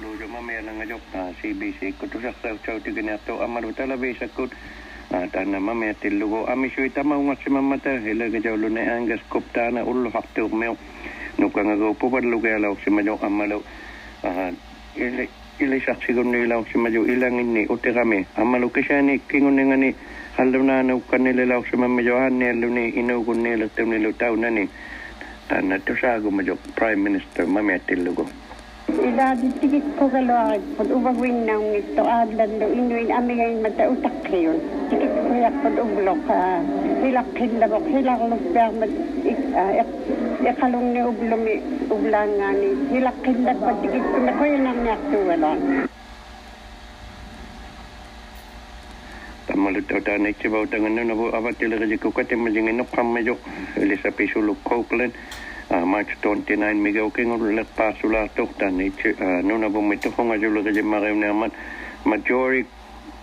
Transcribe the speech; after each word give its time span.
kalau 0.00 0.16
jom 0.16 0.32
ah, 0.32 0.40
lah, 0.40 0.40
ah, 0.40 0.40
ah, 0.40 0.40
mami 0.40 0.52
yang 0.56 0.76
ngajok 0.80 1.02
ah 1.12 1.28
CBC. 1.44 1.52
bisi 1.60 1.86
kutu 2.00 2.24
sak 2.24 2.32
sak 2.40 2.56
cau 2.64 2.80
tiga 2.80 3.04
nato 3.04 3.36
amar 3.44 3.60
betul 3.68 3.84
lah 3.84 4.00
bisa 4.00 4.24
kut 4.32 4.48
ah 5.12 5.28
tanah 5.28 5.60
mami 5.60 5.92
atil 5.92 6.16
go. 6.24 6.48
ami 6.48 6.72
sih 6.72 6.88
itu 6.88 7.04
mau 7.04 7.20
ngasih 7.20 7.52
mama 7.52 7.76
ter 7.76 8.00
hilang 8.00 8.32
kejauh 8.32 8.56
lu 8.56 8.72
ne 8.72 8.80
angkas 8.80 9.20
kup 9.28 9.44
tanah 9.52 9.84
ulu 9.84 10.08
faktu 10.08 10.48
meo 10.48 10.72
nukang 11.36 11.68
ngaku 11.68 12.00
pupar 12.00 12.24
lugu 12.24 12.48
ya 12.48 12.56
lau 12.56 12.80
si 12.80 12.88
majok 12.88 13.20
amar 13.20 13.60
ah 14.24 14.48
ini 14.96 15.28
ini 15.60 15.76
saksi 15.84 16.16
guna 16.16 16.48
lau 16.48 16.64
si 16.64 16.80
majok 16.80 17.04
hilang 17.04 17.36
ini 17.36 17.68
utek 17.68 17.92
kami 17.92 18.24
amar 18.40 18.64
ke 18.72 18.80
kesian 18.80 19.04
ini 19.04 19.20
kengun 19.28 19.60
dengan 19.60 19.84
ngani 19.84 19.90
haluna 20.40 20.80
na 20.80 20.96
nu 20.96 21.04
kan 21.04 21.28
ni 21.28 21.36
lelau 21.36 21.60
jo 21.68 22.14
han 22.16 22.40
ni 22.40 22.48
lu 22.56 22.72
ni 22.72 22.88
inu 22.96 23.20
gun 23.20 23.44
ni 23.44 23.52
lelau 23.52 24.16
tahun 24.16 24.48
ni 24.48 24.64
tanah 25.52 25.76
tu 25.84 25.92
sah 26.00 26.16
gua 26.24 26.56
prime 26.72 27.04
minister 27.04 27.44
mami 27.44 27.76
atil 27.76 28.16
go 28.16 28.24
ilaadi 28.98 29.48
tigit 29.62 29.86
kugeloag 29.94 30.62
pod 30.74 30.88
ubagwinnaung 30.90 31.70
itto 31.76 32.02
adlan 32.02 32.50
ah, 32.50 32.58
do 32.60 32.66
inuin 32.74 33.10
amigay 33.14 33.54
mata 33.62 33.86
utakkiyon 33.86 34.58
tigit 34.90 35.12
kuyak 35.28 35.54
pod 35.62 35.74
ublok 35.78 36.22
ha 36.26 36.58
hilak 37.04 37.28
kinlabo 37.38 37.78
hilak 37.86 38.20
lupyak 38.26 38.70
mat 38.80 38.92
ik 39.22 39.40
ah, 39.54 39.86
ekalung 40.50 40.90
ni 40.90 41.00
ublumi 41.04 41.54
ublan 41.92 42.28
nga 42.40 42.48
ni. 42.56 42.70
Hilak 42.90 43.16
kinlabo 43.22 43.60
pod 43.60 43.76
tigit 43.84 44.04
kumakoyan 44.10 44.66
ang 44.66 44.80
malu 49.60 49.84
tau 49.84 50.00
tau 50.00 50.16
nak 50.16 50.34
cuba 50.40 50.64
tangan 50.72 50.96
nuna 50.96 51.12
bu 51.12 51.28
apa 51.36 51.52
tilik 51.52 51.84
aja 51.84 51.96
kau 52.00 52.08
kata 52.08 52.32
macam 52.32 52.64
ini 52.64 52.80
nak 52.80 52.88
kamera 52.96 53.22
jo 53.28 53.34
Elizabeth 53.76 54.32
Sulu 54.32 54.56
amach 55.70 56.10
ton 56.20 56.42
tinain 56.42 56.76
migau 56.82 57.14
king 57.14 57.30
or 57.30 57.38
let 57.38 57.66
pasula 57.76 58.28
tok 58.34 58.58
tan 58.58 58.80
ich 58.80 59.04
nona 59.44 59.68
bo 59.70 59.80
me 59.80 59.96
tok 59.96 60.18
nga 60.18 60.36
jolo 60.36 60.62
de 60.62 60.82
magau 60.82 61.14
ne 61.14 61.26
amat. 61.30 61.52
Majority 62.04 62.68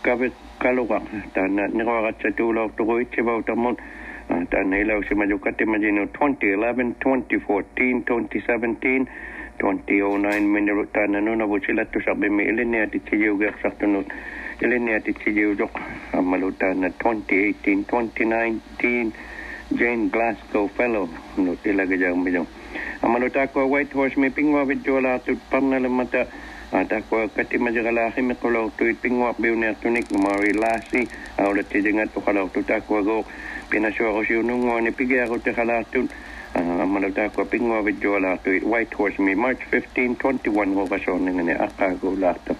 kavet 0.03 0.33
kaluga 0.59 1.01
tan 1.33 1.55
ni 1.55 1.83
ro 1.83 2.01
ga 2.03 2.11
chatulo 2.21 2.71
tok 2.77 3.01
ich 3.01 3.19
ba 3.23 3.37
utamon 3.41 3.75
tan 4.49 4.69
ne 4.69 4.83
lau 4.83 5.01
majukate 5.01 5.65
majino 5.65 6.05
2011 6.15 6.95
2014 7.03 8.03
2017 8.05 9.07
2009 9.59 10.53
minero 10.53 10.85
tan 10.93 11.11
nona 11.11 11.45
bo 11.45 11.59
chila 11.59 11.83
to 11.91 11.99
shabe 11.99 12.29
me 12.31 12.43
ilene 12.45 12.81
ati 12.85 12.99
chiyu 12.99 13.37
ga 13.37 13.51
saktuno 13.61 14.05
ilene 14.61 14.95
ati 14.95 15.13
chiyu 15.13 15.55
jok. 15.57 15.73
Amalo 16.13 16.51
tan 16.57 16.81
2018 16.81 17.83
2019 17.85 19.11
Jane 19.75 20.09
Glasgow 20.09 20.67
Fellow. 20.69 21.09
No 21.37 21.55
tila 21.55 21.85
ke 21.87 21.97
jang 21.99 22.23
bijo 22.23 22.45
amalo 23.01 23.29
ta 23.31 23.45
white 23.65 23.91
horse 23.91 24.17
me 24.17 24.29
pingwa 24.29 24.65
bi 24.67 24.75
jola 24.75 25.19
tu 25.23 25.35
panna 25.49 25.79
le 25.79 25.89
mata. 25.89 26.27
Ah, 26.71 26.83
ta 26.83 26.99
kati 27.01 27.57
ma 27.59 27.71
jala 27.71 28.09
hi 28.11 28.21
me 28.21 28.35
ko 28.35 28.49
lo 28.49 28.71
tu 28.77 28.85
pingwa 28.95 29.33
bi 29.39 29.49
ne 29.55 29.73
tunik 29.81 30.11
mari 30.17 30.53
lasi. 30.53 31.07
Ah, 31.37 31.45
Au 31.45 31.53
le 31.53 31.63
ti 31.63 31.81
kala 32.25 32.47
tu 32.49 32.63
ta 32.63 32.79
go. 32.79 33.25
Pina 33.69 33.91
sho 33.91 34.23
nungo 34.43 34.79
ne 34.79 34.91
pigia 34.91 35.27
ko 35.27 35.37
te 35.37 35.53
kala 35.53 35.83
tu. 35.91 36.07
Ah, 36.55 36.59
amalo 36.83 37.11
ta 37.13 37.29
ko 37.29 37.45
pingwa 37.45 37.83
bi 37.83 37.91
jola 37.99 38.37
tu 38.43 38.59
white 38.63 38.93
horse 38.93 39.19
me 39.19 39.35
march 39.35 39.59
15 39.71 40.15
21 40.15 40.73
ho 40.73 40.85
ga 40.87 40.97
sho 40.97 41.17
ne 41.17 41.31
ne 41.31 41.53
akka 41.53 41.93
go 42.01 42.11
la 42.17 42.33
ta 42.45 42.53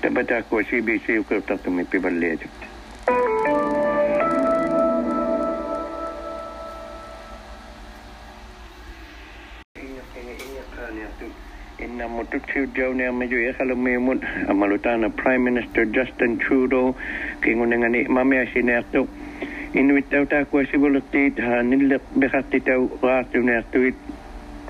ta 0.00 0.08
ba 0.10 0.22
ko 0.48 0.62
cbc 0.62 1.26
ko 1.28 1.40
ta 1.40 1.56
tu 1.56 1.70
me 1.70 1.84
pibal 1.84 2.12
Thank 3.06 3.48
you. 3.48 3.63
na 11.94 12.08
motutu 12.10 12.66
jau 12.74 12.90
nea 12.90 13.12
meju 13.14 13.38
e 13.38 13.54
kalau 13.54 13.78
memut 13.78 14.18
amalutana 14.50 15.06
ah, 15.06 15.10
ah, 15.10 15.14
Prime 15.14 15.46
Minister 15.46 15.86
Justin 15.86 16.42
Trudeau 16.42 16.98
kengun 17.38 17.70
dengan 17.70 17.94
ik 17.94 18.10
mami 18.10 18.42
ah, 18.42 18.82
tau 18.90 19.06
itu 19.74 19.94
lah 19.94 20.26
tak 20.26 20.50
kuat 20.50 20.70
sih 20.70 20.78
boleh 20.78 21.02
tit 21.14 21.38
ha 21.38 21.62
nila 21.62 22.02
berhati 22.18 22.58
tahu 22.66 22.98
ratu 22.98 23.38
nea 23.46 23.62
tuit 23.70 23.94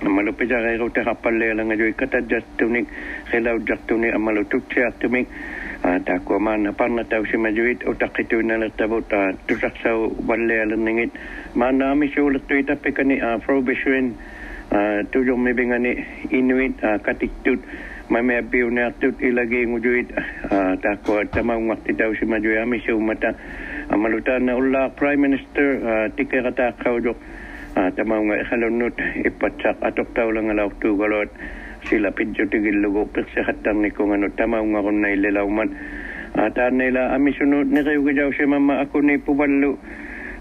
amalu 0.04 0.36
pejaga 0.36 0.76
itu 0.76 0.84
tak 0.92 1.08
apa 1.08 1.28
leh 1.32 1.56
langa 1.56 1.76
jui 1.80 1.96
kata 1.96 2.20
Justin 2.28 2.84
ik 2.84 2.86
kalau 3.32 3.56
Justin 3.64 4.04
ik 4.04 4.12
amalutu 4.12 4.60
tak 5.80 6.18
kuat 6.28 6.40
mana 6.44 6.76
pan 6.76 7.00
tahu 7.08 7.24
sih 7.24 7.40
meju 7.40 7.72
itu 7.72 7.88
tak 7.96 8.20
itu 8.20 8.44
nela 8.44 8.68
tahu 8.76 9.00
ta 9.08 9.32
tu 9.48 9.56
tak 9.56 9.72
sah 9.80 9.96
ningit 10.76 11.08
mana 11.56 11.96
mami 11.96 12.12
sih 12.12 12.20
boleh 12.20 12.40
pekani 12.44 12.68
tapi 12.68 12.88
kani 12.92 13.16
Ah, 14.74 15.06
tujung 15.06 15.38
mi 15.38 15.54
bingani 15.54 16.02
inuit 16.34 16.74
ah, 16.82 16.98
katik 16.98 17.30
katiktut 17.30 17.62
mai 18.10 18.26
me 18.26 18.42
piu 18.42 18.66
ne 18.74 18.90
tut 18.98 19.14
i 19.22 19.30
lagi 19.30 19.62
ngujuit. 19.70 20.10
Ah, 20.50 20.74
ta 20.74 20.98
ko 20.98 21.22
tama 21.30 21.54
ngat 21.54 21.86
ti 21.86 21.94
tau 21.94 22.10
si 22.18 22.26
majui 22.26 22.58
ami 22.58 22.82
si 22.82 22.90
umata 22.90 23.30
amaluta 23.94 24.34
na 24.42 24.58
ulla 24.58 24.90
prime 24.98 25.30
minister 25.30 25.78
uh, 25.78 26.06
tike 26.18 26.42
kata 26.42 26.74
kau 26.82 26.98
jo 26.98 27.14
uh, 27.78 27.88
ta 27.94 28.02
mau 28.02 28.18
ngai 28.18 28.42
halonut 28.50 28.98
i 28.98 29.30
eh, 29.30 29.74
atok 29.78 30.10
tau 30.10 30.34
lang 30.34 30.50
tu. 30.82 30.98
Galot 30.98 31.30
lah. 31.30 31.86
si 31.86 32.02
lapit 32.02 32.34
jo 32.34 32.42
ti 32.50 32.58
gil 32.58 32.82
lugo 32.82 33.06
peksa 33.06 33.46
hatang 33.46 33.78
ni 33.78 33.94
ko 33.94 34.10
ngano 34.10 34.26
tama 34.34 34.58
mau 34.58 34.82
ngau 34.82 34.90
na 34.90 35.14
mat 35.46 35.70
ata 36.34 36.42
uh, 36.42 36.50
ta 36.50 36.74
nila 36.74 37.14
ami 37.14 37.30
sunut 37.38 37.70
ni 37.70 37.78
kayu 37.78 38.02
ke 38.02 38.34
si 38.34 38.42
mama 38.42 38.82
aku 38.82 38.98
ni. 39.06 39.22
Pubalu 39.22 39.78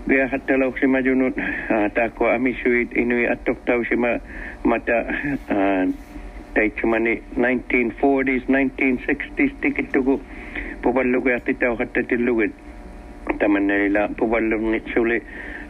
Bia 0.04 0.28
hatta 0.28 0.60
lau 0.60 0.76
si 0.76 0.84
majunut 0.84 1.32
ah, 1.72 1.88
takwa 1.96 2.36
ami 2.36 2.52
suit 2.60 2.92
inui 2.92 3.24
atok 3.24 3.56
tau 3.64 3.80
si 3.88 3.96
ma 3.96 4.20
mata. 4.68 5.08
Ah, 5.48 5.88
tai 6.54 6.70
cumani 6.76 7.18
1940s 7.34 8.46
1960s 8.46 9.54
tiket 9.58 9.90
tugu 9.90 10.22
pobalu 10.86 11.18
ke 11.24 11.32
ati 11.34 11.54
tau 11.58 11.74
hatta 11.80 12.06
tilugu 12.06 12.52
taman 13.42 13.66
nari 13.66 13.90
la 13.90 14.06
pobalu 14.14 14.62
ni 14.62 14.78
suli, 14.94 15.18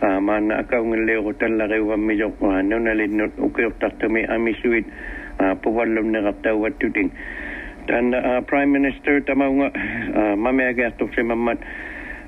ah, 0.03 0.19
mana 0.19 0.65
akau 0.65 0.83
ngelai 0.83 1.23
hotel 1.23 1.55
la 1.55 1.71
kau 1.71 1.93
ami 1.93 2.19
jok 2.19 2.35
mana 2.41 2.75
nali 2.81 3.07
nut 3.07 3.31
ukir 3.39 3.71
tak 3.79 3.95
tumi 4.01 4.27
ami 4.27 4.51
suit 4.59 4.83
pobalu 5.61 6.03
ni 6.03 6.19
tau 6.41 6.57
watu 6.57 6.89
dan 7.87 8.11
prime 8.49 8.71
minister 8.75 9.21
tamau 9.23 9.53
ngah 9.55 9.71
mami 10.35 10.67
agak 10.67 10.99
tu 10.99 11.07
si 11.15 11.23
mamat 11.23 11.61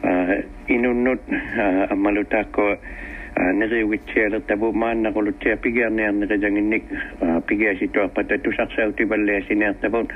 uh, 0.06 0.34
inunut 0.70 1.20
uh, 1.30 1.96
maluta 1.98 2.46
ko 2.54 2.78
uh, 2.78 3.52
nere 3.54 3.84
witcher 3.84 4.30
tabu 4.48 4.72
man 4.72 5.02
na 5.02 5.12
tia 5.42 5.58
pigar 5.58 5.92
ne 5.92 6.04
an 6.06 6.20
nere 6.20 6.38
jangin 6.38 6.70
nik. 6.70 6.84
Pigar 7.50 7.78
si 7.80 7.88
to 7.88 8.08
pata 8.14 8.38
tu 8.38 8.52
sak 8.54 8.70
sa 8.76 8.88
uti 8.88 9.06
balle 9.06 9.42
si 9.48 9.56
ne 9.56 9.74
tabu. 9.82 10.08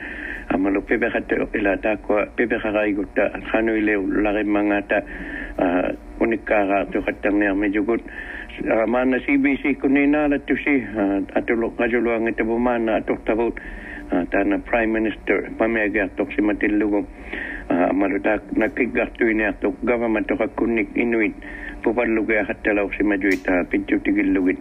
Amalu 0.50 0.82
pebe 0.82 1.10
khat 1.14 1.30
ila 1.30 1.78
ta 1.78 1.96
ko 2.02 2.26
pebe 2.36 2.58
khagai 2.58 2.96
gutta 2.96 3.30
khanu 3.52 3.78
ile 3.78 4.02
lare 4.24 4.44
mangata 4.44 4.98
uh, 5.62 5.94
unikara 6.20 6.90
tu 6.92 7.02
khatang 7.06 7.38
ne 7.38 7.54
me 7.54 7.70
jugut 7.70 8.02
uh, 8.66 8.86
mana 8.90 9.20
CBC 9.22 9.78
kunina 9.78 10.26
la 10.28 10.38
tu 10.42 10.58
si 10.58 10.82
uh, 10.82 11.22
atulo 11.38 11.70
ngajulu 11.78 12.10
ang 12.18 12.34
tabu 12.34 12.58
man 12.58 12.86
na 12.86 12.98
atok 12.98 13.22
tabu 13.30 13.54
uh, 14.10 14.58
prime 14.66 14.92
minister 14.92 15.54
pamega 15.58 16.10
tok 16.18 16.34
si 16.34 16.42
ini 19.30 19.46
ato 19.46 19.72
government 19.86 20.28
inuit 20.96 21.34
si 22.98 23.04
majuit 23.04 23.42
pintu 23.70 24.02
tigil 24.04 24.34
lugit 24.36 24.60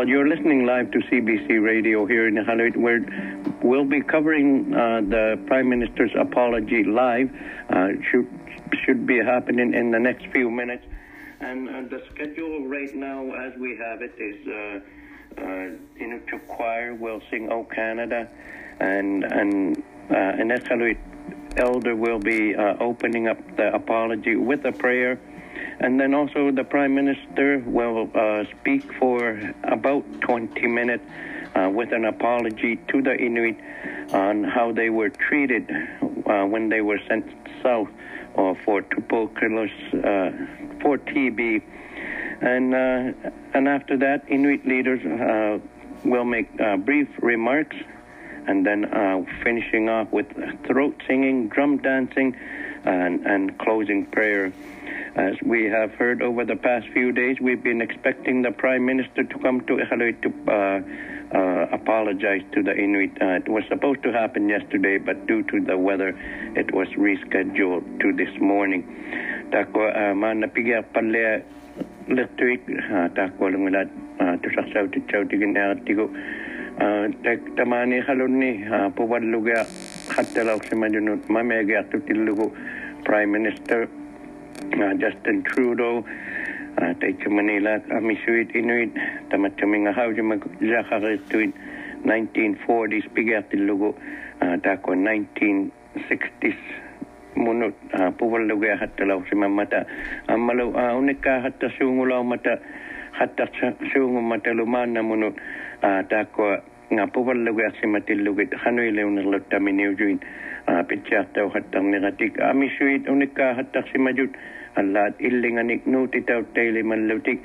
Well, 0.00 0.08
you're 0.08 0.26
listening 0.26 0.64
live 0.64 0.90
to 0.92 0.98
CBC 1.00 1.62
Radio 1.62 2.06
here 2.06 2.26
in 2.26 2.36
Iqaluit, 2.36 2.74
where 2.74 3.04
we'll 3.62 3.84
be 3.84 4.00
covering 4.00 4.72
uh, 4.72 5.02
the 5.02 5.38
Prime 5.46 5.68
Minister's 5.68 6.10
apology 6.18 6.84
live. 6.84 7.28
Uh, 7.68 7.88
should 8.84 9.06
be 9.06 9.18
happening 9.18 9.74
in 9.74 9.90
the 9.90 9.98
next 9.98 10.26
few 10.26 10.50
minutes. 10.50 10.84
And 11.40 11.68
uh, 11.68 11.82
the 11.88 12.02
schedule 12.12 12.66
right 12.66 12.94
now, 12.94 13.32
as 13.32 13.58
we 13.58 13.76
have 13.76 14.02
it, 14.02 14.14
is 14.18 14.46
uh, 14.46 15.40
uh, 15.40 15.70
Inuktitut 15.98 16.46
Choir 16.48 16.94
will 16.94 17.20
sing 17.30 17.50
"O 17.50 17.64
Canada," 17.64 18.28
and 18.78 19.24
and 19.24 19.82
uh, 20.10 20.40
Ines 20.40 20.60
Iqaluit 20.60 20.98
Elder 21.56 21.96
will 21.96 22.18
be 22.18 22.54
uh, 22.54 22.76
opening 22.80 23.26
up 23.26 23.38
the 23.56 23.74
apology 23.74 24.36
with 24.36 24.64
a 24.66 24.72
prayer. 24.72 25.18
And 25.80 25.98
then 25.98 26.14
also 26.14 26.50
the 26.50 26.64
Prime 26.64 26.94
Minister 26.94 27.62
will 27.66 28.10
uh, 28.14 28.44
speak 28.60 28.92
for 28.94 29.40
about 29.64 30.04
20 30.20 30.66
minutes 30.66 31.04
uh, 31.54 31.70
with 31.72 31.92
an 31.92 32.04
apology 32.04 32.76
to 32.88 33.02
the 33.02 33.16
Inuit 33.16 33.56
on 34.12 34.44
how 34.44 34.72
they 34.72 34.90
were 34.90 35.08
treated 35.08 35.70
uh, 36.26 36.44
when 36.44 36.68
they 36.68 36.82
were 36.82 37.00
sent 37.08 37.26
south 37.62 37.88
uh, 38.40 38.54
for 38.64 38.80
tuberculosis, 38.82 39.76
uh, 39.92 40.30
for 40.80 40.98
TB. 40.98 41.62
And, 42.40 42.74
uh, 42.74 43.30
and 43.52 43.68
after 43.68 43.98
that, 43.98 44.24
Inuit 44.28 44.66
leaders 44.66 45.04
uh, 45.04 45.58
will 46.08 46.24
make 46.24 46.48
uh, 46.58 46.78
brief 46.78 47.08
remarks 47.20 47.76
and 48.46 48.64
then 48.64 48.86
finishing 49.44 49.90
off 49.90 50.10
with 50.10 50.26
throat 50.66 51.00
singing, 51.06 51.48
drum 51.48 51.76
dancing, 51.78 52.34
and, 52.84 53.26
and 53.26 53.58
closing 53.58 54.06
prayer. 54.06 54.52
As 55.14 55.34
we 55.42 55.64
have 55.64 55.92
heard 55.94 56.22
over 56.22 56.44
the 56.46 56.56
past 56.56 56.86
few 56.88 57.12
days, 57.12 57.36
we've 57.40 57.62
been 57.62 57.82
expecting 57.82 58.42
the 58.42 58.52
Prime 58.52 58.86
Minister 58.86 59.24
to 59.24 59.38
come 59.40 59.60
to 59.66 59.74
Iqaluit 59.76 60.22
to 60.22 60.30
uh, 61.34 61.60
uh, 61.60 61.66
apologize 61.72 62.42
to 62.52 62.62
the 62.62 62.74
Inuit. 62.76 63.10
Uh, 63.20 63.40
it 63.40 63.48
was 63.48 63.64
supposed 63.68 64.02
to 64.02 64.12
happen 64.12 64.48
yesterday, 64.48 64.98
but 64.98 65.26
due 65.26 65.42
to 65.44 65.60
the 65.60 65.76
weather, 65.76 66.14
it 66.56 66.72
was 66.72 66.88
rescheduled 66.96 68.00
to 68.00 68.12
this 68.12 68.32
morning. 68.40 68.82
Tako 69.52 69.90
uh, 69.90 70.14
mana 70.14 70.48
pigia 70.48 70.82
palle 70.94 71.42
lertuik 72.08 72.66
tako 73.14 73.50
lungulat 73.50 73.88
tusaksaw 74.42 74.86
titsaw 74.90 75.24
tigin 75.30 75.54
tigo 75.86 76.10
tek 77.22 77.40
tamani 77.56 78.00
halunni 78.02 78.66
puwadluga 78.94 79.66
hattalaw 80.16 80.58
si 80.66 80.74
majunut 80.74 81.22
mamega 81.28 81.82
tutillugu 81.90 82.50
Prime 83.04 83.32
Minister 83.32 83.88
uh, 84.76 84.92
Justin 84.98 85.42
Trudeau 85.42 86.04
Tapi 86.78 87.16
cuma 87.24 87.42
ni 87.42 87.58
lah. 87.58 87.80
Kami 87.88 88.14
suit 88.22 88.52
inuit 88.54 88.94
tama 89.32 89.50
kami 89.56 89.88
ngahau 89.88 90.12
je 90.14 90.22
mag 90.22 90.42
jahar 90.60 91.02
itu 91.10 91.50
1940s 92.06 93.06
pigat 93.12 93.50
tak 94.64 94.80
kau 94.80 94.96
1960s 94.96 96.60
munut 97.36 97.76
puwal 98.16 98.48
lugu 98.48 98.68
ya 98.68 98.76
hatta 98.80 99.04
lau 99.04 99.22
sima 99.28 99.48
mata. 99.48 99.86
Amalo 100.28 100.72
unikah 100.74 101.44
hatta 101.44 101.68
sungu 101.76 102.08
lau 102.08 102.24
mata. 102.24 102.58
Hatta 103.12 103.46
sungu 103.92 104.22
mata 104.22 104.50
luman 104.54 104.96
munut? 105.04 105.36
Kau 105.82 106.56
nga 106.90 107.04
puwal 107.06 107.44
lugu 107.44 107.62
ya 107.62 107.70
sima 107.78 108.00
til 108.00 108.24
lugu 108.24 108.48
hanoi 108.50 108.90
leun 108.90 109.20
lutta 109.20 109.58
join, 109.60 109.96
juin. 109.96 110.18
Pecah 110.70 111.26
tau 111.34 111.50
hatta 111.52 111.82
negatif. 111.82 112.34
Kami 112.38 112.70
suit 112.78 113.04
unikah 113.06 113.58
hatta 113.58 113.82
sima 113.92 114.14
alat 114.76 115.18
iling 115.18 115.58
anik 115.58 115.82
nu 115.86 116.06
titau 116.06 116.46
teili 116.54 116.82
man 116.82 117.08
lutik 117.10 117.42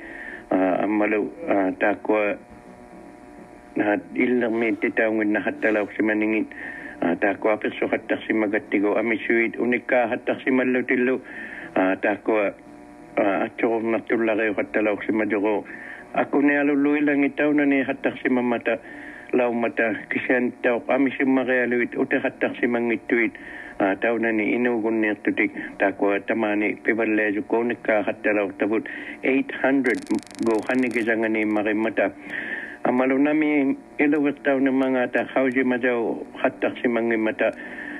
ah, 0.54 0.84
amalu 0.86 1.30
ah, 1.50 1.70
takwa 1.80 2.38
na 3.76 3.98
ilang 4.14 4.54
mi 4.54 4.72
titau 4.78 5.10
ngin 5.14 5.34
na 5.34 5.42
telau 5.58 5.88
si 5.96 6.02
maningin 6.06 6.46
ah, 7.02 7.14
takwa 7.18 7.58
perso 7.58 7.90
hatak 7.90 8.22
si 8.26 8.32
magatigo 8.32 8.94
amisuit 8.94 9.58
unika 9.58 10.06
hatak 10.06 10.38
si 10.44 10.50
man 10.54 10.70
lutilu 10.70 11.18
takwa 12.02 12.54
atyo 13.16 13.80
natulare 13.80 14.48
natulakay 14.48 14.50
hatalaw 14.54 14.96
si 15.04 15.12
aku 16.16 16.40
ne 16.40 16.48
ni 16.48 16.54
aluluilang 16.56 17.24
itaw 17.28 17.52
na 17.52 17.68
ni 17.68 17.84
hatak 17.84 18.16
si 18.22 18.28
mamata 18.32 18.80
laumata 19.32 20.06
kisah 20.12 20.52
tau. 20.62 20.84
Kami 20.84 21.10
semua 21.18 21.42
mga 21.42 21.70
luit. 21.70 21.90
Utak 21.98 22.26
tak 22.38 22.54
si 22.60 22.66
mangituit 22.70 23.34
ha, 23.78 23.94
tau 24.00 24.16
nani 24.18 24.56
ini 24.56 24.68
ugun 24.68 25.04
tu 25.20 25.30
dik 25.32 25.52
tak 25.78 26.00
kuat 26.00 26.24
temani 26.24 26.76
pebal 26.80 27.08
leju 27.08 27.44
kau 27.44 27.60
ni 27.60 27.76
kahat 27.84 28.16
terau 28.24 28.48
tabut 28.56 28.84
800 29.20 29.92
gohani 30.44 30.88
kisangan 30.88 31.36
ini 31.36 31.44
mari 31.44 31.76
mata 31.76 32.08
amalu 32.88 33.20
ha, 33.20 33.32
kami 33.32 33.76
ilu 34.00 34.32
tau 34.40 34.56
ni 34.56 34.72
mga 34.72 35.12
ta 35.12 35.28
kauji 35.28 35.60
maju 35.64 36.24
hat 36.40 36.64
si 36.80 36.88
mangit 36.88 37.20
mata 37.20 37.52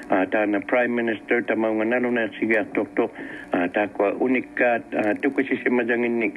ha, 0.08 0.25
tana 0.25 0.61
prime 0.64 0.96
minister 0.96 1.44
ta 1.44 1.52
mga 1.52 1.84
nalu 1.84 2.08
na 2.08 2.32
siya 2.40 2.64
tok 2.73 2.88
tok 2.96 3.12
tak 3.73 3.93
kuat. 3.96 4.17
Unika 4.20 4.81
tukusi 5.20 5.61
si 5.61 5.69
majangin 5.69 6.20
ni 6.20 6.28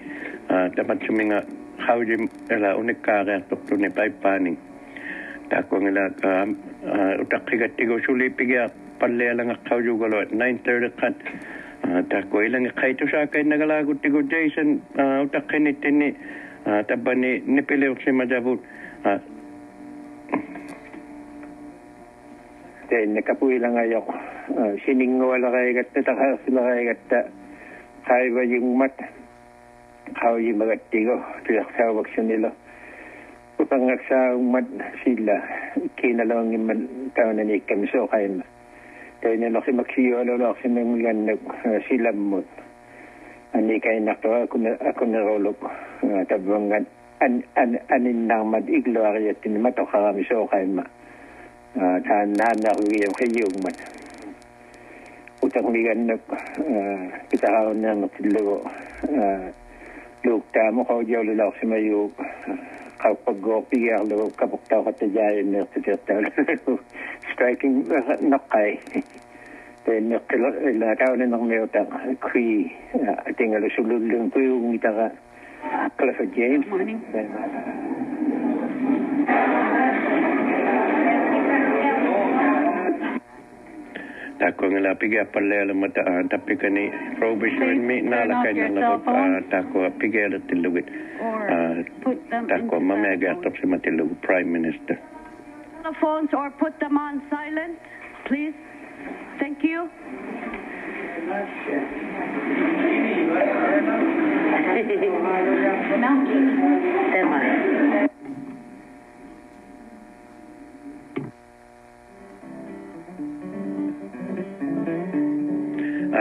tapat 0.47 0.99
si 1.03 1.11
mga 1.11 1.47
Hauji 1.79 2.27
ela 2.51 2.75
unikkaa 2.75 3.23
reaktoktuni 3.23 3.87
paipaaniin. 3.87 4.68
takuangila 5.49 6.03
takkigatigosulipigia 7.29 8.69
pallealangaqaujugaluat 8.99 10.29
930 10.31 10.91
qat 11.01 11.15
takuilangi 12.09 12.71
qaitusaakainnagalaaguttiko 12.81 14.21
Jason 14.33 14.69
utaqqinittinni 15.23 16.09
tabbani 16.87 17.31
nipiliuqsimajavut 17.45 18.61
nakapuilangayoq 23.15 24.07
siningualaqaigatta 24.85 26.03
taqaarsilaqaigatta 26.09 27.17
qaivajingmat 28.07 28.97
qaujimagatigo 30.21 31.15
tuyaqsaavaksunilo 31.47 32.51
upang 33.59 33.91
sa 34.07 34.39
umad 34.39 34.63
sila 35.03 35.35
kinalawang 35.99 36.55
man 36.63 37.11
tao 37.11 37.27
na 37.35 37.43
ni 37.43 37.59
kami 37.67 37.91
so 37.91 38.07
kayo 38.07 38.39
kayo 39.19 39.35
na 39.35 39.51
laki 39.51 39.75
magsiyo 39.75 40.23
alo 40.23 40.39
laki 40.39 40.71
nang 40.71 40.95
uh, 41.03 41.79
sila 41.91 42.15
mo. 42.15 42.39
Ani 43.51 43.75
kay 43.83 43.99
nakto 43.99 44.31
ako 44.31 44.55
na 44.63 44.79
ako 44.79 45.03
na 45.11 45.19
rolo 45.19 45.51
tabangan 46.31 46.87
an 47.19 47.43
an 47.59 47.75
anin 47.91 48.31
nang 48.31 48.47
mad 48.47 48.63
iglo 48.63 49.03
ari 49.03 49.27
tin 49.43 49.59
mato 49.59 49.83
karami 49.91 50.23
so 50.23 50.47
kayo 50.47 50.79
ma. 50.79 50.85
Ta 51.75 52.23
na 52.31 52.55
na 52.63 52.71
huyo 52.79 53.11
kayo 53.19 53.43
man. 53.59 53.75
Utang 55.43 55.67
bigan 55.75 56.07
nak 56.07 56.23
uh, 56.63 57.03
kita 57.27 57.47
kaon 57.51 57.83
nang 57.83 58.07
tilo 58.15 58.63
uh, 59.03 59.43
luk 60.23 60.47
tamo 60.55 60.87
ko 60.87 61.03
jawlo 61.03 61.35
laki 61.35 61.67
mayuk 61.67 62.15
how 62.99 63.15
pagopi 63.15 63.91
alo 63.95 64.29
kabukta 64.35 64.83
hata 64.83 65.07
jai 65.07 65.41
ne 65.43 65.63
tete 65.73 65.95
tele 66.05 66.27
striking 67.31 67.87
eh, 67.91 68.17
no 68.21 68.37
kai. 68.51 68.75
Te 69.85 69.99
ne 69.99 70.19
kila 70.27 70.49
la 70.79 70.95
kaone 70.99 71.25
no 71.27 71.39
meo 71.43 71.65
ta 71.67 71.85
kui. 72.19 72.67
Ya, 72.93 73.15
I 73.25 73.31
think 73.31 73.55
ala 73.55 73.69
shulu 73.71 73.95
lung 74.11 74.29
kui 74.31 74.47
um, 74.51 74.67
ungi 74.67 74.81
ta 74.83 74.91
ka 74.91 75.07
kala 75.97 76.13
sa 76.19 76.23
morning. 76.69 76.99
Tako 84.39 84.71
ngala 84.71 84.95
pigia 84.95 85.25
palle 85.33 85.73
mata 85.73 86.01
ah, 86.01 86.23
tapikani 86.31 86.85
prohibition 87.19 87.85
mi 87.87 88.01
nala 88.01 88.43
kanya 88.43 88.67
labot 88.71 89.07
ah, 89.07 89.39
tako 89.51 89.89
pigia 89.99 90.29
tilugit 90.47 90.87
ah, 91.55 91.75
tako 92.51 92.79
mamega 92.79 93.35
tapsi 93.43 93.67
matilug 93.67 94.15
prime 94.21 94.51
minister. 94.51 94.95
Telephones 95.83 96.29
or 96.33 96.51
put 96.51 96.79
them 96.79 96.97
on 96.97 97.21
silent 97.29 97.77
please. 98.27 98.55
Thank 99.39 99.63
you 99.63 99.89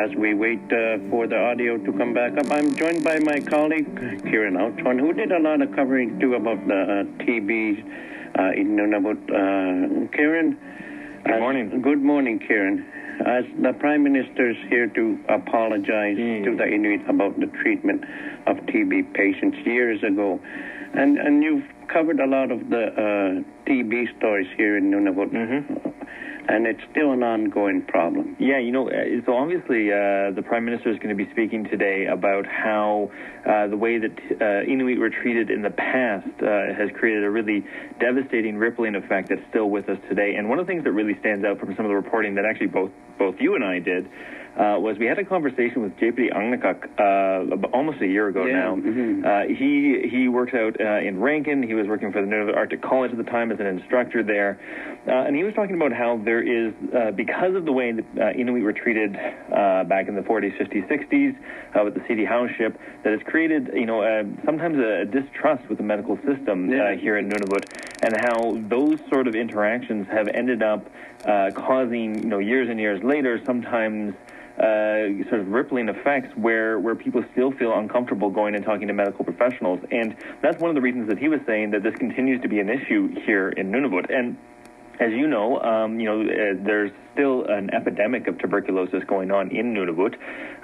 as 0.09 0.17
we 0.17 0.35
wait 0.35 0.61
uh, 0.73 0.99
for 1.11 1.27
the 1.27 1.37
audio 1.39 1.77
to 1.77 1.93
come 1.93 2.15
back 2.15 2.33
up. 2.39 2.47
I'm 2.51 2.77
joined 2.77 3.05
by 3.05 3.19
my 3.19 3.41
colleague, 3.41 3.87
Kieran 4.25 4.55
Oudshoorn, 4.55 4.99
who 4.99 5.13
did 5.13 5.33
a 5.33 5.39
lot 5.39 5.61
of 5.63 5.75
covering 5.75 6.19
too 6.21 6.35
about 6.35 6.67
the 6.67 6.75
uh, 6.75 7.25
TB 7.25 7.85
uh, 8.39 8.53
in 8.53 8.77
Nunavut. 8.77 9.19
Uh, 9.29 10.09
Kieran? 10.17 10.57
Good 11.25 11.41
morning. 11.41 11.83
Good 11.83 12.03
morning, 12.03 12.39
Kieran. 12.39 12.87
As 13.27 13.45
the 13.61 13.73
Prime 13.75 14.03
Minister 14.05 14.51
is 14.51 14.57
here 14.69 14.87
to 14.87 15.19
apologize 15.29 16.17
Mm. 16.17 16.45
to 16.45 16.57
the 16.57 16.65
Inuit 16.67 17.03
about 17.09 17.39
the 17.41 17.47
treatment 17.63 18.05
of 18.47 18.57
TB 18.67 19.13
patients 19.15 19.59
years 19.67 20.03
ago. 20.05 20.41
And, 20.95 21.19
and 21.19 21.43
you've 21.43 21.65
covered 21.89 22.21
a 22.21 22.27
lot 22.27 22.51
of 22.51 22.71
the 22.71 22.87
uh, 22.87 23.43
TB 23.69 24.17
stories 24.19 24.47
here 24.57 24.77
in 24.79 24.91
Nunavut. 24.91 25.31
Mhm. 25.33 25.93
And 26.51 26.67
it's 26.67 26.81
still 26.91 27.13
an 27.13 27.23
ongoing 27.23 27.83
problem. 27.83 28.35
Yeah, 28.41 28.59
you 28.59 28.73
know, 28.73 28.89
uh, 28.89 28.93
so 29.27 29.37
obviously 29.37 29.93
uh, 29.93 30.33
the 30.33 30.43
Prime 30.43 30.65
Minister 30.65 30.91
is 30.91 30.97
going 30.97 31.15
to 31.15 31.15
be 31.15 31.31
speaking 31.31 31.65
today 31.65 32.07
about 32.07 32.47
how 32.47 33.11
uh, 33.45 33.67
the 33.69 33.77
way 33.77 33.99
that 33.99 34.17
uh, 34.41 34.65
Inuit 34.65 34.99
were 34.99 35.11
treated 35.11 35.51
in 35.51 35.61
the 35.61 35.71
past 35.71 36.27
uh, 36.41 36.73
has 36.73 36.89
created 36.99 37.25
a 37.25 37.31
really 37.31 37.67
devastating 38.01 38.57
rippling 38.57 38.95
effect 38.95 39.29
that's 39.29 39.47
still 39.51 39.69
with 39.69 39.91
us 39.91 39.99
today. 40.09 40.37
And 40.37 40.49
one 40.49 40.59
of 40.59 40.67
the 40.67 40.73
things 40.73 40.85
that 40.85 40.93
really 40.93 41.19
stands 41.21 41.45
out 41.45 41.61
from 41.61 41.77
some 41.77 41.85
of 41.85 41.91
the 41.91 41.97
reporting 41.97 42.35
that 42.37 42.47
actually 42.47 42.69
both 42.69 42.93
both 43.19 43.35
you 43.41 43.55
and 43.55 43.65
I 43.65 43.81
did 43.81 44.09
uh, 44.59 44.77
was 44.79 44.99
we 44.99 45.07
had 45.07 45.19
a 45.19 45.25
conversation 45.25 45.83
with 45.83 45.97
JP 45.99 46.33
Angnakak 46.35 46.89
uh, 46.99 47.67
almost 47.69 48.01
a 48.01 48.07
year 48.07 48.27
ago 48.29 48.45
Yeah, 48.45 48.53
now. 48.57 48.77
mhm. 48.77 49.25
Uh, 49.25 49.55
he 49.55 50.09
he 50.11 50.27
works 50.29 50.53
out 50.55 50.81
uh, 50.81 50.99
in 51.07 51.21
Rankin. 51.21 51.63
He 51.63 51.75
was 51.75 51.87
working 51.87 52.11
for 52.13 52.21
the 52.21 52.27
Nunavut 52.27 52.57
Arctic 52.57 52.83
College 52.83 53.13
at 53.13 53.19
the 53.19 53.25
time 53.31 53.53
as 53.53 53.61
an 53.61 53.67
instructor 53.67 54.23
there, 54.23 54.59
uh, 55.07 55.13
and 55.27 55.37
he 55.37 55.45
was 55.45 55.55
talking 55.55 55.77
about 55.77 55.93
how 55.93 56.17
there 56.25 56.43
is 56.43 56.73
uh, 56.95 57.13
because 57.13 57.55
of 57.55 57.65
the 57.67 57.73
way 57.73 57.93
that 57.93 58.05
uh, 58.21 58.31
Inuit 58.41 58.63
were 58.63 58.73
treated 58.73 59.17
uh, 59.17 59.85
back 59.85 60.09
in 60.09 60.15
the 60.17 60.23
40s, 60.23 60.57
50s, 60.59 60.89
60s 60.89 61.37
uh, 61.79 61.85
with 61.85 61.95
the 61.95 62.03
CD 62.09 62.25
Howe's 62.25 62.51
ship, 62.59 62.79
that 63.05 63.13
has 63.13 63.23
created 63.25 63.71
you 63.75 63.87
know 63.87 64.03
uh, 64.03 64.25
sometimes 64.45 64.77
a, 64.79 65.05
distrust 65.05 65.69
with 65.69 65.79
the 65.79 65.85
medical 65.85 66.17
system 66.27 66.69
Yeah. 66.71 66.83
uh, 66.83 66.97
here 66.97 67.17
in 67.17 67.29
Nunavut. 67.29 67.65
and 68.03 68.15
how 68.27 68.57
those 68.69 68.99
sort 69.09 69.29
of 69.29 69.35
interactions 69.37 70.07
have 70.09 70.29
ended 70.35 70.63
up 70.63 70.89
uh, 71.25 71.51
causing, 71.55 72.23
you 72.23 72.29
know, 72.29 72.39
years 72.39 72.69
and 72.69 72.79
years 72.79 73.03
later, 73.03 73.41
sometimes 73.45 74.15
uh, 74.59 75.29
sort 75.29 75.41
of 75.41 75.49
rippling 75.49 75.89
effects 75.89 76.35
where, 76.37 76.79
where 76.79 76.95
people 76.95 77.25
still 77.33 77.53
feel 77.53 77.73
uncomfortable 77.79 78.31
going 78.31 78.55
and 78.55 78.65
talking 78.65 78.89
to 78.89 78.95
medical 78.95 79.25
professionals. 79.25 79.81
And 79.91 80.17
that's 80.43 80.61
one 80.61 80.71
of 80.71 80.75
the 80.75 80.81
reasons 80.81 81.09
that 81.09 81.19
he 81.19 81.29
was 81.29 81.41
saying 81.47 81.71
that 81.71 81.83
this 81.83 81.95
continues 81.97 82.43
to 82.43 82.49
be 82.49 82.59
an 82.59 82.69
issue 82.69 83.15
here 83.25 83.51
in 83.51 83.71
Nunavut. 83.71 84.13
And 84.13 84.37
as 85.01 85.13
you 85.13 85.27
know, 85.27 85.61
um, 85.61 86.01
you 86.01 86.07
know, 86.07 86.23
uh, 86.23 86.65
there's 86.65 86.91
still 87.13 87.45
an 87.47 87.71
epidemic 87.73 88.27
of 88.27 88.39
tuberculosis 88.39 89.03
going 89.07 89.31
on 89.31 89.51
in 89.51 89.75
Nunavut. 89.75 90.15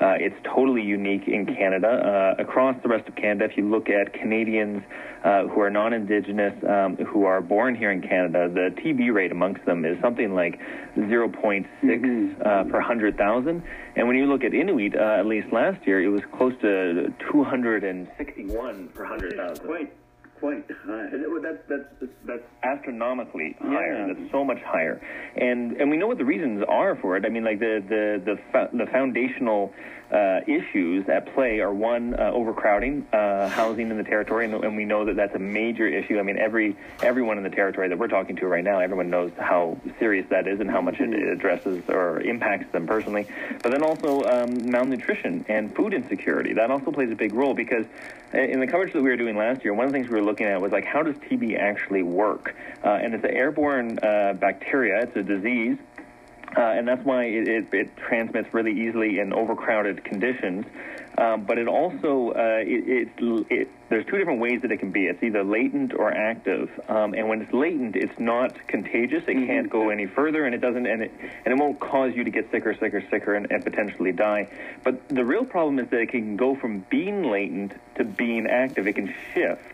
Uh, 0.00 0.14
it's 0.18 0.36
totally 0.44 0.82
unique 0.82 1.26
in 1.26 1.46
Canada. 1.46 2.34
Uh, 2.38 2.42
across 2.42 2.76
the 2.82 2.88
rest 2.88 3.08
of 3.08 3.14
Canada, 3.16 3.44
if 3.44 3.56
you 3.56 3.68
look 3.68 3.88
at 3.88 4.12
Canadians 4.12 4.82
uh, 5.24 5.46
who 5.46 5.60
are 5.60 5.70
non-Indigenous 5.70 6.54
um, 6.68 6.96
who 6.96 7.24
are 7.24 7.40
born 7.40 7.74
here 7.74 7.90
in 7.90 8.02
Canada, 8.02 8.48
the 8.48 8.74
TB 8.80 9.12
rate 9.12 9.32
amongst 9.32 9.64
them 9.66 9.84
is 9.84 9.96
something 10.00 10.34
like 10.34 10.60
0.6 10.96 11.66
mm-hmm. 11.82 12.42
Uh, 12.42 12.64
per 12.64 12.78
100,000. 12.78 13.62
And 13.96 14.08
when 14.08 14.16
you 14.16 14.26
look 14.26 14.44
at 14.44 14.52
Inuit, 14.52 14.96
uh, 14.96 15.18
at 15.18 15.26
least 15.26 15.52
last 15.52 15.86
year, 15.86 16.02
it 16.02 16.08
was 16.08 16.22
close 16.36 16.52
to 16.60 17.12
261 17.30 18.88
per 18.88 19.02
100,000 19.02 19.66
quite 19.66 19.92
high. 20.84 21.08
That's, 21.42 21.58
that's, 21.68 22.12
that's 22.24 22.42
astronomically 22.62 23.56
higher. 23.60 24.06
Yeah. 24.06 24.14
That's 24.14 24.30
so 24.32 24.44
much 24.44 24.60
higher. 24.62 25.00
And 25.36 25.72
and 25.72 25.90
we 25.90 25.96
know 25.96 26.06
what 26.06 26.18
the 26.18 26.24
reasons 26.24 26.64
are 26.68 26.96
for 26.96 27.16
it. 27.16 27.24
I 27.24 27.28
mean, 27.28 27.44
like 27.44 27.58
the 27.58 27.82
the 27.88 28.36
the, 28.52 28.68
the 28.76 28.86
foundational 28.90 29.72
uh, 30.12 30.40
issues 30.46 31.08
at 31.08 31.34
play 31.34 31.60
are 31.60 31.72
one 31.72 32.14
uh, 32.14 32.30
overcrowding 32.32 33.06
uh, 33.12 33.48
housing 33.48 33.90
in 33.90 33.96
the 33.96 34.04
territory, 34.04 34.44
and, 34.44 34.54
and, 34.62 34.76
we 34.76 34.84
know 34.84 35.04
that 35.04 35.16
that's 35.16 35.34
a 35.34 35.38
major 35.38 35.88
issue. 35.88 36.18
I 36.18 36.22
mean, 36.22 36.38
every 36.38 36.76
everyone 37.02 37.38
in 37.38 37.42
the 37.42 37.50
territory 37.50 37.88
that 37.88 37.98
we're 37.98 38.08
talking 38.08 38.36
to 38.36 38.46
right 38.46 38.62
now, 38.62 38.78
everyone 38.78 39.10
knows 39.10 39.32
how 39.38 39.76
serious 39.98 40.26
that 40.30 40.46
is 40.46 40.60
and 40.60 40.70
how 40.70 40.80
much 40.80 41.00
it 41.00 41.12
addresses 41.12 41.82
or 41.88 42.20
impacts 42.20 42.70
them 42.72 42.86
personally. 42.86 43.26
But 43.62 43.70
then 43.70 43.82
also 43.82 44.24
um, 44.24 44.70
malnutrition 44.70 45.44
and 45.48 45.74
food 45.74 45.94
insecurity 45.94 46.52
that 46.52 46.70
also 46.70 46.92
plays 46.92 47.10
a 47.10 47.16
big 47.16 47.32
role 47.32 47.54
because 47.54 47.86
in 48.32 48.60
the 48.60 48.66
coverage 48.66 48.92
that 48.92 49.02
we 49.02 49.10
were 49.10 49.16
doing 49.16 49.36
last 49.36 49.64
year, 49.64 49.74
one 49.74 49.86
of 49.86 49.92
the 49.92 49.98
things 49.98 50.08
we 50.08 50.20
were 50.20 50.23
looking 50.24 50.46
at 50.46 50.60
was 50.60 50.72
like 50.72 50.84
how 50.84 51.02
does 51.02 51.16
TB 51.16 51.58
actually 51.58 52.02
work? 52.02 52.54
Uh, 52.82 52.88
and 52.90 53.14
it's 53.14 53.24
an 53.24 53.30
airborne 53.30 53.98
uh, 53.98 54.34
bacteria. 54.34 55.02
It's 55.02 55.16
a 55.16 55.22
disease 55.22 55.78
uh, 56.56 56.60
and 56.60 56.86
that's 56.86 57.04
why 57.04 57.24
it, 57.24 57.48
it, 57.48 57.66
it, 57.72 57.96
transmits 57.96 58.52
really 58.52 58.72
easily 58.86 59.18
in 59.18 59.32
overcrowded 59.32 60.04
conditions. 60.04 60.64
Um, 61.16 61.44
but 61.44 61.58
it 61.58 61.68
also 61.68 62.30
uh, 62.30 62.58
it, 62.58 63.08
it, 63.18 63.68
there's 63.88 64.04
two 64.06 64.18
different 64.18 64.40
ways 64.40 64.62
that 64.62 64.72
it 64.72 64.78
can 64.78 64.90
be. 64.90 65.06
It's 65.06 65.22
either 65.22 65.44
latent 65.44 65.94
or 65.94 66.12
active. 66.12 66.68
Um, 66.88 67.14
and 67.14 67.28
when 67.28 67.42
it's 67.42 67.52
latent, 67.52 67.96
it's 67.96 68.18
not 68.18 68.54
contagious. 68.66 69.22
It 69.24 69.36
mm-hmm. 69.36 69.46
can't 69.46 69.70
go 69.70 69.90
any 69.90 70.06
further, 70.06 70.44
and 70.44 70.54
it 70.54 70.60
doesn't 70.60 70.86
and 70.86 71.02
it 71.02 71.12
and 71.44 71.52
it 71.52 71.58
won't 71.58 71.78
cause 71.80 72.14
you 72.14 72.24
to 72.24 72.30
get 72.30 72.50
sicker, 72.50 72.74
sicker, 72.74 73.02
sicker, 73.10 73.34
and, 73.34 73.50
and 73.50 73.64
potentially 73.64 74.12
die. 74.12 74.48
But 74.82 75.08
the 75.08 75.24
real 75.24 75.44
problem 75.44 75.78
is 75.78 75.88
that 75.90 76.00
it 76.00 76.10
can 76.10 76.36
go 76.36 76.56
from 76.56 76.84
being 76.90 77.30
latent 77.30 77.72
to 77.96 78.04
being 78.04 78.46
active. 78.46 78.86
It 78.86 78.94
can 78.94 79.14
shift. 79.32 79.73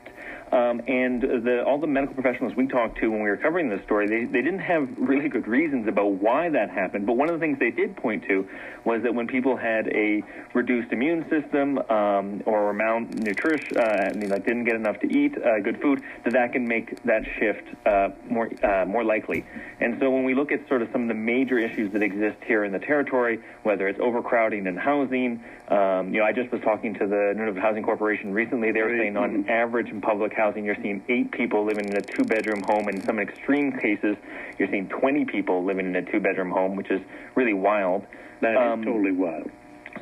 Um, 0.52 0.82
and 0.88 1.22
the, 1.22 1.62
all 1.64 1.78
the 1.78 1.86
medical 1.86 2.14
professionals 2.14 2.56
we 2.56 2.66
talked 2.66 2.98
to 2.98 3.08
when 3.08 3.22
we 3.22 3.30
were 3.30 3.36
covering 3.36 3.68
this 3.68 3.82
story, 3.84 4.08
they, 4.08 4.24
they 4.24 4.42
didn't 4.42 4.60
have 4.60 4.88
really 4.98 5.28
good 5.28 5.46
reasons 5.46 5.86
about 5.86 6.10
why 6.12 6.48
that 6.48 6.70
happened. 6.70 7.06
But 7.06 7.16
one 7.16 7.28
of 7.28 7.38
the 7.38 7.40
things 7.40 7.58
they 7.60 7.70
did 7.70 7.96
point 7.96 8.24
to 8.26 8.48
was 8.84 9.02
that 9.02 9.14
when 9.14 9.28
people 9.28 9.56
had 9.56 9.86
a 9.88 10.22
reduced 10.52 10.92
immune 10.92 11.28
system 11.30 11.78
um, 11.88 12.42
or 12.46 12.72
malnutrition, 12.72 13.76
uh, 13.76 14.10
you 14.14 14.26
know, 14.26 14.38
didn't 14.38 14.64
get 14.64 14.74
enough 14.74 14.98
to 15.00 15.12
eat 15.12 15.36
uh, 15.38 15.60
good 15.60 15.80
food, 15.80 16.02
that 16.24 16.32
that 16.32 16.52
can 16.52 16.66
make 16.66 17.00
that 17.04 17.22
shift 17.38 17.66
uh, 17.86 18.08
more 18.28 18.50
uh, 18.64 18.84
more 18.86 19.04
likely. 19.04 19.44
And 19.80 19.98
so 20.00 20.10
when 20.10 20.24
we 20.24 20.34
look 20.34 20.50
at 20.50 20.66
sort 20.68 20.82
of 20.82 20.88
some 20.92 21.02
of 21.02 21.08
the 21.08 21.14
major 21.14 21.58
issues 21.58 21.92
that 21.92 22.02
exist 22.02 22.38
here 22.44 22.64
in 22.64 22.72
the 22.72 22.78
territory, 22.78 23.40
whether 23.62 23.86
it's 23.86 24.00
overcrowding 24.00 24.66
and 24.66 24.78
housing, 24.78 25.42
um, 25.70 26.12
you 26.12 26.18
know, 26.18 26.26
I 26.26 26.32
just 26.32 26.50
was 26.50 26.60
talking 26.62 26.94
to 26.94 27.06
the 27.06 27.32
Nunavut 27.38 27.60
Housing 27.60 27.84
Corporation 27.84 28.34
recently. 28.34 28.72
They 28.72 28.82
were 28.82 28.96
saying 28.98 29.16
on 29.16 29.48
average 29.48 29.86
in 29.88 30.00
public 30.00 30.32
housing, 30.36 30.64
you're 30.64 30.76
seeing 30.82 31.04
eight 31.08 31.30
people 31.30 31.64
living 31.64 31.88
in 31.88 31.94
a 31.94 32.02
two-bedroom 32.02 32.62
home. 32.62 32.88
In 32.88 33.04
some 33.06 33.20
extreme 33.20 33.78
cases, 33.78 34.16
you're 34.58 34.68
seeing 34.68 34.88
20 34.88 35.26
people 35.26 35.64
living 35.64 35.86
in 35.86 35.94
a 35.94 36.02
two-bedroom 36.02 36.50
home, 36.50 36.74
which 36.74 36.90
is 36.90 37.00
really 37.36 37.54
wild. 37.54 38.02
That 38.42 38.56
um, 38.56 38.80
is 38.80 38.86
totally 38.86 39.12
wild. 39.12 39.48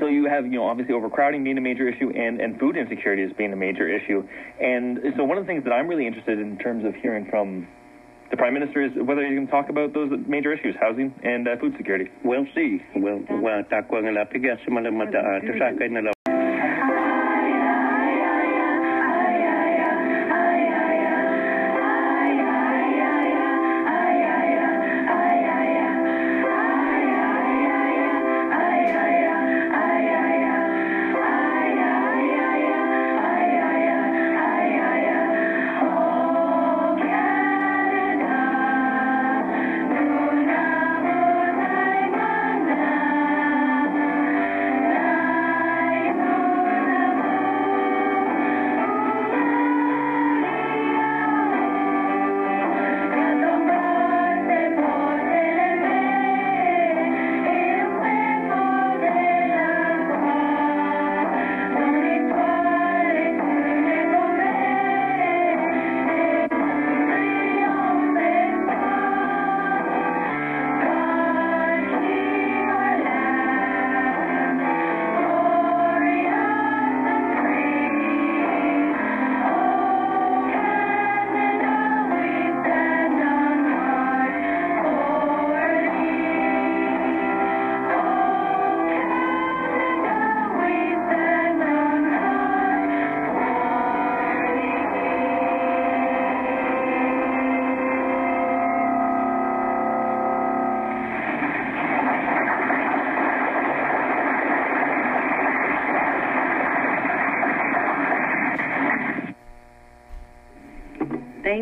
So 0.00 0.06
you 0.06 0.26
have, 0.26 0.46
you 0.46 0.52
know, 0.52 0.64
obviously 0.64 0.94
overcrowding 0.94 1.44
being 1.44 1.58
a 1.58 1.60
major 1.60 1.88
issue 1.88 2.10
and, 2.10 2.40
and 2.40 2.58
food 2.58 2.76
insecurity 2.76 3.22
is 3.22 3.32
being 3.36 3.52
a 3.52 3.56
major 3.56 3.88
issue. 3.88 4.26
And 4.60 4.98
so 5.16 5.24
one 5.24 5.36
of 5.36 5.44
the 5.44 5.48
things 5.48 5.64
that 5.64 5.72
I'm 5.72 5.88
really 5.88 6.06
interested 6.06 6.38
in 6.38 6.56
terms 6.58 6.84
of 6.86 6.94
hearing 6.94 7.26
from 7.28 7.68
the 8.30 8.36
Prime 8.36 8.54
Minister 8.54 8.84
is 8.84 8.92
whether 8.94 9.26
you 9.26 9.34
can 9.38 9.48
talk 9.48 9.68
about 9.68 9.94
those 9.94 10.10
major 10.26 10.52
issues, 10.52 10.74
housing 10.80 11.14
and 11.22 11.48
uh, 11.48 11.56
food 11.60 11.74
security. 11.76 12.10
We'll 12.24 12.46
see. 12.54 12.82
We'll, 12.94 13.20
well, 13.30 13.62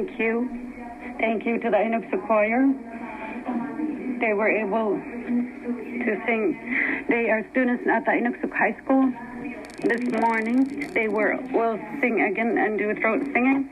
Thank 0.06 0.20
you. 0.20 0.48
Thank 1.18 1.46
you 1.46 1.58
to 1.58 1.68
the 1.68 1.76
Inuksuk 1.76 2.26
choir. 2.26 2.62
They 4.20 4.34
were 4.34 4.48
able 4.48 4.94
to 4.94 6.22
sing. 6.25 7.04
They 7.08 7.28
are 7.30 7.44
students 7.50 7.84
at 7.90 8.04
the 8.04 8.12
Inuksuk 8.12 8.52
High 8.54 8.76
School. 8.84 9.12
This 9.82 10.00
morning, 10.20 10.92
they 10.94 11.08
were 11.08 11.36
will 11.50 11.76
sing 12.00 12.22
again 12.22 12.56
and 12.56 12.78
do 12.78 12.94
throat 12.94 13.25
singing. 13.32 13.68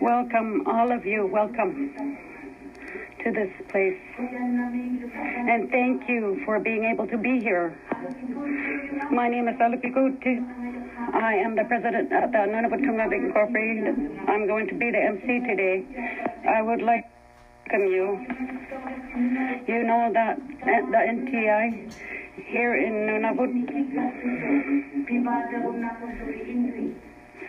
Welcome, 0.00 0.66
all 0.66 0.90
of 0.90 1.06
you. 1.06 1.26
Welcome 1.26 1.94
to 3.22 3.30
this 3.30 3.50
place. 3.70 4.00
And 4.18 5.70
thank 5.70 6.08
you 6.08 6.42
for 6.44 6.58
being 6.58 6.84
able 6.84 7.06
to 7.06 7.16
be 7.16 7.38
here. 7.38 7.78
My 9.12 9.28
name 9.28 9.46
is 9.46 9.54
Aluki 9.56 9.94
Kotierk. 9.94 10.63
I 11.14 11.34
am 11.34 11.54
the 11.54 11.64
president 11.64 12.12
of 12.12 12.32
the 12.32 12.38
Nunavut 12.38 12.80
Tunngavik 12.82 13.26
Incorporated. 13.26 13.94
I'm 14.26 14.46
going 14.46 14.66
to 14.66 14.74
be 14.74 14.90
the 14.90 14.98
MC 14.98 15.46
today. 15.46 15.86
I 16.48 16.60
would 16.60 16.82
like 16.82 17.04
to 17.04 17.10
welcome 17.74 17.92
you. 17.92 18.26
You 19.66 19.82
know 19.84 20.10
that 20.12 20.38
at 20.62 20.90
the 20.90 20.98
NTI 20.98 21.92
here 22.46 22.74
in 22.74 23.06
Nunavut 23.06 23.52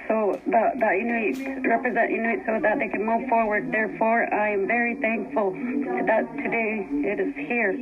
so 0.07 0.39
the, 0.45 0.71
the 0.79 0.91
Inuit 0.91 1.65
represent 1.65 2.12
Inuit 2.12 2.43
so 2.45 2.59
that 2.62 2.79
they 2.79 2.89
can 2.89 3.05
move 3.05 3.27
forward. 3.29 3.71
Therefore, 3.71 4.33
I 4.33 4.50
am 4.50 4.67
very 4.67 4.95
thankful 4.95 5.51
that 5.51 6.27
today 6.38 6.88
it 6.91 7.19
is 7.19 7.35
here. 7.35 7.75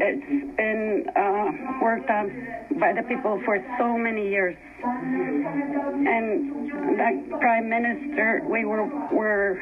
It's 0.00 0.56
been 0.56 1.06
uh, 1.16 1.80
worked 1.82 2.10
on 2.10 2.30
by 2.78 2.92
the 2.92 3.02
people 3.02 3.40
for 3.44 3.58
so 3.78 3.96
many 3.96 4.28
years. 4.28 4.56
And 4.84 6.98
that 6.98 7.40
Prime 7.40 7.68
Minister, 7.68 8.42
we 8.48 8.64
were, 8.64 8.86
were, 9.12 9.58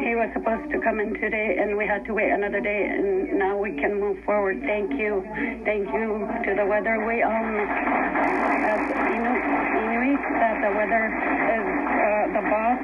he 0.00 0.14
was 0.14 0.30
supposed 0.34 0.70
to 0.72 0.80
come 0.80 1.00
in 1.00 1.14
today 1.14 1.58
and 1.60 1.76
we 1.76 1.86
had 1.86 2.04
to 2.06 2.14
wait 2.14 2.30
another 2.30 2.60
day 2.60 2.86
and 2.86 3.38
now 3.38 3.56
we 3.56 3.72
can 3.72 3.98
move 3.98 4.22
forward. 4.24 4.60
Thank 4.60 4.92
you. 4.92 5.22
Thank 5.64 5.88
you 5.88 6.28
to 6.44 6.54
the 6.54 6.66
weather. 6.66 7.04
We 7.06 7.22
all 7.22 8.65
Inuit, 8.66 10.18
that 10.18 10.58
the 10.60 10.70
weather 10.74 11.06
is 11.06 11.66
uh, 11.86 12.26
the 12.34 12.42
boss. 12.50 12.80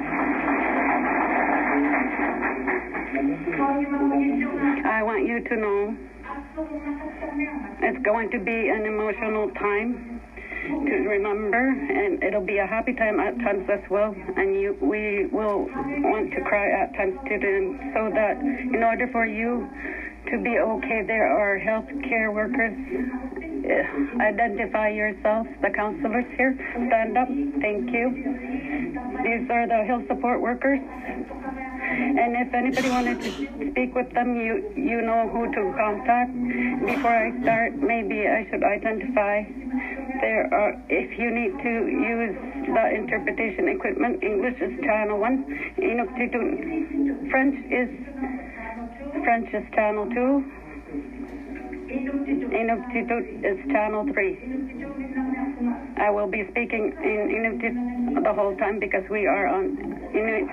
I 4.85 5.03
want 5.03 5.27
you 5.27 5.43
to 5.43 5.55
know 5.55 5.97
it's 7.81 8.05
going 8.05 8.31
to 8.31 8.39
be 8.39 8.69
an 8.69 8.85
emotional 8.85 9.49
time 9.59 10.21
to 10.63 10.95
remember, 11.09 11.67
and 11.67 12.23
it'll 12.23 12.45
be 12.45 12.59
a 12.59 12.65
happy 12.65 12.93
time 12.93 13.19
at 13.19 13.37
times 13.39 13.67
as 13.69 13.81
well. 13.89 14.15
And 14.37 14.55
you, 14.55 14.77
we 14.79 15.27
will 15.31 15.67
want 15.67 16.31
to 16.31 16.41
cry 16.41 16.71
at 16.71 16.93
times 16.95 17.19
too, 17.27 17.77
so 17.93 18.09
that 18.13 18.39
in 18.39 18.81
order 18.83 19.09
for 19.11 19.25
you 19.25 19.67
to 20.31 20.41
be 20.41 20.59
okay, 20.59 21.03
there 21.05 21.27
are 21.27 21.57
health 21.59 21.89
care 22.07 22.31
workers. 22.31 22.73
Identify 23.63 24.89
yourself. 24.89 25.47
the 25.61 25.69
counselors 25.69 26.25
here. 26.37 26.53
Stand 26.87 27.17
up. 27.17 27.27
Thank 27.61 27.91
you. 27.91 28.11
These 29.23 29.49
are 29.49 29.67
the 29.67 29.83
Hill 29.87 30.03
support 30.07 30.41
workers. 30.41 30.79
And 30.79 32.35
if 32.35 32.53
anybody 32.53 32.89
wanted 32.89 33.21
to 33.21 33.31
speak 33.71 33.95
with 33.95 34.11
them, 34.13 34.35
you 34.35 34.71
you 34.75 35.01
know 35.01 35.29
who 35.31 35.45
to 35.47 35.61
contact. 35.77 36.31
Before 36.85 37.15
I 37.15 37.31
start, 37.41 37.75
maybe 37.75 38.27
I 38.27 38.47
should 38.49 38.63
identify. 38.63 39.43
There 40.21 40.47
are, 40.53 40.73
if 40.89 41.17
you 41.19 41.29
need 41.31 41.53
to 41.63 41.73
use 41.87 42.35
the 42.67 42.85
interpretation 42.95 43.67
equipment, 43.69 44.23
English 44.23 44.59
is 44.61 44.73
channel 44.83 45.19
one, 45.19 45.45
Inuktitut. 45.77 47.29
French 47.29 47.55
is 47.71 47.89
French 49.23 49.53
is 49.53 49.63
channel 49.75 50.09
two. 50.09 50.43
Inuktitut 51.93 53.45
is 53.45 53.57
channel 53.71 54.05
three. 54.13 54.39
I 55.97 56.09
will 56.09 56.27
be 56.27 56.43
speaking 56.49 56.91
in 57.03 57.29
Inuktitut 57.29 58.23
the 58.23 58.33
whole 58.33 58.55
time 58.57 58.79
because 58.79 59.03
we 59.11 59.27
are 59.27 59.47
on 59.47 59.77
Inuit. 60.13 60.49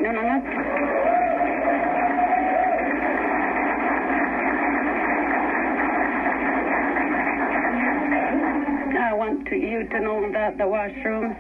I 9.01 9.13
want 9.15 9.47
to, 9.49 9.57
you 9.57 9.89
to 9.89 10.01
know 10.01 10.31
that 10.33 10.59
the 10.59 10.65
washrooms, 10.65 11.37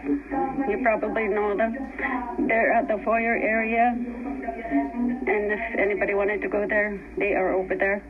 you 0.70 0.80
probably 0.82 1.28
know 1.28 1.56
them, 1.56 1.76
they're 2.48 2.72
at 2.72 2.88
the 2.88 2.98
foyer 3.04 3.36
area. 3.36 3.94
And 3.94 5.52
if 5.52 5.60
anybody 5.78 6.14
wanted 6.14 6.40
to 6.40 6.48
go 6.48 6.66
there, 6.66 6.98
they 7.18 7.34
are 7.34 7.52
over 7.54 7.76
there. 7.76 8.02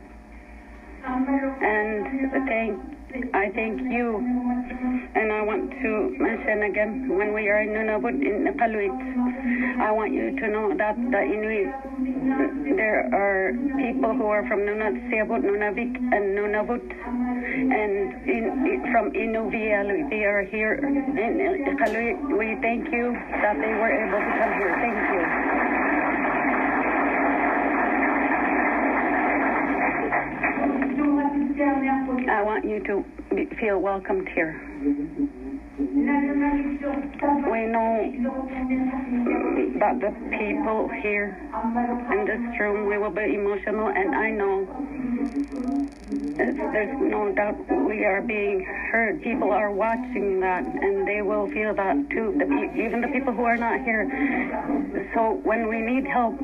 And 1.04 2.30
thank, 2.47 2.78
I 3.35 3.50
thank 3.54 3.80
you. 3.80 4.19
And 5.14 5.33
I 5.33 5.42
want 5.42 5.71
to 5.71 6.14
mention 6.19 6.62
again, 6.62 7.09
when 7.09 7.33
we 7.35 7.49
are 7.49 7.62
in 7.62 7.71
Nunavut, 7.71 8.14
in 8.21 8.47
Iqaluit, 8.47 9.80
I 9.80 9.90
want 9.90 10.12
you 10.12 10.30
to 10.38 10.49
know 10.49 10.76
that 10.76 10.97
the 10.97 11.23
Inuit, 11.23 12.76
there 12.76 13.09
are 13.12 13.52
people 13.76 14.14
who 14.14 14.26
are 14.26 14.47
from 14.47 14.61
Nunatsiavut, 14.61 15.42
Nunavik, 15.42 15.96
and 15.96 16.38
Nunavut, 16.38 16.85
and 17.51 18.29
in, 18.29 18.87
from 18.92 19.11
Inuvialu. 19.12 20.11
They 20.11 20.24
are 20.24 20.44
here 20.44 20.74
in 20.74 21.74
Iqaluit. 21.74 22.38
We 22.38 22.57
thank 22.61 22.92
you 22.92 23.12
that 23.42 23.57
they 23.57 23.74
were 23.74 23.90
able 23.90 24.20
to 24.20 24.33
come 24.38 24.53
here. 24.61 24.77
Thank 24.81 24.98
you. 25.14 25.60
I 31.62 32.42
want 32.42 32.64
you 32.64 32.83
to 32.85 33.05
be, 33.35 33.44
feel 33.61 33.79
welcomed 33.79 34.29
here. 34.35 34.59
We 35.79 37.66
know 37.66 38.12
that 39.79 40.01
the 40.01 40.11
people 40.38 40.88
here 41.03 41.37
in 42.12 42.25
this 42.25 42.61
room, 42.61 42.88
we 42.88 42.96
will 42.96 43.11
be 43.11 43.35
emotional, 43.35 43.88
and 43.88 44.14
I 44.14 44.31
know 44.31 44.66
there's 46.46 46.96
no 47.00 47.33
doubt 47.35 47.57
we 47.87 48.05
are 48.05 48.22
being 48.22 48.64
heard. 48.64 49.22
People 49.22 49.50
are 49.53 49.70
watching 49.70 50.40
that, 50.40 50.64
and 50.64 51.07
they 51.07 51.22
will 51.22 51.48
feel 51.48 51.74
that 51.74 51.96
too. 52.11 52.35
The, 52.38 52.46
pe- 52.46 52.85
even 52.85 53.00
the 53.00 53.09
people 53.09 53.33
who 53.33 53.44
are 53.44 53.57
not 53.57 53.81
here. 53.81 54.09
So 55.14 55.40
when 55.44 55.68
we 55.68 55.81
need 55.81 56.07
help, 56.07 56.38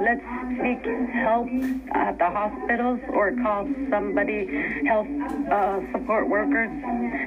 let's 0.00 0.24
seek 0.58 0.84
help 1.12 1.48
at 1.94 2.18
the 2.18 2.30
hospitals 2.30 3.00
or 3.10 3.32
call 3.42 3.68
somebody, 3.90 4.46
health 4.86 5.08
uh, 5.50 5.80
support 5.92 6.28
workers. 6.28 6.70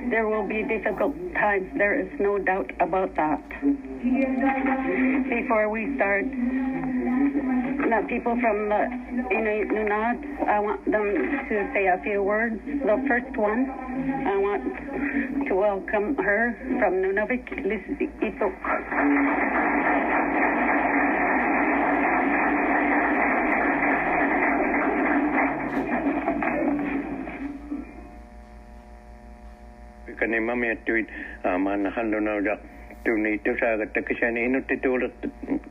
There 0.09 0.27
will 0.27 0.47
be 0.47 0.63
difficult 0.63 1.15
times. 1.35 1.69
There 1.77 1.99
is 1.99 2.09
no 2.19 2.37
doubt 2.39 2.71
about 2.79 3.15
that. 3.15 3.41
Before 5.29 5.69
we 5.69 5.95
start, 5.95 6.25
people 8.07 8.39
from 8.39 8.71
uh, 8.71 8.77
the 8.77 9.35
Inuit 9.35 10.47
I 10.47 10.59
want 10.59 10.85
them 10.85 11.11
to 11.49 11.71
say 11.73 11.87
a 11.87 11.99
few 12.03 12.23
words. 12.23 12.55
The 12.65 13.03
first 13.07 13.35
one, 13.35 13.69
I 13.69 14.37
want 14.37 15.47
to 15.47 15.53
welcome 15.55 16.15
her 16.15 16.55
from 16.79 17.03
Nunavik, 17.03 17.43
Liz 17.67 17.83
Itok. 18.23 18.55
kani 30.21 30.37
mami 30.39 30.77
tuit 30.85 31.07
tuuni 33.03 33.37
tusaagattakisani 33.37 34.45
inuttituulertu 34.45 35.27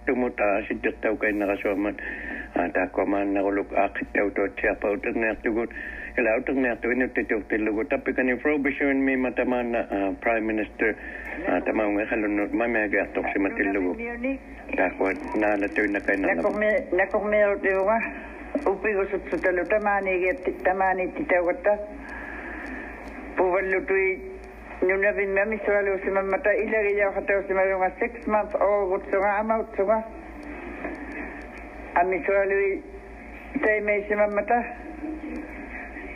tumutaa 0.06 0.62
sittertaukainnerasuammat 0.68 1.96
taakkomaanneruluk 2.74 3.72
aaqqittautuatsiarpauterneartugut 3.82 5.70
илаутэрниарту 6.18 6.90
инуттитуктиллугу 6.90 7.84
таппикани 7.84 8.36
фробишуин 8.36 9.04
мима 9.08 9.30
тамаанна 9.32 9.80
prime 10.24 10.46
minister 10.52 10.94
тамаунгэ 11.66 12.06
халунну 12.06 12.48
мамиагиарторсиматиллугу 12.62 13.94
таакуат 14.76 15.18
наала 15.44 15.68
туиннакайнерна 15.76 16.34
накорми 16.34 16.70
накормиорутиуга 17.02 18.00
уппигусутсуталу 18.72 19.64
тамааниигиатти 19.74 20.50
тамааниттитаугатта 20.64 21.78
пуваллутуи 23.36 24.29
Nu 24.82 24.96
na 24.96 25.12
bin 25.12 25.34
mami 25.34 25.58
sura 25.64 25.82
le 25.82 25.90
usima 25.90 26.22
mata 26.22 26.50
ila 26.54 26.82
ge 26.82 26.96
ya 26.96 27.12
hata 27.12 27.38
usima 27.38 27.64
le 27.64 27.76
nga 27.76 27.90
six 28.00 28.26
months 28.26 28.54
o 28.54 28.88
gut 28.88 29.04
sura 29.10 29.38
ama 29.38 29.58
ut 29.60 29.68
sura. 29.76 30.02
Ami 32.00 32.24
sura 32.24 32.44
le 32.46 32.82
tai 33.62 33.80
me 33.80 34.00
usima 34.00 34.26
mata. 34.28 34.58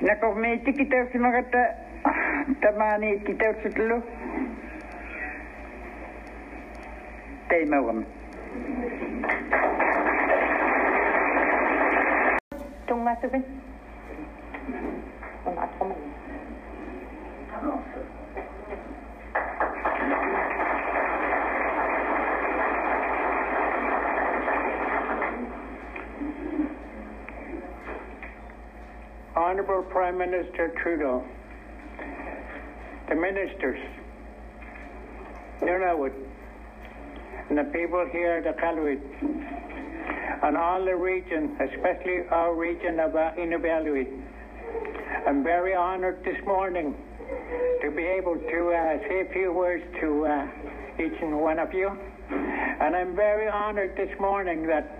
Na 0.01 0.15
ko 0.17 0.35
me 0.35 0.59
tikita 0.65 0.97
usima 1.05 1.31
gata 1.31 1.63
tamani 2.63 3.21
tikita 3.21 3.51
usitlo. 3.53 4.03
Tai 7.49 7.65
me 7.69 7.79
wam. 7.85 8.05
Tunga 12.87 13.13
subin. 13.21 13.45
Honorable 29.65 29.91
Prime 29.91 30.19
Minister 30.19 30.75
Trudeau, 30.83 31.25
the 33.09 33.15
ministers, 33.15 33.81
Nunavut, 35.63 36.13
and 37.49 37.57
the 37.57 37.65
people 37.73 38.07
here 38.13 38.33
at 38.33 38.45
the 38.45 38.61
Kaluit, 38.61 39.01
and 40.43 40.57
all 40.59 40.85
the 40.85 40.95
region, 40.95 41.57
especially 41.61 42.29
our 42.31 42.55
region 42.55 43.01
of 43.01 43.17
uh, 43.17 43.31
Inuvialuit. 43.39 44.23
I'm 45.27 45.43
very 45.43 45.75
honored 45.75 46.23
this 46.25 46.37
morning 46.45 46.95
to 47.81 47.91
be 47.91 48.03
able 48.03 48.37
to 48.37 48.71
uh, 48.71 49.09
say 49.09 49.21
a 49.23 49.33
few 49.33 49.51
words 49.51 49.83
to 50.03 50.27
uh, 50.27 50.47
each 51.03 51.23
and 51.23 51.41
one 51.41 51.59
of 51.59 51.73
you. 51.73 51.89
And 52.29 52.95
I'm 52.95 53.17
very 53.17 53.49
honored 53.49 53.97
this 53.97 54.11
morning 54.21 54.67
that 54.67 54.99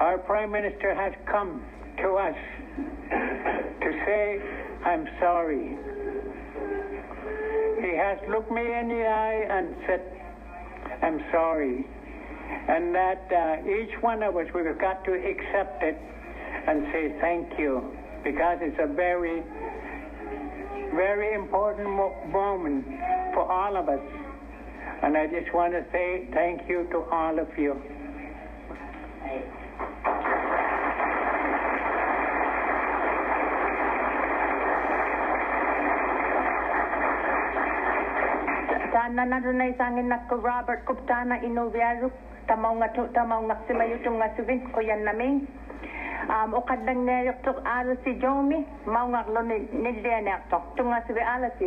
our 0.00 0.18
Prime 0.18 0.50
Minister 0.50 0.92
has 0.92 1.12
come 1.30 1.62
to 2.02 2.14
us 2.14 2.36
to 3.82 3.90
say, 4.06 4.40
I'm 4.84 5.06
sorry. 5.20 5.76
He 7.80 7.96
has 7.96 8.18
looked 8.28 8.50
me 8.50 8.62
in 8.62 8.88
the 8.88 9.06
eye 9.06 9.46
and 9.50 9.74
said, 9.86 10.02
I'm 11.02 11.20
sorry. 11.30 11.86
And 12.68 12.94
that 12.94 13.28
uh, 13.32 13.68
each 13.68 14.02
one 14.02 14.22
of 14.22 14.36
us, 14.36 14.46
we've 14.54 14.78
got 14.78 15.04
to 15.04 15.12
accept 15.12 15.82
it 15.82 15.96
and 16.66 16.86
say 16.92 17.14
thank 17.20 17.58
you 17.58 17.82
because 18.24 18.58
it's 18.60 18.78
a 18.80 18.92
very, 18.92 19.42
very 20.94 21.34
important 21.34 21.88
moment 22.30 22.84
for 23.34 23.50
all 23.50 23.76
of 23.76 23.88
us. 23.88 24.00
And 25.02 25.16
I 25.16 25.26
just 25.26 25.52
want 25.54 25.72
to 25.72 25.84
say 25.92 26.28
thank 26.32 26.68
you 26.68 26.88
to 26.90 26.98
all 27.10 27.38
of 27.38 27.48
you. 27.56 27.80
nanadunay 39.18 39.74
sangin 39.74 40.06
na 40.06 40.22
ko 40.30 40.38
Robert 40.38 40.86
Kuptana 40.86 41.42
inuviaruk 41.42 42.14
tamaw 42.46 42.78
nga 42.78 42.94
to 42.94 43.10
tamaw 43.10 43.42
nga 43.50 43.58
si 43.66 43.74
mayutong 43.74 44.22
nga 44.22 44.30
suvin 44.38 44.62
ko 44.70 44.78
yan 44.78 45.02
namin. 45.02 45.42
Um, 46.30 46.54
o 46.54 46.62
kadang 46.62 47.02
nga 47.02 47.26
yuktok 47.26 47.58
ala 47.66 47.98
si 48.06 48.14
Jomi, 48.22 48.62
maw 48.86 49.10
nga 49.10 49.26
lo 49.26 49.42
nildiyan 49.74 50.30
yaktok. 50.30 50.62
Tunga 50.78 51.02
si 51.02 51.18
ala 51.18 51.50
si. 51.58 51.66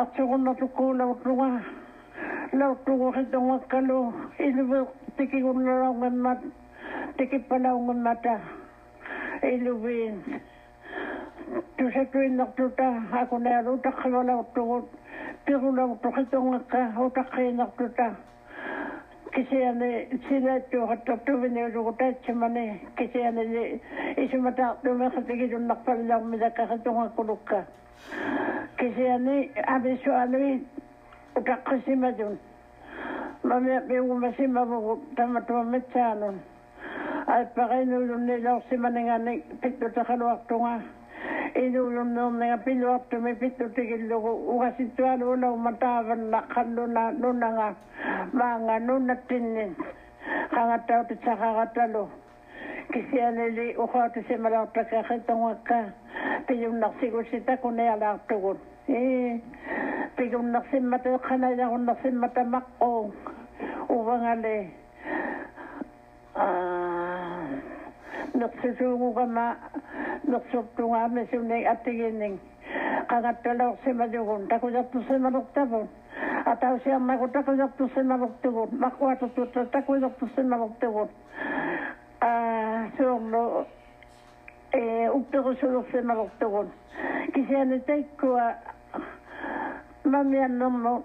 tatu 0.00 0.24
guna 0.24 0.56
tuku 0.56 0.96
lau 0.96 1.12
tua, 1.20 1.60
lau 2.56 2.72
tua 2.88 3.12
kita 3.12 3.36
ngah 3.36 3.60
kalu 3.68 4.08
ini 4.40 4.64
tiki 5.12 5.44
guna 5.44 5.72
lau 5.76 5.92
ngemat, 5.92 6.40
tiki 7.20 7.36
palau 7.44 7.76
ngemata, 7.84 8.40
ini 9.44 9.68
win. 9.68 10.24
Tu 11.76 11.84
setu 11.92 12.16
ini 12.16 12.40
nak 12.40 12.56
tuta, 12.56 12.96
aku 13.12 13.36
naya 13.44 13.60
tak 13.84 13.92
kalu 14.00 14.24
lau 14.24 14.40
tua, 14.56 14.80
tiku 15.44 15.68
lau 15.68 15.92
tua 16.00 16.24
tak 17.12 17.28
kalu 17.36 17.52
nak 17.52 17.76
tuta. 17.76 18.08
Kisi 19.36 19.60
ane 19.60 20.08
sila 20.24 20.56
tu 20.72 20.80
tak 21.04 21.28
cuma 21.28 22.48
ni 22.48 22.72
kisi 22.96 23.20
mata 24.40 24.80
tu 24.80 24.96
mesti 24.96 25.28
kita 25.28 25.60
nak 25.60 25.84
pelajar 25.84 26.24
mereka 26.24 26.64
kerja. 26.64 27.68
kisiani 28.78 29.50
abisuani 29.66 30.66
utaqisimadun 31.38 32.38
mamiapiugumasimavugut 33.48 35.02
tamatuamitsaanun 35.16 36.36
alpaqainulunni 37.34 38.42
lorsimaningani 38.44 39.34
pittutaqaluaqtunga 39.60 40.72
inulunnuunninga 41.64 42.58
piluartumi 42.64 43.34
pittutigillugu 43.40 44.32
ugasittualuunau 44.54 45.56
mataavanna 45.66 46.42
qalluna 46.54 47.02
nunanga 47.22 47.68
maanga 48.32 48.78
nunattinnin 48.86 49.76
qangattautitsaqaqatalu 50.54 52.02
kisianeli 52.92 53.66
uxaatu 53.84 54.20
simalaartakaxe 54.28 55.18
tangakka 55.26 55.78
piyunnarsigusita 56.46 57.56
kunialaartugut 57.56 58.58
ee 58.88 59.40
piyunnarsimmata 60.16 61.18
qanayarunarsimmata 61.28 62.44
maqquu 62.54 63.14
uvangale 63.88 64.56
neqsusuugugama 68.40 69.46
neqsuptungaami 70.32 71.26
sunig 71.30 71.66
atigining 71.72 72.36
qangattaloorsimalugun 73.10 74.48
takujartusimalertavut 74.48 75.88
atausiarnaku 76.52 77.28
takujartusimalertugut 77.28 78.70
maqquatututta 78.84 79.64
takujartusimalertugut 79.74 81.10
suorlo 82.96 83.66
uktoro 85.12 85.54
solorsemarortogon 85.60 86.68
kisianutaikkua 87.34 88.42
mamiannermo 90.04 91.04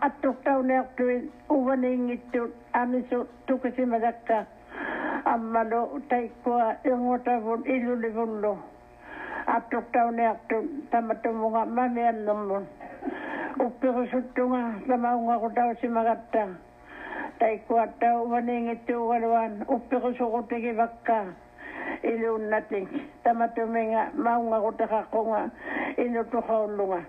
attortauneartuin 0.00 1.32
uvaniingittut 1.50 2.54
amisu 2.72 3.28
tukisimadakka 3.46 4.44
ammalo 5.24 6.00
taikkua 6.08 6.74
ingutavun 6.84 7.66
ilulivullu 7.66 8.58
attortauneartun 9.46 10.68
tamatumunga 10.90 11.64
mamiannermon 11.66 12.66
uppirusuttunga 13.66 14.60
tamaungarutausimagatta 14.88 16.46
tai 17.42 17.58
kua 17.66 17.86
wane 18.30 18.54
nge 18.60 18.74
te 18.86 18.94
ugarawan 18.94 19.66
upiko 19.66 20.14
so 20.14 20.30
kote 20.30 20.62
ke 20.62 20.72
vaka 20.78 21.34
i 22.06 22.10
leo 22.14 22.38
nate 22.38 22.86
tamato 23.24 23.66
menga 23.66 24.14
maunga 24.14 24.60
kote 24.62 24.86
kakonga 24.86 25.50
i 25.98 26.06
no 26.08 26.22
toka 26.30 26.54
olunga 26.54 27.02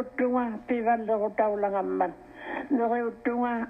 utunga 0.00 0.56
pi 0.66 0.80
vande 0.80 1.12
man. 1.84 2.12
Utunga 2.72 3.68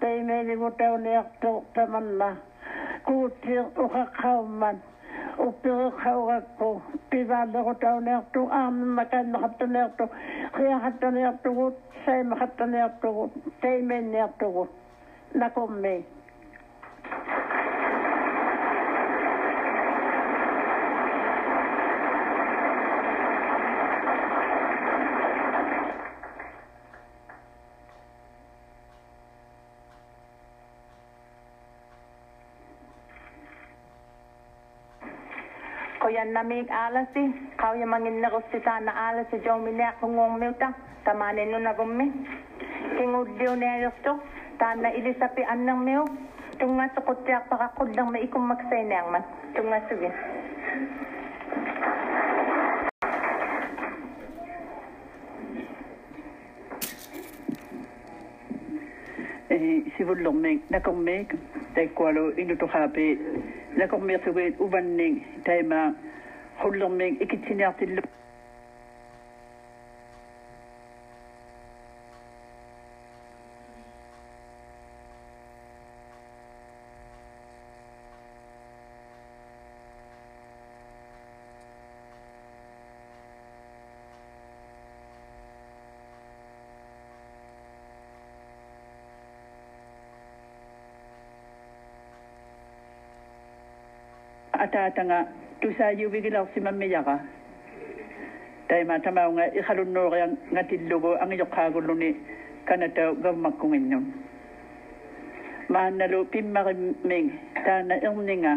tai 0.00 0.24
uka 3.76 4.04
ukkiroqhaurakku 5.38 6.82
pivaamerutarnertu 7.10 8.40
aamamakaannertarnertu 8.60 10.04
qiaqattarnertugut 10.56 11.74
saimeqattarnertugut 12.06 13.32
taimennertugut 13.60 14.70
nakummi 15.34 15.96
namig 36.32 36.70
alas 36.70 37.08
eh. 37.12 37.28
si 37.28 37.32
kau 37.60 37.76
yang 37.76 37.92
mangin 37.92 38.20
na 38.20 38.32
kusita 38.32 38.80
na 38.80 39.12
alas 39.12 39.28
eh. 39.28 39.36
si 39.36 39.44
jong 39.44 39.64
minya 39.64 39.92
kungong 40.00 40.40
miuta 40.40 40.72
tamanin 41.04 41.52
nun 41.52 41.68
na 41.68 41.76
gumi 41.76 42.08
kingudiw 42.96 43.52
na 43.58 43.84
yusto 43.84 44.16
tana 44.56 44.88
ilisapi 44.94 45.44
anang 45.44 45.84
miu 45.84 46.04
tunga 46.56 46.88
sukutya 46.94 47.44
pakakudang 47.50 48.08
maikum 48.14 48.46
magsay 48.46 48.86
na 48.86 49.04
man 49.10 49.24
tunga 49.52 49.78
sugin 49.90 50.14
tani 59.64 59.92
sivullorming 59.96 60.60
nakormiik 60.70 61.30
taikkualu 61.74 62.24
inutuqaapi 62.42 63.06
nakormiirtuguit 63.80 64.60
uvannning 64.60 65.16
taimaa 65.46 65.86
qullermiik 66.62 67.22
ikitsiniartillu 67.24 68.02
ataatanga 94.64 95.18
tusaajuvigilersimammiyaqa 95.60 97.16
taima 98.68 98.98
tamaunga 99.06 99.44
ikhalunnuuqia 99.60 100.26
ngatillugu 100.52 101.10
angiyoqqaagulluni 101.24 102.10
kanata 102.68 103.12
gavmakkunginnun 103.24 104.04
maannalu 105.68 106.24
pimmaqimming 106.32 107.28
taana 107.64 107.96
irninga. 108.06 108.52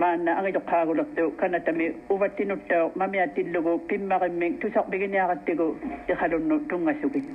Maanna 0.00 0.36
angiyoqqaagulertu 0.38 1.24
kanatami 1.40 1.86
uvattinuttao 2.14 2.84
mamiatillugu 3.00 3.72
pimmaqimming 3.88 4.58
tusarpiginiaqattigu 4.60 5.66
ikhalunnu 6.12 6.56
tungasugin. 6.68 7.26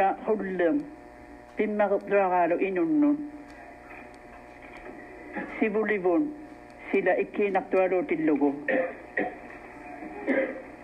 Una 0.00 0.16
hullum. 0.26 0.80
Pimmaruqluaraalu 1.56 2.56
inunnun. 2.68 3.16
Sivulivun 5.60 6.22
sila 6.90 7.12
ikkiinartualuutillugu 7.22 8.48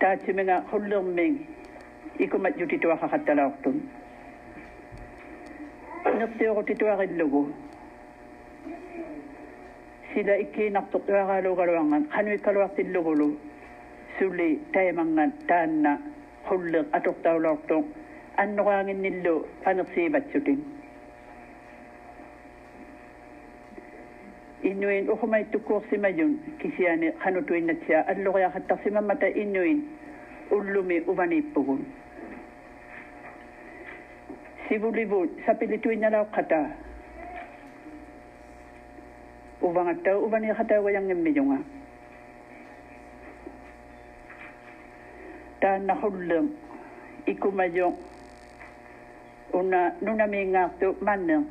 taatsiminga 0.01 0.57
hullerming 0.73 1.37
ikumat 2.19 2.59
jutituaqaqattalaortun 2.61 3.77
nertiorutituarillugu 6.19 7.43
sila 10.15 10.35
ikkiinartuqtuaraaluugaluangan 10.45 12.09
qanuikkaluartillugulu 12.15 13.29
suli 14.19 14.51
taimangan 14.73 15.33
taanna 15.49 15.99
huller 16.51 16.85
atortaulaortoq 16.93 17.85
അന്നുവാങ്ങുന്നില്ലോ 18.39 19.35
പനർസീ 19.65 20.03
ബച്ചുട്ടിൻ 20.15 20.59
ഇന്നുവിൻ 24.71 25.05
ഉഹുമൈറ്റു 25.15 25.59
കോർസിമജുൻ 25.69 26.31
കിസിയാന് 26.61 27.09
ഹനുട്ടു 27.23 27.53
ഇന്നച്ച 27.55 27.89
അല്ലുകയാഹത്ത 28.13 28.75
സിമമത 28.85 29.25
ഇന്നുവിൻ 29.43 29.79
ഉള്ളുമി 30.51 30.99
ഉവനിപ്പുകൾ 31.13 31.79
സിവുളിവു 34.67 35.21
സപ്പിലിട്ടു 35.45 35.89
ഇന്നലാക്കട്ട 35.89 36.53
ഉവങ്ങട്ട 39.69 40.09
ഉവനിയാഹത്ത 40.27 40.75
ഉയങ്ങിമ്മിയുങ്ങ 40.87 41.55
താൻ 45.63 45.81
നഹുള്ളും 45.91 46.47
ഇക്കുമജും 47.29 47.95
una 49.53 49.93
nuna 50.01 50.27
ha 50.27 50.71
tu 50.79 50.97
mana? 51.01 51.45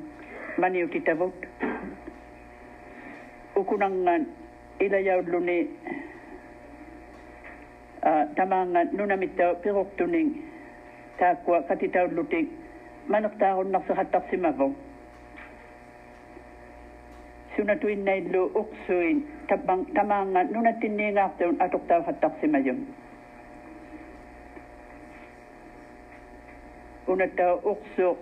Mana 0.58 0.77
io 0.77 0.88
kita 0.88 1.15
buat, 1.15 1.36
o 3.55 3.63
kunangan 3.63 4.25
ila 4.79 4.99
ya 4.99 5.21
luni 5.21 5.67
a 8.03 8.25
tamanga 8.36 8.84
non 8.91 9.12
ha 9.12 9.15
mitto 9.15 9.55
per 9.62 9.75
ottuning 9.75 10.31
ta 11.17 11.36
qua 11.43 11.62
fatti 11.63 11.89
ta 11.89 12.03
luti. 12.08 12.47
Man 13.08 13.29
ta 13.38 13.55
on 13.55 13.71
na 13.71 13.81
sa 13.88 14.03
ta 14.03 14.21
sima 14.29 14.51
tu 17.79 17.88
in 17.88 18.03
nello 18.03 18.51
oxuin 18.53 19.23
tamanga 19.93 20.43
non 20.43 20.65
ha 20.65 20.73
una 27.08 27.28
tau 27.38 27.62
uksuq 27.63 28.18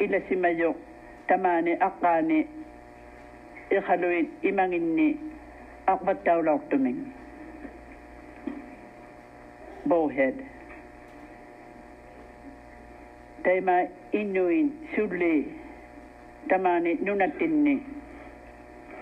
ila 0.00 0.20
simayuq 0.28 0.76
tamani 1.28 1.72
aqqaani 1.80 2.46
iqhaluit 3.70 4.28
imanginni. 4.42 5.08
Aqvattaulaortuming 5.90 6.98
Bowhead. 9.88 10.36
Taima 13.42 13.76
innuin 14.12 14.68
sulli. 14.94 15.50
Tamani 16.48 16.94
nunatinni 17.02 17.74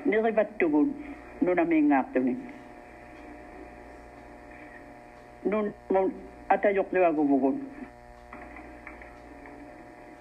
nirivattugun 0.06 0.88
nunamingaartuming 1.40 2.40
nun 5.44 5.74
mun 5.90 6.12
atajoqluaguvugun 6.48 7.56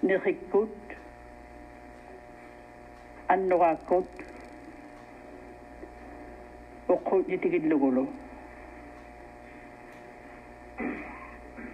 när 0.00 0.14
jag 0.14 0.26
gick 0.26 0.54
ut, 0.54 0.68
och 6.86 6.96
jag 6.96 7.28
gick 7.28 7.44
ut, 7.44 7.72
och 7.72 7.96
jag 7.96 8.06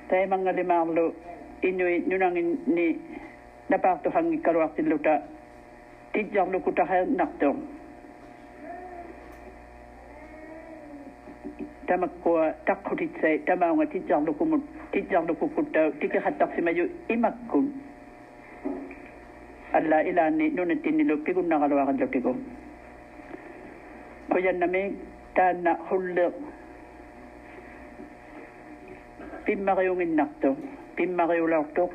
Tämä 0.08 0.26
mangga 0.26 0.52
limaalu 0.52 1.14
inui 1.62 2.02
nunangin 2.06 2.60
ni 2.66 2.98
napahto 3.68 4.10
hangi 4.10 4.38
karuakin 4.38 4.88
luta 4.88 5.20
tijang 6.12 6.52
luku 6.52 6.72
tahe 6.72 7.06
nakto. 7.06 7.56
Tämä 11.87 12.08
kuva 12.08 12.52
takkutitse 12.64 13.38
tämä 13.46 13.70
onga 13.70 13.87
tijang 13.87 14.26
luku 14.26 14.44
mut 14.44 14.64
tijang 14.92 15.28
luku 15.28 15.48
kutta 15.48 15.90
tike 16.00 16.18
hattaksi. 16.18 16.62
alla 19.74 19.98
ilani 20.06 20.50
nuna 20.54 20.74
tinilo 20.78 21.16
pigun 21.26 21.48
na 21.50 21.58
kalwa 21.58 21.87
kadya 21.90 22.06
pigo 22.06 22.32
kuyan 24.30 24.58
nami 24.62 24.94
tana 25.34 25.74
hullo 25.90 26.30
pimmakayong 29.44 30.02
innakto 30.06 30.54
pimmakayong 30.94 31.50
lakto 31.50 31.90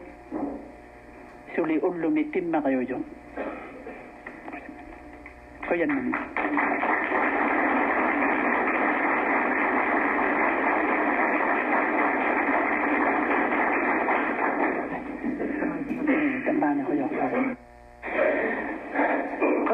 suli 1.56 1.80
ullumi 1.80 2.28
pimmakayong 2.28 3.04
kuyan 5.68 5.88
nami. 5.88 6.14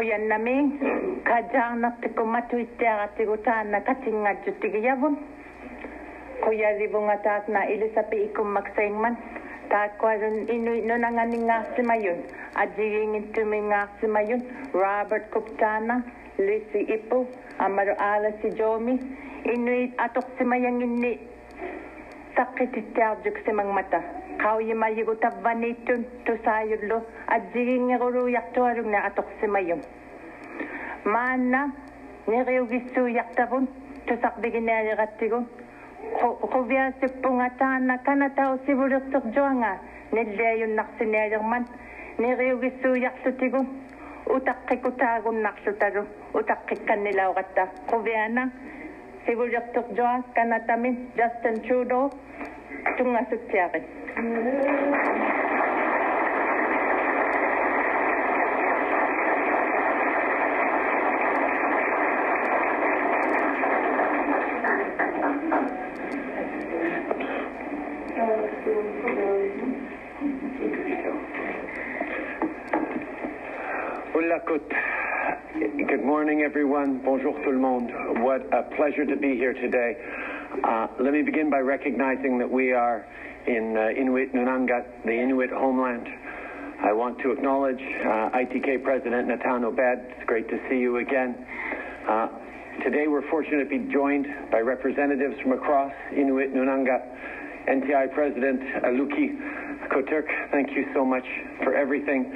yan 0.06 0.30
nami 0.30 0.78
kajang 1.26 1.82
nakti 1.82 2.14
ko 2.14 2.24
matuite 2.30 2.86
agati 2.86 3.26
ko 3.26 3.36
ta 3.42 3.66
nakating 3.66 4.22
nga 4.22 4.38
jutige 4.46 4.78
yabon 4.78 5.18
kuya 6.46 6.78
ribo 6.78 7.02
nga 7.10 7.18
taat 7.26 7.50
na 7.50 7.66
ilisapi 7.66 8.30
ikum 8.30 8.54
maksaing 8.54 8.94
man. 9.02 9.18
Taakwaran 9.66 10.46
inu 10.46 10.86
nonanganing 10.86 11.50
nga 11.50 11.66
simayon 11.74 12.22
ajiging 12.54 13.18
intumi 13.18 13.66
nga 13.74 13.90
simayon 13.98 14.46
Robert 14.70 15.26
Kuptana 15.34 16.06
Lisi 16.38 16.86
Ipo 16.86 17.26
Amaro 17.58 17.98
Ala 17.98 18.30
si 18.46 18.54
Jomi. 18.54 19.02
Inuit 19.46 19.98
atok 19.98 20.26
simayang 20.38 20.86
ini 20.86 21.18
sakit 22.38 22.78
ityarjuk 22.78 23.42
simang 23.42 23.74
mata. 23.74 24.25
qauyimayugu 24.44 25.16
tavvaniittun 25.16 26.06
tusaayullu 26.26 26.98
adjigiinngiruuyaqtuarugna 27.36 29.00
atoqsimayum 29.10 29.82
maanna 31.14 31.62
nigiugissuuyaqtavun 32.28 33.68
tusaqbiginaariqattigun 34.08 35.46
quviasippungatаанна 36.54 37.98
канатау 38.08 38.58
сивулертэржуанга 38.66 39.72
ниллиаюннарсиниалерман 40.16 41.66
нигиугиссуйарлутигу 42.18 43.62
утаққикутаагуннарлуталу 44.36 46.04
утаққикканнилаугатта 46.40 47.64
қувиана 47.92 48.44
сивулертэржуа 49.26 50.24
канатами 50.36 50.90
джастин 51.18 51.56
трудо 51.68 52.00
тунгасутсиари 52.98 53.82
Good 75.88 76.04
morning, 76.04 76.42
everyone. 76.42 77.02
Bonjour 77.04 77.36
tout 77.44 77.52
le 77.52 77.58
monde. 77.58 77.92
What 78.24 78.42
a 78.54 78.64
pleasure 78.76 79.06
to 79.06 79.16
be 79.16 79.36
here 79.36 79.54
today. 79.54 79.98
Uh, 80.66 80.88
let 81.00 81.14
me 81.14 81.22
begin 81.22 81.52
by 81.52 81.60
recognizing 81.60 82.40
that 82.40 82.50
we 82.50 82.74
are 82.74 83.06
in 83.46 83.78
uh, 83.78 84.02
Inuit 84.02 84.34
Nunangat, 84.34 85.06
the 85.06 85.12
Inuit 85.12 85.52
homeland. 85.52 86.08
I 86.82 86.92
want 86.92 87.20
to 87.20 87.32
acknowledge 87.32 87.78
uh, 87.78 88.34
ITK 88.34 88.84
President 88.84 89.28
Natan 89.28 89.64
Obed. 89.64 89.78
It's 90.18 90.26
great 90.26 90.50
to 90.50 90.58
see 90.68 90.78
you 90.78 90.98
again. 90.98 91.38
Uh, 92.10 92.30
today 92.84 93.06
we're 93.08 93.30
fortunate 93.30 93.70
to 93.70 93.70
be 93.70 93.94
joined 93.94 94.26
by 94.52 94.58
representatives 94.58 95.40
from 95.44 95.52
across 95.52 95.94
Inuit 96.18 96.56
Nunangat. 96.56 97.14
NTI 97.70 98.12
President 98.16 98.62
Aluki 98.86 99.38
Kotierk, 99.94 100.26
thank 100.52 100.72
you 100.72 100.86
so 100.96 101.06
much 101.06 101.26
for 101.64 101.76
everything. 101.76 102.34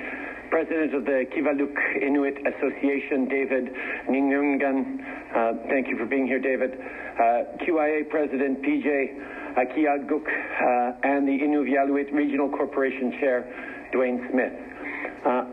President 0.49 0.95
of 0.95 1.05
the 1.05 1.25
Kivalliq 1.29 2.01
Inuit 2.01 2.38
Association, 2.41 3.29
David 3.29 3.69
Ningeongan. 4.09 4.97
Uh, 5.29 5.53
thank 5.69 5.88
you 5.88 5.97
for 5.97 6.05
being 6.05 6.25
here, 6.25 6.39
David. 6.39 6.73
Uh, 6.73 7.57
QIA 7.62 8.09
President 8.09 8.62
PJ 8.63 9.29
Akeeagok 9.57 10.25
uh, 10.25 10.97
and 11.03 11.27
the 11.27 11.38
Inuvialuit 11.38 12.12
Regional 12.12 12.49
Corporation 12.49 13.12
Chair, 13.19 13.45
Duane 13.91 14.27
Smith. 14.31 14.53
Uh, 15.23 15.45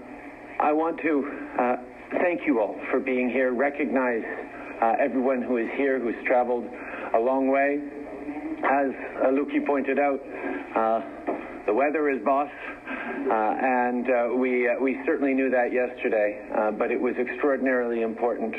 I 0.60 0.72
want 0.72 0.98
to 1.02 1.30
uh, 1.60 1.76
thank 2.22 2.46
you 2.46 2.60
all 2.60 2.76
for 2.90 2.98
being 2.98 3.28
here, 3.28 3.52
recognize 3.52 4.22
uh, 4.80 4.94
everyone 4.98 5.42
who 5.42 5.58
is 5.58 5.68
here, 5.76 6.00
who's 6.00 6.16
traveled 6.26 6.64
a 7.14 7.18
long 7.18 7.48
way. 7.48 7.80
As 8.64 8.90
Luki 9.28 9.64
pointed 9.66 9.98
out, 9.98 10.20
the 11.66 11.74
weather 11.74 12.08
is 12.08 12.22
boss, 12.24 12.50
uh, 12.88 13.32
and 13.32 14.08
uh, 14.08 14.28
we, 14.36 14.68
uh, 14.68 14.74
we 14.80 15.00
certainly 15.04 15.34
knew 15.34 15.50
that 15.50 15.72
yesterday, 15.72 16.40
but 16.78 16.92
it 16.92 17.00
was 17.00 17.14
extraordinarily 17.18 18.02
important 18.02 18.54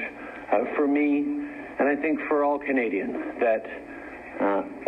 for 0.75 0.87
me, 0.87 1.19
and 1.79 1.87
I 1.87 1.95
think 1.95 2.19
for 2.27 2.43
all 2.43 2.59
Canadians, 2.59 3.15
that 3.39 3.65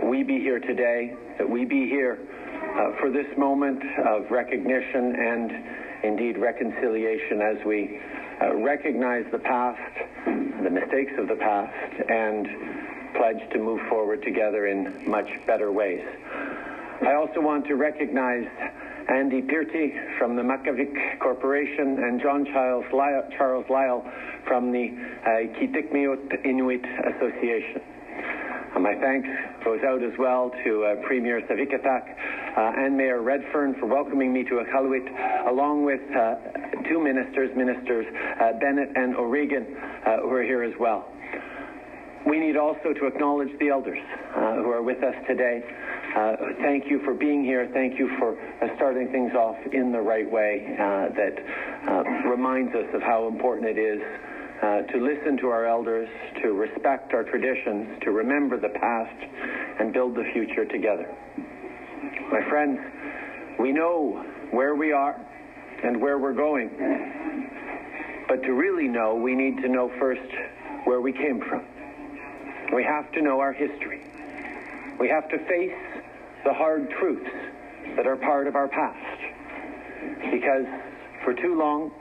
we 0.03 0.23
be 0.23 0.39
here 0.39 0.59
today, 0.59 1.15
that 1.37 1.49
we 1.49 1.63
be 1.63 1.87
here 1.87 2.19
for 2.99 3.09
this 3.09 3.25
moment 3.37 3.81
of 4.05 4.29
recognition 4.29 5.15
and 5.15 5.51
indeed 6.03 6.37
reconciliation 6.37 7.41
as 7.41 7.65
we 7.65 8.01
recognize 8.55 9.25
the 9.31 9.39
past, 9.39 9.79
the 10.25 10.69
mistakes 10.69 11.13
of 11.17 11.29
the 11.29 11.35
past, 11.35 12.09
and 12.09 12.47
pledge 13.15 13.49
to 13.53 13.59
move 13.59 13.79
forward 13.89 14.21
together 14.23 14.67
in 14.67 15.09
much 15.09 15.29
better 15.47 15.71
ways. 15.71 16.05
I 17.01 17.13
also 17.15 17.39
want 17.39 17.65
to 17.67 17.75
recognize 17.75 18.45
Andy 19.07 19.41
Pirty 19.41 20.17
from 20.17 20.35
the 20.35 20.41
Makivik 20.41 21.19
Corporation 21.19 22.03
and 22.03 22.21
John 22.21 22.45
Charles 22.45 22.85
Lyle, 22.93 23.23
Charles 23.37 23.65
Lyle 23.69 24.03
from 24.45 24.73
the 24.73 24.91
uh, 25.25 26.43
Inuit 26.43 26.83
Association. 26.83 27.81
Uh, 28.75 28.79
my 28.79 28.95
thanks 28.95 29.29
goes 29.63 29.79
out 29.87 30.03
as 30.03 30.11
well 30.19 30.51
to 30.65 30.83
uh, 30.83 30.95
Premier 31.07 31.41
Savikataaq 31.41 32.03
uh, 32.57 32.83
and 32.83 32.97
Mayor 32.97 33.21
Redfern 33.21 33.75
for 33.79 33.85
welcoming 33.85 34.33
me 34.33 34.43
to 34.43 34.61
Iqaluit, 34.61 35.47
along 35.47 35.85
with 35.85 36.01
uh, 36.11 36.35
two 36.89 36.99
ministers, 36.99 37.49
Ministers 37.55 38.07
uh, 38.41 38.59
Bennett 38.59 38.89
and 38.95 39.15
O'Regan, 39.15 39.65
who 40.21 40.31
are 40.31 40.43
here 40.43 40.63
as 40.63 40.73
well. 40.77 41.07
We 42.27 42.39
need 42.39 42.57
also 42.57 42.91
to 42.93 43.07
acknowledge 43.07 43.57
the 43.59 43.69
elders 43.69 43.99
who 44.35 44.69
are 44.69 44.83
with 44.83 45.01
us 45.01 45.15
today. 45.27 45.63
Uh, 46.15 46.35
thank 46.61 46.89
you 46.89 46.99
for 47.05 47.13
being 47.13 47.43
here. 47.43 47.69
Thank 47.71 47.99
you 47.99 48.09
for 48.17 48.35
uh, 48.61 48.67
starting 48.77 49.11
things 49.11 49.33
off 49.33 49.57
in 49.71 49.91
the 49.91 50.01
right 50.01 50.29
way 50.29 50.65
uh, 50.73 51.09
that 51.13 51.35
uh, 51.87 52.29
reminds 52.29 52.73
us 52.73 52.87
of 52.93 53.01
how 53.01 53.27
important 53.27 53.67
it 53.67 53.77
is 53.77 54.01
uh, 54.61 54.81
to 54.91 54.97
listen 54.97 55.37
to 55.37 55.47
our 55.47 55.67
elders, 55.67 56.09
to 56.41 56.53
respect 56.53 57.13
our 57.13 57.23
traditions, 57.23 58.01
to 58.01 58.11
remember 58.11 58.59
the 58.59 58.69
past, 58.69 59.15
and 59.79 59.93
build 59.93 60.15
the 60.15 60.25
future 60.33 60.65
together. 60.65 61.07
My 62.31 62.41
friends, 62.49 62.79
we 63.59 63.71
know 63.71 64.25
where 64.51 64.75
we 64.75 64.91
are 64.91 65.15
and 65.83 66.01
where 66.01 66.17
we're 66.17 66.33
going. 66.33 66.69
But 68.27 68.41
to 68.43 68.53
really 68.53 68.87
know, 68.87 69.15
we 69.15 69.35
need 69.35 69.61
to 69.61 69.69
know 69.69 69.91
first 69.99 70.21
where 70.85 71.01
we 71.01 71.13
came 71.13 71.39
from. 71.47 71.63
We 72.73 72.83
have 72.83 73.11
to 73.13 73.21
know 73.21 73.39
our 73.39 73.53
history. 73.53 74.01
We 74.99 75.07
have 75.07 75.29
to 75.29 75.37
face 75.45 75.98
the 76.45 76.53
hard 76.53 76.89
truths 76.99 77.29
that 77.95 78.07
are 78.07 78.15
part 78.15 78.47
of 78.47 78.55
our 78.55 78.67
past. 78.67 79.19
Because 80.31 80.65
for 81.23 81.33
too 81.33 81.57
long, 81.57 81.91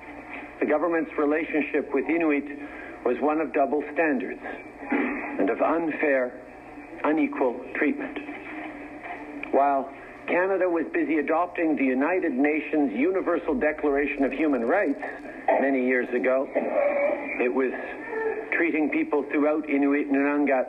the 0.61 0.67
government's 0.67 1.11
relationship 1.19 1.93
with 1.95 2.05
Inuit 2.09 2.45
was 3.05 3.17
one 3.21 3.41
of 3.41 3.53
double 3.53 3.83
standards 3.93 4.41
and 4.91 5.51
of 5.51 5.61
unfair, 5.61 6.33
unequal 7.05 7.61
treatment. 7.77 8.19
While 9.53 9.91
Canada 10.27 10.69
was 10.69 10.85
busy 10.93 11.19
adopting 11.19 11.77
the 11.77 11.85
United 11.85 12.33
Nations 12.33 12.93
Universal 12.93 13.55
Declaration 13.55 14.25
of 14.25 14.33
Human 14.33 14.63
Rights 14.63 15.01
many 15.61 15.87
years 15.87 16.09
ago, 16.15 16.49
it 17.41 17.53
was 17.53 17.73
treating 18.57 18.91
people 18.91 19.25
throughout 19.31 19.69
Inuit 19.71 20.11
Nunangat 20.11 20.67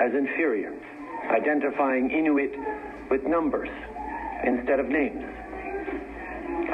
as 0.00 0.12
inferior, 0.12 0.74
identifying 1.30 2.10
Inuit 2.10 2.52
with 3.10 3.24
numbers 3.24 3.68
instead 4.44 4.80
of 4.80 4.88
names. 4.88 5.24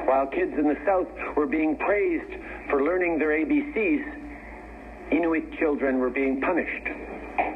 While 0.06 0.26
kids 0.26 0.52
in 0.58 0.68
the 0.68 0.76
South 0.84 1.08
were 1.36 1.46
being 1.46 1.76
praised 1.76 2.32
for 2.70 2.82
learning 2.82 3.18
their 3.18 3.30
ABCs, 3.30 5.12
Inuit 5.12 5.58
children 5.58 5.98
were 5.98 6.10
being 6.10 6.40
punished 6.40 6.88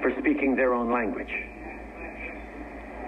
for 0.02 0.12
speaking 0.20 0.54
their 0.56 0.74
own 0.74 0.92
language. 0.92 1.32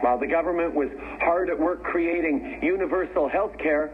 While 0.01 0.19
the 0.19 0.27
government 0.27 0.75
was 0.75 0.89
hard 1.21 1.51
at 1.51 1.59
work 1.59 1.83
creating 1.83 2.61
universal 2.63 3.29
health 3.29 3.57
care, 3.59 3.91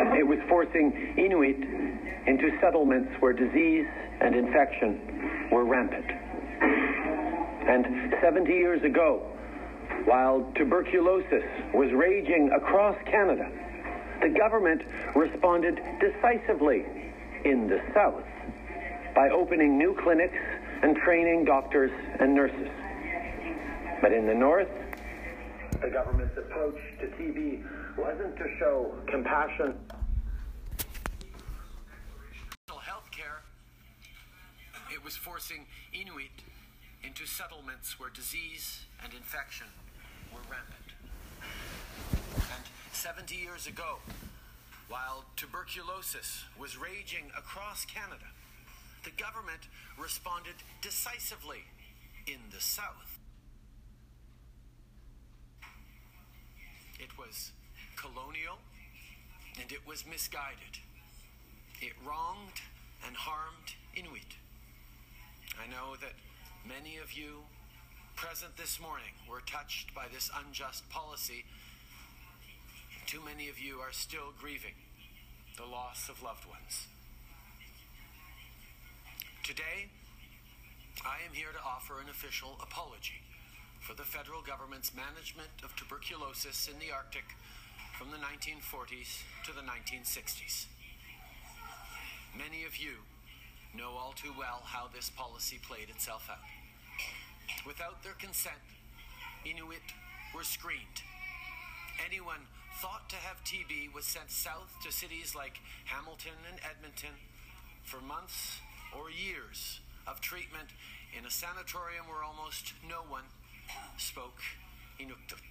it 0.00 0.26
was 0.26 0.38
forcing 0.48 1.14
Inuit 1.18 1.56
into 2.26 2.50
settlements 2.60 3.12
where 3.20 3.32
disease 3.32 3.86
and 4.20 4.34
infection 4.34 5.48
were 5.52 5.64
rampant. 5.64 6.06
And 7.68 8.14
70 8.22 8.50
years 8.50 8.82
ago, 8.82 9.26
while 10.04 10.50
tuberculosis 10.56 11.44
was 11.74 11.92
raging 11.92 12.50
across 12.52 12.96
Canada, 13.04 13.50
the 14.22 14.28
government 14.28 14.82
responded 15.14 15.80
decisively 16.00 16.84
in 17.44 17.68
the 17.68 17.80
South 17.94 18.24
by 19.14 19.28
opening 19.30 19.78
new 19.78 19.96
clinics 20.02 20.38
and 20.82 20.96
training 20.96 21.44
doctors 21.44 21.90
and 22.18 22.34
nurses. 22.34 22.68
But 24.00 24.12
in 24.12 24.26
the 24.26 24.34
North, 24.34 24.68
the 25.80 25.90
government's 25.90 26.36
approach 26.36 26.78
to 27.00 27.06
TB 27.06 27.96
wasn't 27.96 28.36
to 28.36 28.44
show 28.58 28.94
compassion. 29.06 29.74
Health 32.86 33.10
care, 33.12 33.42
it 34.92 35.04
was 35.04 35.14
forcing 35.14 35.66
Inuit 35.92 36.30
into 37.02 37.26
settlements 37.26 37.98
where 37.98 38.10
disease 38.10 38.84
and 39.02 39.12
infection 39.14 39.66
were 40.32 40.40
rampant. 40.50 40.94
And 42.34 42.64
70 42.92 43.34
years 43.34 43.66
ago, 43.66 43.98
while 44.88 45.24
tuberculosis 45.36 46.44
was 46.58 46.76
raging 46.76 47.30
across 47.36 47.84
Canada, 47.84 48.26
the 49.04 49.10
government 49.10 49.68
responded 49.98 50.54
decisively 50.82 51.64
in 52.26 52.38
the 52.52 52.60
South. 52.60 53.18
It 56.98 57.16
was 57.16 57.52
colonial 57.96 58.58
and 59.60 59.72
it 59.72 59.86
was 59.86 60.04
misguided. 60.06 60.78
It 61.80 61.92
wronged 62.06 62.60
and 63.06 63.16
harmed 63.16 63.74
Inuit. 63.96 64.36
I 65.58 65.66
know 65.66 65.96
that 66.00 66.12
many 66.66 66.96
of 66.98 67.12
you 67.12 67.44
present 68.16 68.56
this 68.56 68.80
morning 68.80 69.14
were 69.28 69.40
touched 69.46 69.94
by 69.94 70.06
this 70.12 70.30
unjust 70.44 70.88
policy. 70.90 71.44
Too 73.06 73.20
many 73.24 73.48
of 73.48 73.58
you 73.58 73.78
are 73.78 73.92
still 73.92 74.32
grieving 74.38 74.76
the 75.56 75.64
loss 75.64 76.08
of 76.08 76.22
loved 76.22 76.46
ones. 76.46 76.86
Today, 79.42 79.88
I 81.04 81.24
am 81.26 81.32
here 81.32 81.52
to 81.52 81.62
offer 81.64 82.00
an 82.00 82.08
official 82.08 82.56
apology 82.62 83.24
for 83.80 83.94
the 83.94 84.04
federal 84.04 84.42
government's 84.42 84.92
management 84.94 85.50
of 85.64 85.74
tuberculosis 85.76 86.68
in 86.68 86.78
the 86.78 86.92
Arctic 86.92 87.24
from 87.98 88.10
the 88.10 88.18
1940s 88.18 89.24
to 89.44 89.52
the 89.52 89.64
1960s. 89.64 90.66
Many 92.36 92.64
of 92.64 92.76
you 92.76 93.08
know 93.74 93.90
all 93.98 94.12
too 94.16 94.32
well 94.38 94.62
how 94.64 94.88
this 94.94 95.10
policy 95.10 95.58
played 95.62 95.88
itself 95.88 96.28
out. 96.30 96.44
Without 97.66 98.02
their 98.02 98.14
consent, 98.14 98.60
Inuit 99.44 99.82
were 100.34 100.44
screened. 100.44 101.02
Anyone 102.04 102.46
thought 102.80 103.08
to 103.10 103.16
have 103.16 103.42
TB 103.44 103.92
was 103.94 104.04
sent 104.04 104.30
south 104.30 104.72
to 104.82 104.92
cities 104.92 105.34
like 105.34 105.58
Hamilton 105.84 106.38
and 106.50 106.58
Edmonton 106.64 107.14
for 107.84 108.00
months 108.00 108.60
or 108.96 109.10
years 109.10 109.80
of 110.06 110.20
treatment 110.20 110.68
in 111.16 111.26
a 111.26 111.30
sanatorium 111.30 112.06
where 112.08 112.22
almost 112.22 112.72
no 112.88 113.02
one 113.08 113.24
spoke 113.98 114.40
Inuktitut. 114.98 115.42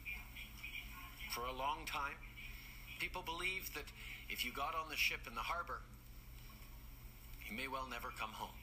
For 1.31 1.41
a 1.41 1.53
long 1.53 1.85
time, 1.85 2.17
people 2.99 3.21
believed 3.21 3.75
that 3.75 3.85
if 4.29 4.43
you 4.43 4.51
got 4.51 4.75
on 4.75 4.89
the 4.89 4.95
ship 4.95 5.21
in 5.27 5.35
the 5.35 5.41
harbor, 5.41 5.81
you 7.49 7.57
may 7.57 7.67
well 7.67 7.87
never 7.89 8.09
come 8.19 8.31
home. 8.31 8.55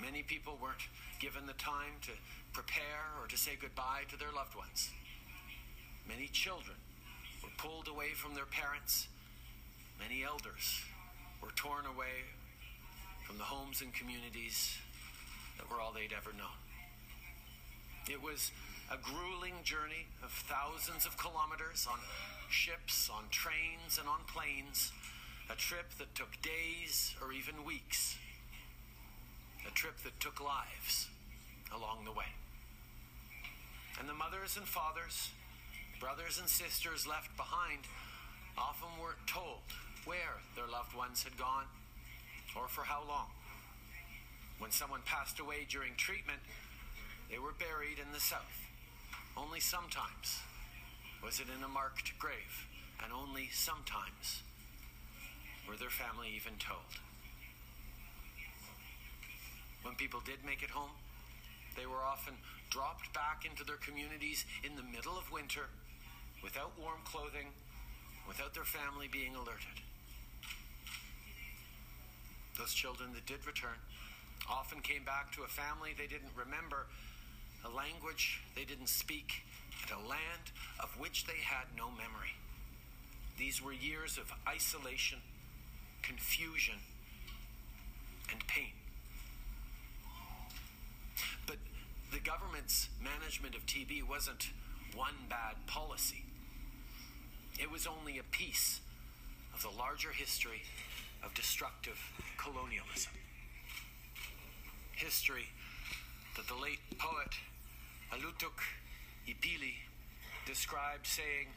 Many 0.00 0.22
people 0.22 0.58
weren't 0.60 0.86
given 1.18 1.46
the 1.46 1.54
time 1.54 1.98
to 2.02 2.12
prepare 2.52 3.16
or 3.20 3.26
to 3.26 3.36
say 3.36 3.52
goodbye 3.60 4.02
to 4.10 4.18
their 4.18 4.32
loved 4.34 4.54
ones. 4.54 4.90
Many 6.06 6.28
children 6.28 6.76
were 7.42 7.50
pulled 7.56 7.88
away 7.88 8.12
from 8.14 8.34
their 8.34 8.46
parents. 8.46 9.08
Many 9.98 10.22
elders 10.22 10.82
were 11.42 11.50
torn 11.56 11.86
away 11.86 12.28
from 13.26 13.38
the 13.38 13.44
homes 13.44 13.82
and 13.82 13.92
communities 13.92 14.78
that 15.56 15.68
were 15.70 15.80
all 15.80 15.92
they'd 15.92 16.14
ever 16.16 16.30
known. 16.32 16.56
It 18.08 18.22
was 18.22 18.52
a 18.90 18.96
grueling 18.96 19.60
journey 19.64 20.06
of 20.22 20.30
thousands 20.30 21.04
of 21.04 21.18
kilometers 21.18 21.86
on 21.90 21.98
ships, 22.48 23.10
on 23.12 23.24
trains, 23.30 23.98
and 23.98 24.08
on 24.08 24.20
planes. 24.32 24.92
A 25.50 25.56
trip 25.56 25.90
that 25.98 26.14
took 26.14 26.40
days 26.42 27.14
or 27.22 27.32
even 27.32 27.64
weeks. 27.64 28.16
A 29.66 29.70
trip 29.70 29.98
that 30.04 30.20
took 30.20 30.40
lives 30.44 31.08
along 31.74 32.04
the 32.04 32.12
way. 32.12 32.32
And 33.98 34.08
the 34.08 34.14
mothers 34.14 34.56
and 34.56 34.66
fathers, 34.66 35.30
brothers 35.98 36.38
and 36.38 36.48
sisters 36.48 37.06
left 37.06 37.34
behind 37.36 37.80
often 38.56 38.88
weren't 39.00 39.26
told 39.26 39.64
where 40.04 40.40
their 40.54 40.68
loved 40.68 40.94
ones 40.94 41.22
had 41.22 41.36
gone 41.38 41.66
or 42.54 42.68
for 42.68 42.82
how 42.82 43.02
long. 43.08 43.28
When 44.58 44.70
someone 44.70 45.00
passed 45.04 45.40
away 45.40 45.66
during 45.68 45.94
treatment, 45.96 46.40
they 47.30 47.38
were 47.38 47.52
buried 47.52 47.98
in 47.98 48.12
the 48.12 48.20
south. 48.20 48.68
Only 49.36 49.60
sometimes 49.60 50.40
was 51.22 51.40
it 51.40 51.46
in 51.56 51.62
a 51.62 51.68
marked 51.68 52.18
grave, 52.18 52.66
and 53.02 53.12
only 53.12 53.48
sometimes 53.52 54.42
were 55.68 55.76
their 55.76 55.92
family 55.92 56.28
even 56.34 56.56
told. 56.58 56.88
When 59.82 59.94
people 59.94 60.20
did 60.24 60.44
make 60.44 60.62
it 60.62 60.70
home, 60.70 60.90
they 61.76 61.86
were 61.86 62.02
often 62.02 62.34
dropped 62.70 63.12
back 63.14 63.44
into 63.44 63.64
their 63.64 63.76
communities 63.76 64.44
in 64.64 64.74
the 64.76 64.82
middle 64.82 65.16
of 65.16 65.30
winter 65.30 65.68
without 66.42 66.72
warm 66.80 67.00
clothing, 67.04 67.52
without 68.26 68.54
their 68.54 68.64
family 68.64 69.08
being 69.10 69.34
alerted. 69.34 69.76
Those 72.58 72.74
children 72.74 73.10
that 73.14 73.26
did 73.26 73.46
return 73.46 73.78
often 74.50 74.80
came 74.80 75.04
back 75.04 75.32
to 75.32 75.42
a 75.42 75.46
family 75.46 75.94
they 75.96 76.06
didn't 76.06 76.32
remember, 76.34 76.86
a 77.64 77.70
language 77.70 78.40
they 78.56 78.64
didn't 78.64 78.88
speak, 78.88 79.44
and 79.82 79.92
a 79.92 80.08
land 80.08 80.50
of 80.80 80.90
which 80.98 81.26
they 81.26 81.38
had 81.44 81.66
no 81.76 81.90
memory. 81.90 82.34
These 83.38 83.62
were 83.62 83.72
years 83.72 84.18
of 84.18 84.32
isolation, 84.48 85.18
confusion, 86.02 86.76
and 88.30 88.46
pain. 88.46 88.72
But 91.46 91.56
the 92.12 92.20
government's 92.20 92.88
management 93.02 93.54
of 93.54 93.66
TB 93.66 94.08
wasn't 94.08 94.50
one 94.94 95.14
bad 95.28 95.66
policy. 95.66 96.24
It 97.60 97.70
was 97.70 97.86
only 97.86 98.18
a 98.18 98.22
piece 98.22 98.80
of 99.54 99.62
the 99.62 99.70
larger 99.70 100.10
history 100.10 100.62
of 101.24 101.34
destructive 101.34 101.98
colonialism. 102.36 103.12
History 104.92 105.48
that 106.36 106.46
the 106.46 106.54
late 106.54 106.80
poet 106.98 107.34
Alootook 108.12 108.62
Ipellie 109.26 109.82
described 110.46 111.06
saying, 111.06 111.48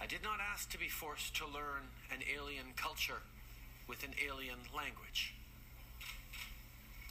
I 0.00 0.06
did 0.06 0.22
not 0.22 0.38
ask 0.40 0.70
to 0.70 0.78
be 0.78 0.88
forced 0.88 1.36
to 1.36 1.44
learn 1.44 1.90
an 2.12 2.20
alien 2.34 2.72
culture 2.76 3.22
with 3.88 4.02
an 4.04 4.14
alien 4.24 4.58
language. 4.74 5.34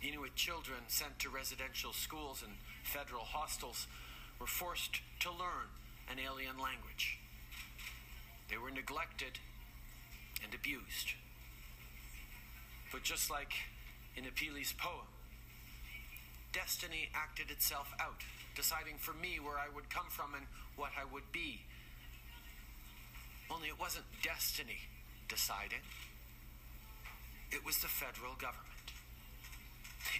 Inuit 0.01 0.35
children 0.35 0.79
sent 0.87 1.19
to 1.19 1.29
residential 1.29 1.93
schools 1.93 2.43
and 2.43 2.53
federal 2.83 3.23
hostels 3.23 3.87
were 4.39 4.47
forced 4.47 4.99
to 5.21 5.29
learn 5.29 5.71
an 6.11 6.17
alien 6.19 6.57
language. 6.57 7.19
They 8.49 8.57
were 8.57 8.71
neglected 8.71 9.39
and 10.43 10.53
abused. 10.53 11.15
But 12.91 13.03
just 13.03 13.31
like 13.31 13.53
in 14.15 14.25
Ipellie's 14.25 14.73
poem, 14.73 15.07
destiny 16.51 17.09
acted 17.15 17.49
itself 17.49 17.93
out, 17.99 18.21
deciding 18.55 18.97
for 18.99 19.13
me 19.13 19.39
where 19.39 19.57
I 19.57 19.73
would 19.73 19.89
come 19.89 20.07
from 20.09 20.35
and 20.35 20.45
what 20.75 20.91
I 20.99 21.11
would 21.11 21.31
be. 21.31 21.61
Only 23.49 23.69
it 23.69 23.79
wasn't 23.79 24.05
destiny 24.21 24.79
deciding, 25.27 25.81
it 27.53 27.65
was 27.65 27.77
the 27.77 27.87
federal 27.87 28.33
government. 28.35 28.73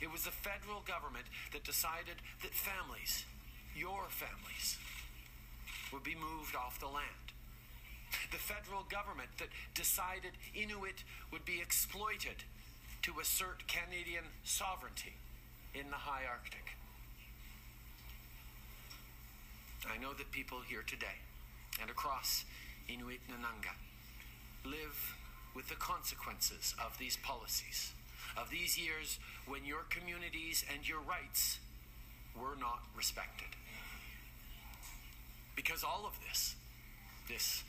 It 0.01 0.11
was 0.11 0.23
the 0.23 0.31
federal 0.31 0.81
government 0.85 1.25
that 1.51 1.63
decided 1.63 2.21
that 2.41 2.53
families, 2.53 3.25
your 3.75 4.05
families, 4.09 4.77
would 5.91 6.03
be 6.03 6.15
moved 6.15 6.55
off 6.55 6.79
the 6.79 6.87
land. 6.87 7.33
The 8.31 8.37
federal 8.37 8.83
government 8.83 9.29
that 9.37 9.49
decided 9.73 10.37
Inuit 10.53 11.03
would 11.31 11.45
be 11.45 11.59
exploited 11.59 12.45
to 13.01 13.19
assert 13.19 13.67
Canadian 13.67 14.23
sovereignty 14.43 15.13
in 15.73 15.89
the 15.89 15.97
high 15.97 16.23
Arctic. 16.29 16.77
I 19.91 19.97
know 19.97 20.13
that 20.13 20.31
people 20.31 20.59
here 20.67 20.83
today 20.85 21.19
and 21.81 21.89
across 21.89 22.45
Inuit 22.87 23.19
Nunangat 23.27 23.75
live 24.63 25.17
with 25.55 25.69
the 25.69 25.75
consequences 25.75 26.73
of 26.83 26.97
these 26.97 27.17
policies, 27.17 27.93
of 28.37 28.49
these 28.49 28.77
years 28.77 29.19
when 29.47 29.65
your 29.65 29.83
communities 29.89 30.65
and 30.73 30.87
your 30.87 30.99
rights 30.99 31.59
were 32.35 32.55
not 32.59 32.79
respected. 32.97 33.49
Because 35.55 35.83
all 35.83 36.05
of 36.05 36.19
this, 36.27 36.55
this 37.29 37.63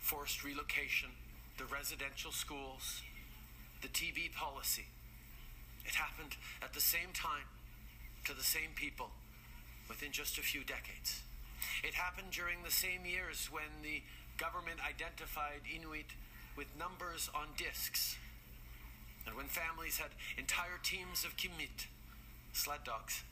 forced 0.00 0.44
relocation, 0.44 1.10
the 1.58 1.64
residential 1.64 2.30
schools, 2.30 3.02
the 3.82 3.88
TB 3.88 4.32
policy, 4.34 4.86
it 5.84 5.94
happened 5.94 6.36
at 6.62 6.72
the 6.72 6.80
same 6.80 7.12
time 7.12 7.50
to 8.24 8.32
the 8.32 8.42
same 8.42 8.70
people 8.74 9.10
within 9.88 10.12
just 10.12 10.38
a 10.38 10.42
few 10.42 10.64
decades. 10.64 11.20
It 11.82 11.94
happened 11.94 12.30
during 12.30 12.62
the 12.62 12.70
same 12.70 13.04
years 13.04 13.48
when 13.50 13.82
the 13.82 14.02
government 14.36 14.80
identified 14.80 15.62
Inuit 15.68 16.06
with 16.56 16.66
numbers 16.78 17.28
on 17.34 17.48
discs, 17.56 18.16
and 19.26 19.36
when 19.36 19.46
families 19.46 19.98
had 19.98 20.10
entire 20.38 20.78
teams 20.82 21.24
of 21.24 21.36
qimmit, 21.36 21.86
sled 22.52 22.84
dogs, 22.84 23.22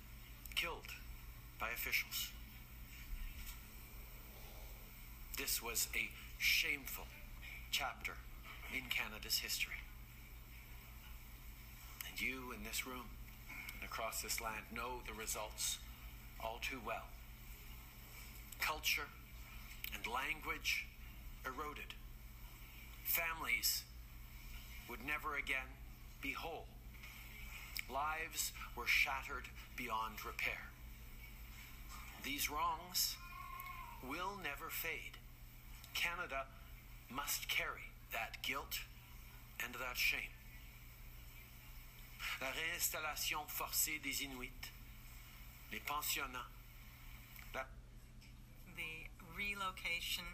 killed 0.55 0.89
by 1.59 1.71
officials. 1.71 2.31
This 5.39 5.63
was 5.63 5.89
a 5.95 6.11
shameful 6.39 7.07
chapter 7.71 8.13
in 8.75 8.89
Canada's 8.91 9.39
history. 9.39 9.81
And 12.09 12.21
you 12.21 12.53
in 12.53 12.65
this 12.65 12.87
room 12.87 13.07
and 13.75 13.89
across 13.89 14.23
this 14.23 14.41
land 14.41 14.65
know 14.75 15.01
the 15.07 15.15
results 15.15 15.79
all 16.43 16.59
too 16.61 16.81
well. 16.85 17.07
Culture, 18.61 19.09
and 19.95 20.07
language 20.07 20.87
eroded. 21.47 21.95
Families 23.13 23.83
would 24.89 25.05
never 25.05 25.37
again 25.37 25.69
be 26.23 26.33
whole. 26.33 26.65
Lives 27.93 28.53
were 28.75 28.87
shattered 28.87 29.45
beyond 29.77 30.25
repair. 30.25 30.73
These 32.25 32.49
wrongs 32.51 33.17
will 34.03 34.39
never 34.43 34.71
fade. 34.71 35.19
Canada 35.93 36.47
must 37.11 37.49
carry 37.49 37.93
that 38.13 38.43
guilt 38.43 38.81
and 39.63 39.75
that 39.75 39.99
shame. 39.99 40.33
La 42.41 42.49
réinstallation 42.49 43.47
forcée 43.47 44.01
des 44.03 44.25
Inuits, 44.25 44.73
les 45.71 45.81
pensionnats, 45.81 46.49
the 47.53 49.05
relocation, 49.37 50.25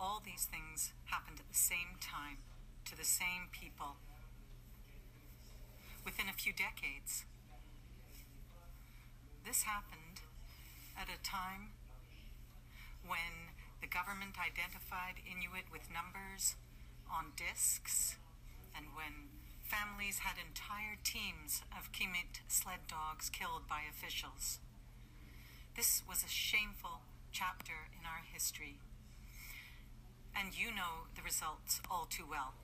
all 0.00 0.20
these 0.24 0.46
things 0.46 0.92
happened 1.06 1.40
at 1.40 1.48
the 1.48 1.58
same 1.58 1.96
time 2.00 2.38
to 2.84 2.96
the 2.96 3.04
same 3.04 3.48
people 3.50 3.96
within 6.04 6.28
a 6.28 6.32
few 6.32 6.52
decades. 6.52 7.24
This 9.44 9.62
happened 9.62 10.22
at 10.96 11.08
a 11.08 11.22
time 11.22 11.74
when 13.06 13.54
the 13.80 13.86
government 13.86 14.34
identified 14.38 15.22
Inuit 15.22 15.70
with 15.70 15.90
numbers 15.92 16.56
on 17.10 17.32
discs 17.36 18.16
and 18.74 18.86
when 18.94 19.30
families 19.62 20.20
had 20.22 20.38
entire 20.38 20.98
teams 21.02 21.62
of 21.74 21.92
qimmit 21.92 22.42
sled 22.48 22.86
dogs 22.88 23.30
killed 23.30 23.66
by 23.68 23.82
officials. 23.88 24.58
This 25.76 26.02
was 26.08 26.22
a 26.22 26.28
shameful 26.28 27.02
chapter 27.32 27.90
in 27.98 28.06
our 28.06 28.22
history, 28.32 28.78
and 30.38 30.56
you 30.56 30.68
know 30.68 31.08
the 31.14 31.22
results 31.22 31.80
all 31.90 32.06
too 32.08 32.24
well. 32.28 32.54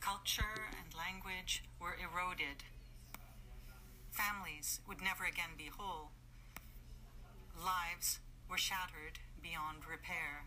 Culture 0.00 0.70
and 0.78 0.94
language 0.94 1.64
were 1.80 1.96
eroded. 1.98 2.64
Families 4.10 4.80
would 4.88 5.02
never 5.02 5.24
again 5.24 5.58
be 5.58 5.70
whole. 5.76 6.10
Lives 7.56 8.20
were 8.48 8.58
shattered 8.58 9.18
beyond 9.42 9.86
repair. 9.90 10.46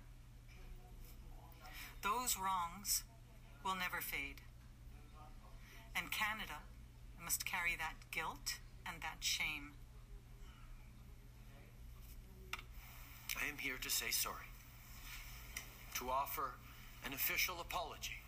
Those 2.01 2.37
wrongs 2.37 3.03
will 3.63 3.75
never 3.75 4.01
fade. 4.01 4.41
And 5.95 6.11
Canada 6.11 6.65
must 7.23 7.45
carry 7.45 7.75
that 7.77 8.11
guilt 8.11 8.59
and 8.85 9.01
that 9.01 9.17
shame. 9.21 9.73
I 13.39 13.47
am 13.49 13.57
here 13.57 13.77
to 13.81 13.89
say 13.89 14.09
sorry, 14.09 14.52
to 16.03 16.09
offer 16.09 16.51
an 17.05 17.13
official 17.13 17.55
apology 17.61 18.19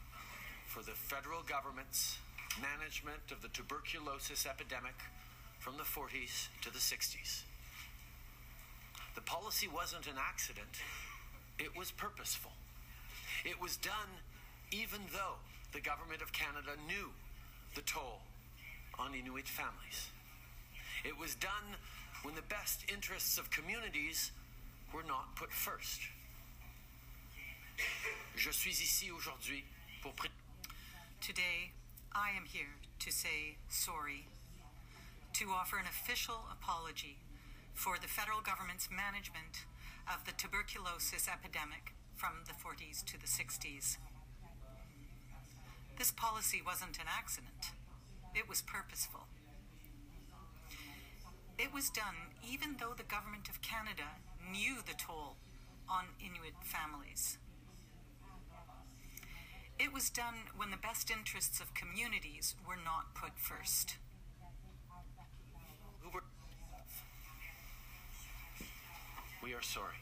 for 0.65 0.81
the 0.81 0.95
federal 0.95 1.41
government's 1.43 2.17
management 2.61 3.31
of 3.31 3.41
the 3.41 3.49
tuberculosis 3.49 4.45
epidemic 4.45 4.95
from 5.59 5.75
the 5.75 5.83
40s 5.83 6.47
to 6.61 6.71
the 6.71 6.79
60s. 6.79 7.43
The 9.15 9.21
policy 9.21 9.67
wasn't 9.67 10.07
an 10.07 10.15
accident, 10.17 10.79
it 11.59 11.75
was 11.77 11.91
purposeful. 11.91 12.51
It 13.43 13.61
was 13.61 13.77
done 13.77 14.23
even 14.71 14.99
though 15.11 15.35
the 15.73 15.81
government 15.81 16.21
of 16.21 16.31
Canada 16.31 16.79
knew 16.87 17.11
the 17.75 17.81
toll 17.81 18.21
on 18.97 19.13
Inuit 19.13 19.47
families. 19.47 20.11
It 21.03 21.17
was 21.17 21.35
done 21.35 21.75
when 22.23 22.35
the 22.35 22.47
best 22.47 22.85
interests 22.91 23.37
of 23.37 23.51
communities 23.51 24.31
were 24.93 25.03
not 25.03 25.35
put 25.35 25.51
first. 25.51 25.99
Je 28.35 28.51
suis 28.51 28.81
ici 28.81 29.11
aujourd'hui 29.11 29.65
pour. 30.01 30.13
Today, 31.21 31.71
I 32.13 32.29
am 32.37 32.45
here 32.45 32.75
to 32.99 33.11
say 33.11 33.57
sorry, 33.69 34.27
to 35.33 35.49
offer 35.49 35.77
an 35.77 35.85
official 35.85 36.45
apology 36.51 37.17
for 37.73 37.97
the 37.99 38.07
federal 38.07 38.41
government's 38.41 38.89
management 38.89 39.65
of 40.07 40.25
the 40.25 40.31
tuberculosis 40.31 41.27
epidemic 41.27 41.93
from 42.15 42.45
the 42.45 42.53
40s 42.53 43.03
to 43.05 43.19
the 43.19 43.27
60s. 43.27 43.97
This 45.97 46.11
policy 46.11 46.61
wasn't 46.65 46.97
an 46.97 47.07
accident, 47.07 47.71
it 48.33 48.47
was 48.47 48.61
purposeful. 48.61 49.27
It 51.57 51.73
was 51.73 51.89
done 51.89 52.35
even 52.43 52.75
though 52.79 52.93
the 52.95 53.03
Government 53.03 53.47
of 53.47 53.61
Canada 53.61 54.19
knew 54.51 54.83
the 54.85 54.93
toll 54.93 55.37
on 55.89 56.05
Inuit 56.19 56.55
families. 56.63 57.37
It 59.77 59.91
was 59.93 60.09
done 60.09 60.35
when 60.55 60.71
the 60.71 60.77
best 60.77 61.11
interests 61.11 61.59
of 61.59 61.73
communities 61.73 62.55
were 62.65 62.77
not 62.77 63.13
put 63.13 63.37
first. 63.37 63.97
We 69.43 69.53
are 69.53 69.61
sorry. 69.61 69.99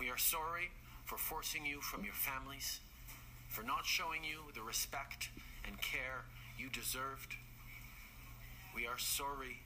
We 0.00 0.10
are 0.10 0.18
sorry 0.18 0.70
for 1.04 1.18
forcing 1.18 1.64
you 1.64 1.80
from 1.80 2.04
your 2.04 2.14
families, 2.14 2.80
for 3.48 3.62
not 3.62 3.84
showing 3.84 4.24
you 4.24 4.50
the 4.54 4.62
respect 4.62 5.28
and 5.64 5.80
care 5.80 6.24
you 6.58 6.68
deserved. 6.70 7.36
We 8.74 8.86
are 8.86 8.98
sorry 8.98 9.60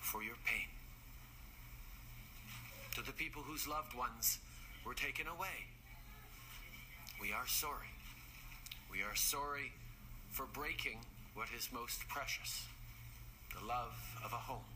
for 0.00 0.22
your 0.22 0.36
pain. 0.44 0.68
To 2.94 3.02
the 3.02 3.12
people 3.12 3.42
whose 3.42 3.66
loved 3.66 3.96
ones 3.96 4.38
were 4.84 4.94
taken 4.94 5.26
away, 5.26 5.66
we 7.20 7.32
are 7.32 7.46
sorry. 7.46 7.92
We 8.90 9.02
are 9.02 9.14
sorry 9.14 9.72
for 10.30 10.46
breaking 10.46 10.98
what 11.34 11.48
is 11.56 11.68
most 11.72 12.06
precious 12.08 12.64
the 13.58 13.66
love 13.66 13.94
of 14.24 14.32
a 14.32 14.36
home. 14.36 14.68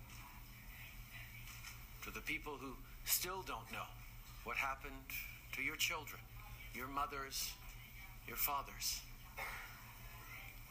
To 2.05 2.11
the 2.11 2.21
people 2.21 2.55
who 2.59 2.73
still 3.05 3.43
don't 3.47 3.71
know 3.73 3.89
what 4.45 4.57
happened 4.57 4.95
to 5.53 5.63
your 5.63 5.77
children, 5.77 6.21
your 6.75 6.89
mothers, 6.89 7.53
your 8.27 8.37
fathers, 8.37 9.01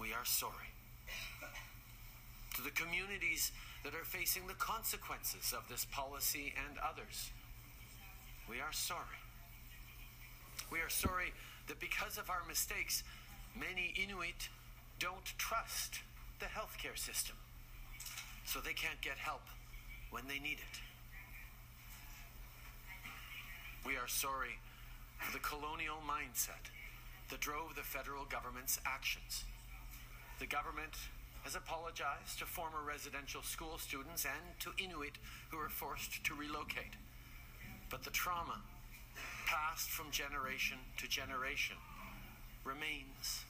we 0.01 0.07
are 0.13 0.25
sorry. 0.25 0.73
To 2.55 2.61
the 2.63 2.71
communities 2.71 3.51
that 3.83 3.93
are 3.93 4.05
facing 4.05 4.47
the 4.47 4.53
consequences 4.55 5.53
of 5.55 5.69
this 5.69 5.85
policy 5.85 6.53
and 6.67 6.77
others, 6.79 7.29
we 8.49 8.59
are 8.59 8.73
sorry. 8.73 9.21
We 10.71 10.79
are 10.79 10.89
sorry 10.89 11.31
that 11.69 11.79
because 11.79 12.17
of 12.17 12.29
our 12.29 12.43
mistakes, 12.47 13.03
many 13.55 13.93
Inuit 13.95 14.49
don't 14.99 15.25
trust 15.37 16.01
the 16.39 16.47
healthcare 16.47 16.97
system, 16.97 17.35
so 18.43 18.59
they 18.59 18.73
can't 18.73 18.99
get 19.01 19.17
help 19.17 19.43
when 20.09 20.27
they 20.27 20.39
need 20.39 20.57
it. 20.57 20.75
We 23.85 23.95
are 23.95 24.07
sorry 24.07 24.59
for 25.19 25.31
the 25.31 25.39
colonial 25.39 25.97
mindset 26.05 26.67
that 27.29 27.39
drove 27.39 27.75
the 27.75 27.83
federal 27.83 28.25
government's 28.25 28.79
actions. 28.85 29.45
The 30.39 30.47
government 30.47 30.97
has 31.43 31.55
apologized 31.55 32.39
to 32.39 32.45
former 32.45 32.79
residential 32.85 33.43
school 33.43 33.77
students 33.77 34.25
and 34.25 34.59
to 34.59 34.71
Inuit 34.83 35.17
who 35.49 35.57
were 35.57 35.69
forced 35.69 36.23
to 36.23 36.33
relocate. 36.33 36.97
But 37.89 38.03
the 38.03 38.09
trauma, 38.09 38.61
passed 39.49 39.89
from 39.89 40.11
generation 40.11 40.77
to 40.95 41.07
generation, 41.07 41.75
remains 42.63 43.45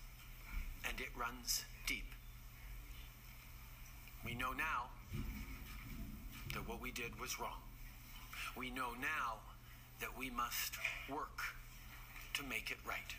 and 0.88 0.98
it 1.02 1.10
runs 1.20 1.66
deep. 1.88 2.06
We 4.24 4.34
know 4.34 4.54
now 4.54 4.88
that 6.54 6.68
what 6.70 6.82
we 6.82 6.92
did 6.92 7.20
was 7.20 7.38
wrong. 7.38 7.60
We 8.56 8.70
know 8.70 8.92
now 9.02 9.44
that 10.00 10.18
we 10.18 10.30
must 10.30 10.76
work 11.12 11.40
to 12.36 12.44
make 12.44 12.72
it 12.72 12.78
right. 12.88 13.14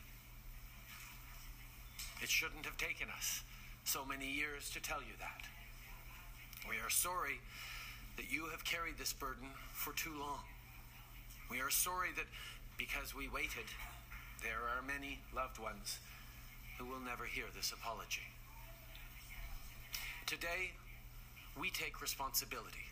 It 2.22 2.30
shouldn't 2.30 2.64
have 2.64 2.78
taken 2.78 3.08
us 3.14 3.42
so 3.84 4.06
many 4.06 4.30
years 4.30 4.70
to 4.70 4.80
tell 4.80 5.00
you 5.00 5.12
that. 5.18 5.42
We 6.66 6.76
are 6.76 6.88
sorry 6.88 7.40
that 8.16 8.32
you 8.32 8.46
have 8.46 8.64
carried 8.64 8.96
this 8.96 9.12
burden 9.12 9.48
for 9.74 9.92
too 9.92 10.12
long. 10.18 10.40
We 11.50 11.60
are 11.60 11.70
sorry 11.70 12.08
that 12.16 12.26
because 12.80 13.14
we 13.14 13.28
waited, 13.28 13.68
there 14.42 14.64
are 14.64 14.80
many 14.80 15.20
loved 15.36 15.58
ones 15.58 15.98
who 16.78 16.86
will 16.86 16.98
never 16.98 17.26
hear 17.26 17.44
this 17.54 17.72
apology. 17.72 18.24
Today, 20.24 20.72
we 21.60 21.68
take 21.68 22.00
responsibility 22.00 22.88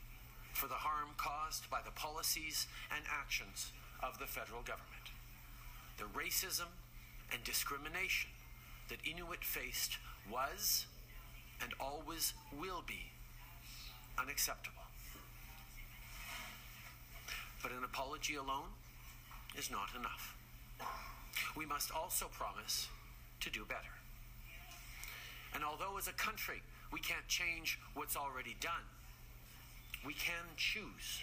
for 0.52 0.66
the 0.66 0.74
harm 0.74 1.08
caused 1.16 1.70
by 1.70 1.78
the 1.82 1.90
policies 1.92 2.66
and 2.94 3.02
actions 3.10 3.72
of 4.02 4.18
the 4.18 4.26
federal 4.26 4.60
government. 4.60 5.08
The 5.96 6.04
racism 6.12 6.68
and 7.32 7.42
discrimination 7.42 8.28
that 8.90 8.98
Inuit 9.08 9.42
faced 9.42 9.96
was 10.30 10.84
and 11.62 11.72
always 11.80 12.34
will 12.60 12.84
be 12.86 13.08
unacceptable. 14.20 14.84
But 17.62 17.72
an 17.72 17.84
apology 17.84 18.34
alone 18.34 18.76
is 19.58 19.70
not 19.70 19.88
enough. 19.98 20.36
We 21.56 21.66
must 21.66 21.90
also 21.90 22.26
promise 22.32 22.88
to 23.40 23.50
do 23.50 23.64
better. 23.64 23.98
And 25.54 25.64
although 25.64 25.98
as 25.98 26.06
a 26.06 26.12
country 26.12 26.62
we 26.92 27.00
can't 27.00 27.26
change 27.26 27.78
what's 27.94 28.16
already 28.16 28.56
done, 28.60 28.86
we 30.06 30.14
can 30.14 30.46
choose 30.56 31.22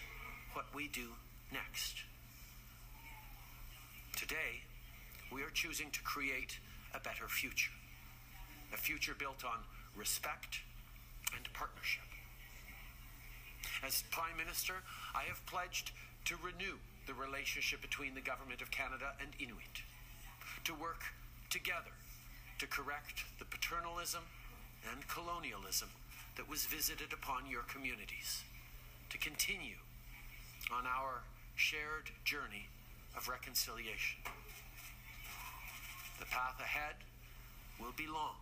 what 0.52 0.66
we 0.74 0.88
do 0.88 1.08
next. 1.52 1.96
Today, 4.16 4.62
we 5.32 5.42
are 5.42 5.50
choosing 5.50 5.90
to 5.90 6.00
create 6.02 6.58
a 6.94 7.00
better 7.00 7.28
future. 7.28 7.72
A 8.72 8.76
future 8.76 9.14
built 9.18 9.44
on 9.44 9.58
respect 9.96 10.60
and 11.34 11.48
partnership. 11.54 12.04
As 13.84 14.04
Prime 14.10 14.36
Minister, 14.36 14.74
I 15.14 15.22
have 15.24 15.44
pledged 15.46 15.92
to 16.26 16.36
renew 16.36 16.76
the 17.06 17.14
relationship 17.14 17.80
between 17.80 18.14
the 18.14 18.20
Government 18.20 18.60
of 18.60 18.70
Canada 18.70 19.14
and 19.20 19.30
Inuit, 19.38 19.82
to 20.64 20.74
work 20.74 21.02
together 21.50 21.94
to 22.58 22.66
correct 22.66 23.24
the 23.38 23.44
paternalism 23.44 24.22
and 24.90 25.06
colonialism 25.08 25.88
that 26.36 26.48
was 26.48 26.66
visited 26.66 27.12
upon 27.12 27.48
your 27.48 27.62
communities, 27.62 28.42
to 29.10 29.18
continue 29.18 29.76
on 30.72 30.84
our 30.86 31.22
shared 31.54 32.10
journey 32.24 32.68
of 33.16 33.28
reconciliation. 33.28 34.20
The 36.18 36.26
path 36.26 36.60
ahead 36.60 36.96
will 37.80 37.94
be 37.96 38.06
long, 38.06 38.36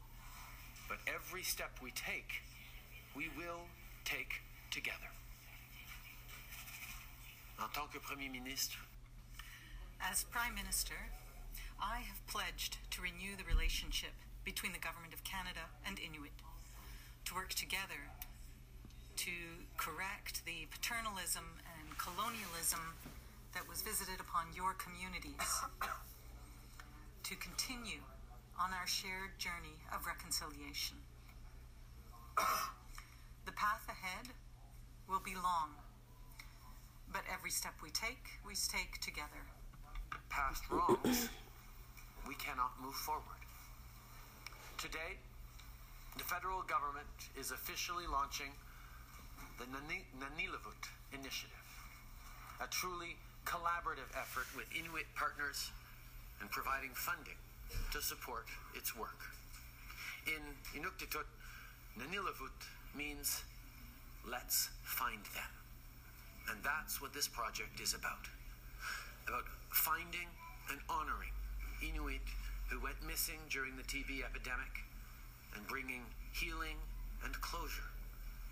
but 0.88 0.98
every 1.06 1.42
step 1.42 1.70
we 1.82 1.90
take, 1.90 2.42
we 3.16 3.28
will 3.36 3.62
take 4.04 4.42
together. 4.70 5.13
En 7.59 7.68
tant 7.72 7.86
que 7.90 7.98
Premier 8.00 8.28
ministre, 8.28 8.78
As 10.00 10.24
Prime 10.24 10.55
Minister, 10.55 10.94
I 11.80 12.00
have 12.00 12.26
pledged 12.26 12.78
to 12.90 13.00
renew 13.02 13.36
the 13.36 13.44
relationship 13.44 14.12
between 14.44 14.72
the 14.72 14.78
Government 14.78 15.14
of 15.14 15.24
Canada 15.24 15.72
and 15.86 15.98
Inuit, 15.98 16.32
to 17.24 17.34
work 17.34 17.55
together 17.55 18.11
to 19.16 19.30
correct 19.76 20.44
the 20.44 20.66
paternalism 20.70 21.62
and 21.64 21.96
colonialism 21.96 22.94
that 23.55 23.68
was 23.68 23.82
visited 23.82 24.20
upon 24.20 24.52
your 24.55 24.74
communities, 24.74 25.62
to 27.22 27.34
continue 27.36 28.02
on 28.61 28.70
our 28.74 28.86
shared 28.86 29.38
journey 29.38 29.78
of 29.94 30.07
reconciliation. 30.07 30.98
The 33.46 33.52
path 33.52 33.86
ahead 33.88 34.34
will 35.09 35.22
be 35.24 35.34
long, 35.34 35.78
but 37.14 37.22
every 37.32 37.50
step 37.50 37.72
we 37.80 37.90
take, 37.90 38.42
we 38.44 38.58
take 38.58 38.98
together. 38.98 39.38
past 40.28 40.64
wrongs, 40.68 41.30
we 42.26 42.34
cannot 42.34 42.74
move 42.82 42.94
forward. 42.94 43.38
Today, 44.78 45.22
the 46.18 46.24
federal 46.24 46.62
government 46.62 47.30
is 47.38 47.52
officially 47.52 48.04
launching 48.10 48.50
the 49.58 49.64
Nanilavut 49.70 50.82
Initiative, 51.14 51.70
a 52.60 52.66
truly 52.66 53.14
collaborative 53.46 54.10
effort 54.18 54.50
with 54.56 54.66
Inuit 54.74 55.06
partners 55.14 55.70
and 56.40 56.50
providing 56.50 56.90
funding 56.94 57.38
to 57.92 58.02
support 58.02 58.46
its 58.74 58.96
work. 58.96 59.22
In 60.26 60.42
Inuktitut, 60.74 61.30
Nanilavut 61.96 62.58
means 62.96 63.44
let's 64.26 64.70
find 64.82 65.22
them. 65.34 65.63
And 66.51 66.59
that's 66.62 67.01
what 67.01 67.12
this 67.12 67.28
project 67.28 67.80
is 67.80 67.95
about. 67.95 68.28
About 69.28 69.45
finding 69.70 70.28
and 70.70 70.80
honoring 70.88 71.32
Inuit 71.82 72.24
who 72.68 72.80
went 72.80 72.97
missing 73.07 73.40
during 73.51 73.76
the 73.76 73.82
TB 73.82 74.24
epidemic 74.24 74.84
and 75.55 75.66
bringing 75.66 76.03
healing 76.32 76.76
and 77.24 77.32
closure 77.40 77.90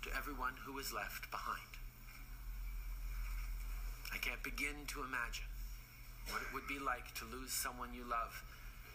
to 0.03 0.09
everyone 0.15 0.53
who 0.65 0.73
was 0.73 0.93
left 0.93 1.29
behind. 1.31 1.73
I 4.13 4.17
can't 4.17 4.43
begin 4.43 4.85
to 4.87 5.03
imagine 5.03 5.49
what 6.29 6.41
it 6.41 6.53
would 6.53 6.67
be 6.67 6.79
like 6.79 7.13
to 7.15 7.25
lose 7.25 7.51
someone 7.51 7.89
you 7.93 8.05
love 8.07 8.43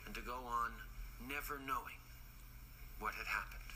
and 0.06 0.14
to 0.14 0.20
go 0.20 0.38
on 0.46 0.72
never 1.28 1.58
knowing 1.66 2.00
what 3.00 3.14
had 3.14 3.26
happened. 3.26 3.72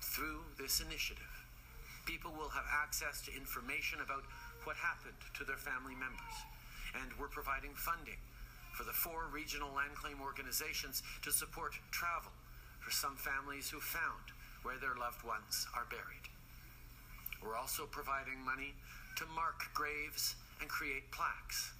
Through 0.00 0.40
this 0.58 0.80
initiative, 0.80 1.43
people 2.04 2.32
will 2.36 2.52
have 2.52 2.68
access 2.68 3.20
to 3.24 3.34
information 3.34 4.00
about 4.00 4.24
what 4.64 4.76
happened 4.76 5.16
to 5.36 5.44
their 5.44 5.60
family 5.60 5.96
members. 5.96 6.36
And 7.00 7.10
we're 7.18 7.32
providing 7.32 7.74
funding 7.74 8.20
for 8.72 8.84
the 8.84 8.94
four 8.94 9.26
regional 9.32 9.72
land 9.74 9.94
claim 9.94 10.20
organizations 10.20 11.02
to 11.22 11.30
support 11.32 11.72
travel 11.90 12.32
for 12.80 12.90
some 12.90 13.16
families 13.16 13.70
who 13.70 13.80
found 13.80 14.34
where 14.62 14.78
their 14.78 14.96
loved 14.98 15.22
ones 15.24 15.66
are 15.76 15.86
buried. 15.88 16.26
We're 17.42 17.56
also 17.56 17.84
providing 17.86 18.40
money 18.44 18.74
to 19.16 19.24
mark 19.34 19.68
graves 19.74 20.34
and 20.60 20.68
create 20.68 21.10
plaques. 21.12 21.72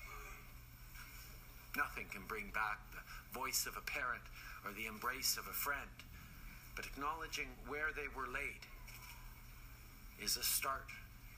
Nothing 1.76 2.06
can 2.12 2.22
bring 2.28 2.52
back 2.54 2.78
the 2.92 3.02
voice 3.32 3.66
of 3.66 3.76
a 3.76 3.84
parent 3.84 4.22
or 4.64 4.72
the 4.72 4.86
embrace 4.86 5.36
of 5.36 5.48
a 5.48 5.56
friend, 5.56 5.90
but 6.76 6.86
acknowledging 6.86 7.48
where 7.66 7.90
they 7.96 8.06
were 8.14 8.30
laid 8.30 8.62
is 10.22 10.36
a 10.36 10.42
start 10.42 10.88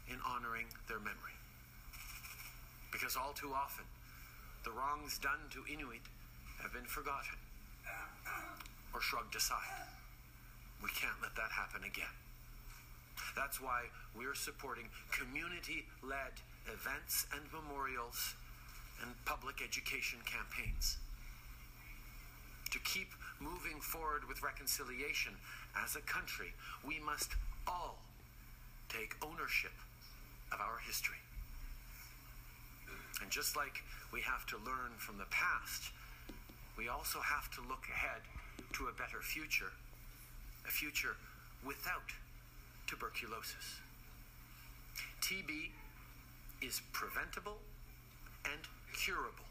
in 0.09 0.17
honoring 0.27 0.67
their 0.89 0.99
memory. 0.99 1.37
Because 2.93 3.17
all 3.17 3.33
too 3.33 3.53
often, 3.53 3.85
the 4.65 4.71
wrongs 4.71 5.19
done 5.19 5.47
to 5.51 5.63
Inuit 5.71 6.03
have 6.63 6.73
been 6.73 6.87
forgotten 6.87 7.37
or 8.95 9.01
shrugged 9.01 9.37
aside. 9.37 9.87
We 10.83 10.89
can't 10.91 11.21
let 11.23 11.35
that 11.37 11.51
happen 11.53 11.85
again. 11.85 12.15
That's 13.35 13.61
why 13.61 13.93
we're 14.17 14.35
supporting 14.35 14.89
community 15.13 15.85
led 16.03 16.41
events 16.67 17.27
and 17.33 17.43
memorials 17.53 18.35
and 19.03 19.13
public 19.25 19.61
education 19.63 20.19
campaigns. 20.25 20.97
To 22.73 22.79
keep 22.81 23.09
moving 23.41 23.81
forward 23.81 24.27
with 24.29 24.43
reconciliation 24.43 25.33
as 25.77 25.97
a 25.97 26.01
country, 26.01 26.53
we 26.87 26.99
must 26.99 27.37
all 27.67 27.99
take 28.89 29.17
ownership 29.23 29.73
of 30.53 30.61
our 30.61 30.79
history. 30.87 31.21
And 33.23 33.31
just 33.31 33.57
like 33.57 33.83
we 34.13 34.21
have 34.21 34.47
to 34.47 34.57
learn 34.57 34.93
from 34.99 35.19
the 35.19 35.27
past, 35.31 35.93
we 36.77 36.89
also 36.89 37.19
have 37.21 37.51
to 37.53 37.61
look 37.63 37.85
ahead 37.91 38.21
to 38.75 38.87
a 38.87 38.93
better 38.93 39.21
future, 39.23 39.73
a 40.67 40.71
future 40.71 41.17
without 41.65 42.13
tuberculosis. 42.87 43.81
TB 45.21 45.71
is 46.63 46.81
preventable 46.93 47.59
and 48.45 48.63
curable. 48.95 49.45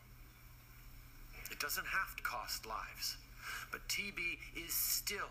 It 1.51 1.59
doesn't 1.59 1.85
have 1.85 2.15
to 2.15 2.23
cost 2.23 2.65
lives, 2.65 3.17
but 3.71 3.81
TB 3.87 4.17
is 4.55 4.73
still 4.73 5.29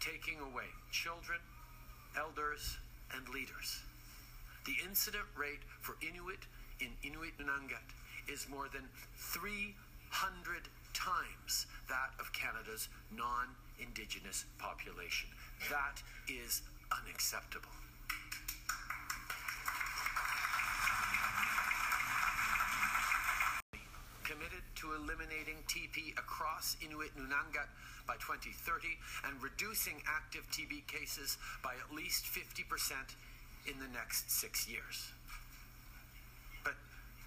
taking 0.00 0.38
away 0.40 0.66
children, 0.92 1.38
elders, 2.16 2.78
and 3.14 3.28
leaders. 3.28 3.80
The 4.64 4.74
incident 4.84 5.26
rate 5.36 5.62
for 5.80 5.96
Inuit 6.02 6.46
in 6.80 6.88
Inuit 7.02 7.38
Nunangat 7.38 7.86
is 8.28 8.48
more 8.48 8.68
than 8.72 8.82
300 9.16 10.68
times 10.92 11.66
that 11.88 12.10
of 12.18 12.32
Canada's 12.32 12.88
non 13.14 13.46
Indigenous 13.78 14.44
population. 14.58 15.28
That 15.70 16.02
is 16.28 16.62
unacceptable. 16.90 17.68
Committed 24.24 24.64
eliminating 24.94 25.58
TB 25.66 26.18
across 26.18 26.76
Inuit 26.84 27.16
Nunangat 27.16 27.66
by 28.06 28.14
2030 28.22 28.88
and 29.26 29.42
reducing 29.42 30.02
active 30.06 30.46
TB 30.54 30.86
cases 30.86 31.38
by 31.62 31.74
at 31.74 31.94
least 31.94 32.24
50% 32.24 32.62
in 33.66 33.78
the 33.78 33.90
next 33.92 34.30
six 34.30 34.68
years. 34.68 35.10
But 36.62 36.74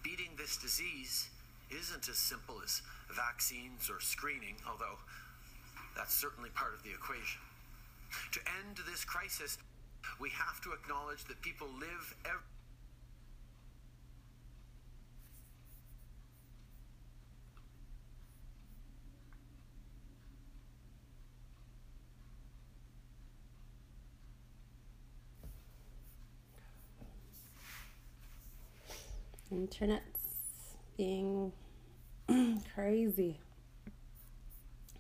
beating 0.04 0.32
this 0.38 0.56
disease 0.58 1.28
isn't 1.70 2.08
as 2.08 2.18
simple 2.18 2.56
as 2.64 2.82
vaccines 3.12 3.90
or 3.90 4.00
screening, 4.00 4.56
although 4.68 4.98
that's 5.96 6.14
certainly 6.14 6.50
part 6.56 6.74
of 6.74 6.84
the 6.84 6.92
equation. 6.92 7.42
To 8.34 8.40
end 8.64 8.78
this 8.90 9.04
crisis, 9.04 9.58
we 10.20 10.30
have 10.32 10.62
to 10.64 10.72
acknowledge 10.72 11.26
that 11.26 11.42
people 11.42 11.68
live 11.80 12.16
every 12.26 12.59
Internet's 29.60 30.78
being 30.96 31.52
crazy. 32.74 33.42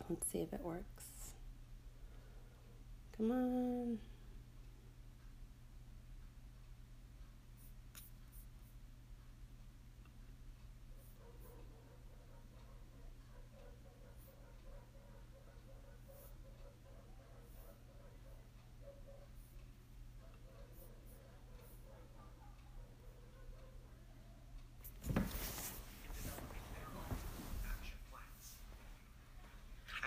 Let's 0.10 0.28
see 0.28 0.39
if 0.39 0.51
it 0.51 0.60
works. 0.60 1.32
Come 3.16 3.32
on. 3.32 3.99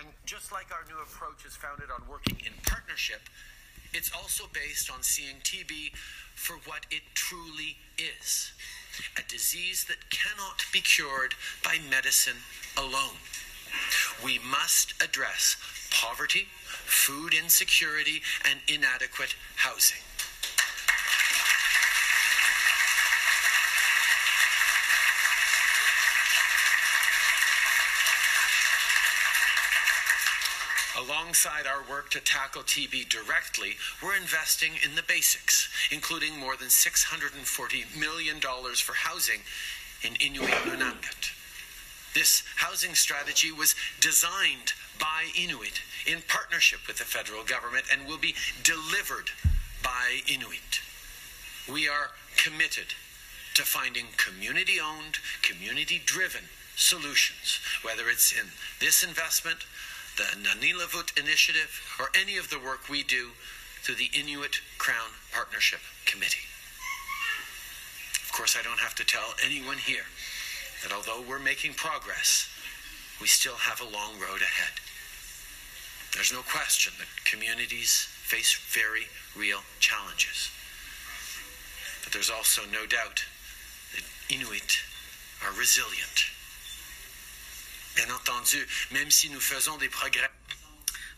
And 0.03 0.11
just 0.25 0.51
like 0.51 0.67
our 0.73 0.85
new 0.89 0.92
approach 1.03 1.45
is 1.47 1.57
founded 1.57 1.91
on 1.91 2.03
working 2.09 2.39
in 2.47 2.53
partnership, 2.67 3.21
it's 3.93 4.11
also 4.15 4.45
based 4.53 4.91
on 4.91 5.03
seeing 5.03 5.37
TB 5.43 5.93
for 6.35 6.57
what 6.65 6.87
it 6.91 7.03
truly 7.15 7.77
is 7.99 8.53
a 9.17 9.23
disease 9.29 9.85
that 9.87 10.11
cannot 10.11 10.65
be 10.73 10.81
cured 10.81 11.35
by 11.65 11.79
medicine 11.91 12.37
alone. 12.77 13.17
We 14.23 14.39
must 14.39 15.03
address 15.03 15.57
poverty, 15.91 16.47
food 16.85 17.33
insecurity, 17.33 18.21
and 18.49 18.61
inadequate 18.69 19.35
housing. 19.57 20.03
Alongside 31.33 31.67
our 31.67 31.83
work 31.89 32.11
to 32.11 32.21
tackle 32.21 32.61
TB 32.61 33.09
directly, 33.09 33.77
we're 34.03 34.15
investing 34.15 34.73
in 34.85 34.97
the 34.97 35.03
basics, 35.03 35.67
including 35.91 36.39
more 36.39 36.57
than 36.57 36.69
$640 36.69 37.99
million 37.99 38.39
for 38.39 38.93
housing 38.93 39.41
in 40.03 40.15
Inuit 40.17 40.51
Nunangat. 40.67 41.33
This 42.15 42.43
housing 42.57 42.95
strategy 42.95 43.51
was 43.51 43.75
designed 43.99 44.75
by 45.01 45.31
Inuit 45.35 45.81
in 46.07 46.19
partnership 46.29 46.81
with 46.87 46.99
the 46.99 47.05
federal 47.05 47.45
government 47.45 47.87
and 47.91 48.07
will 48.07 48.19
be 48.19 48.35
delivered 48.63 49.31
by 49.83 50.21
Inuit. 50.31 50.83
We 51.67 51.89
are 51.89 52.11
committed 52.37 52.93
to 53.55 53.63
finding 53.63 54.09
community 54.19 54.79
owned, 54.79 55.17
community 55.41 55.99
driven 56.05 56.43
solutions, 56.77 57.59
whether 57.81 58.11
it's 58.11 58.33
in 58.33 58.49
this 58.81 59.03
investment, 59.03 59.65
the 60.17 60.25
Nanilavut 60.37 61.19
Initiative, 61.19 61.81
or 61.99 62.11
any 62.19 62.37
of 62.37 62.51
the 62.51 62.59
work 62.59 62.89
we 62.89 63.03
do 63.03 63.31
through 63.83 63.97
the 63.97 64.11
Inuit 64.15 64.61
Crown 64.79 65.11
Partnership 65.33 65.81
Committee. 66.07 66.47
Of 68.25 68.33
course, 68.33 68.57
I 68.59 68.63
don't 68.63 68.81
have 68.81 68.95
to 68.97 69.05
tell 69.05 69.35
anyone 69.45 69.79
here 69.79 70.07
that 70.83 70.93
although 70.93 71.23
we're 71.27 71.39
making 71.39 71.75
progress, 71.75 72.49
we 73.21 73.27
still 73.27 73.55
have 73.55 73.81
a 73.81 73.85
long 73.85 74.19
road 74.21 74.43
ahead. 74.43 74.81
There's 76.15 76.33
no 76.33 76.43
question 76.43 76.93
that 76.99 77.09
communities 77.25 78.09
face 78.23 78.55
very 78.71 79.07
real 79.37 79.61
challenges. 79.81 80.51
But 82.05 82.13
there's 82.13 82.31
also 82.31 82.63
no 82.71 82.87
doubt 82.87 83.25
that 83.95 84.05
Inuit 84.29 84.79
are 85.45 85.53
resilient. 85.59 86.31
Bien 87.95 88.11
entendu, 88.11 88.67
même 88.91 89.11
si 89.11 89.29
nous 89.29 89.41
faisons 89.41 89.79
des 89.79 89.89
progrès. 89.89 90.31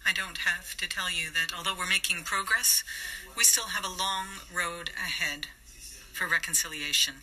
I 0.06 0.12
don't 0.12 0.38
have 0.38 0.76
to 0.76 0.86
tell 0.86 1.10
you 1.10 1.30
that 1.30 1.54
although 1.56 1.74
we're 1.74 1.88
making 1.88 2.24
progress, 2.24 2.84
we 3.36 3.44
still 3.44 3.68
have 3.68 3.84
a 3.84 3.88
long 3.88 4.26
road 4.52 4.90
ahead 4.96 5.46
for 6.12 6.26
reconciliation. 6.28 7.14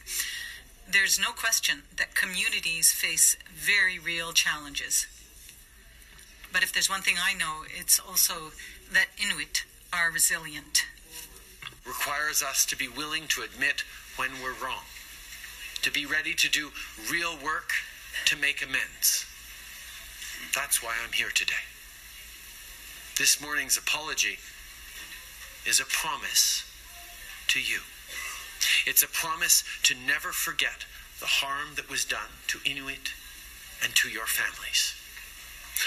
There's 0.90 1.20
no 1.20 1.32
question 1.32 1.84
that 1.96 2.16
communities 2.16 2.92
face 2.92 3.38
very 3.54 4.00
real 4.00 4.34
challenges. 4.34 5.06
But 6.52 6.64
if 6.64 6.74
there's 6.74 6.90
one 6.90 7.02
thing 7.02 7.16
I 7.22 7.34
know, 7.34 7.64
it's 7.70 8.00
also 8.00 8.52
that 8.92 9.08
Inuit 9.18 9.64
are 9.94 10.12
resilient. 10.12 10.86
requires 11.86 12.44
us 12.44 12.66
to 12.66 12.76
be 12.76 12.88
willing 12.88 13.28
to 13.28 13.42
admit 13.42 13.84
when 14.16 14.30
we're 14.44 14.54
wrong, 14.64 14.86
to 15.82 15.92
be 15.92 16.06
ready 16.06 16.34
to 16.36 16.50
do 16.50 16.72
real 17.10 17.36
work 17.44 17.72
to 18.26 18.36
make 18.38 18.64
amends. 18.64 19.26
That's 20.56 20.84
why 20.84 20.94
I'm 21.04 21.14
here 21.14 21.32
today. 21.34 21.66
This 23.18 23.42
morning's 23.42 23.78
apology 23.78 24.38
is 25.66 25.80
a 25.80 25.86
promise 25.86 26.64
to 27.50 27.60
you. 27.60 27.80
It's 28.86 29.04
a 29.04 29.08
promise 29.08 29.64
to 29.84 29.96
never 29.96 30.32
forget 30.32 30.86
the 31.20 31.26
harm 31.28 31.76
that 31.76 31.90
was 31.90 32.04
done 32.04 32.32
to 32.48 32.60
Inuit 32.66 33.14
and 33.84 33.94
to 33.96 34.10
your 34.10 34.26
families. 34.26 34.96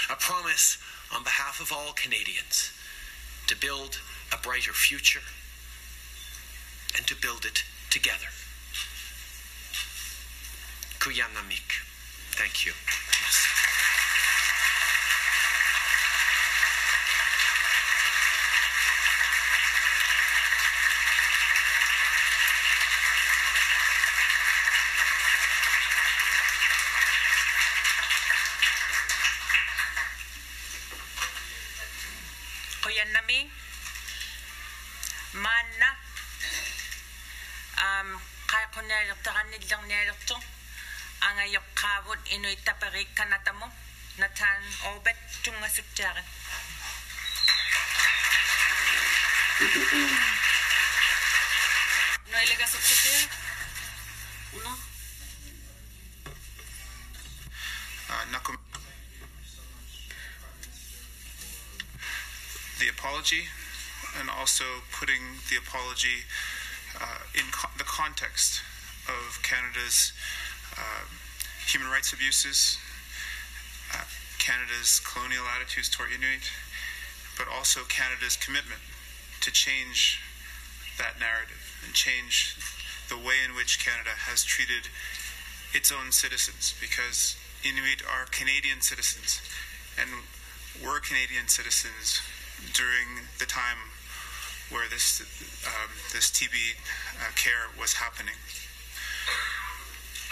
A 0.09 0.15
promise 0.15 0.77
on 1.13 1.23
behalf 1.23 1.59
of 1.59 1.71
all 1.71 1.93
Canadians 1.93 2.71
to 3.47 3.55
build 3.55 3.99
a 4.33 4.37
brighter 4.37 4.73
future 4.73 5.21
and 6.97 7.05
to 7.07 7.15
build 7.15 7.45
it 7.45 7.63
together. 7.89 8.31
Qujannamiik. 10.99 11.83
Thank 12.31 12.65
you. 12.65 12.71
The 62.85 62.91
apology 62.91 63.49
and 64.19 64.29
also 64.29 64.63
putting 64.93 65.41
the 65.49 65.57
apology 65.57 66.21
uh, 67.01 67.25
in 67.33 67.49
co- 67.51 67.73
the 67.77 67.83
context 67.83 68.61
of 69.09 69.41
Canada's 69.41 70.13
uh, 70.77 71.09
human 71.65 71.89
rights 71.89 72.13
abuses, 72.13 72.77
uh, 73.93 74.05
Canada's 74.37 75.01
colonial 75.01 75.43
attitudes 75.49 75.89
toward 75.89 76.13
Inuit, 76.13 76.45
but 77.37 77.47
also 77.49 77.81
Canada's 77.89 78.37
commitment 78.37 78.81
to 79.41 79.49
change 79.51 80.21
that 81.01 81.17
narrative 81.19 81.81
and 81.83 81.93
change 81.93 82.53
the 83.09 83.17
way 83.17 83.41
in 83.41 83.55
which 83.57 83.81
Canada 83.83 84.13
has 84.29 84.45
treated 84.45 84.93
its 85.73 85.91
own 85.91 86.11
citizens 86.11 86.77
because 86.79 87.35
Inuit 87.65 88.05
are 88.05 88.29
Canadian 88.29 88.79
citizens 88.79 89.41
and 89.97 90.09
we're 90.83 90.99
Canadian 90.99 91.47
citizens 91.47 92.21
during 92.73 93.25
the 93.39 93.45
time 93.45 93.77
where 94.69 94.89
this 94.89 95.21
um, 95.67 95.91
this 96.13 96.31
TB 96.31 96.53
uh, 97.21 97.31
care 97.35 97.69
was 97.79 97.93
happening. 97.93 98.35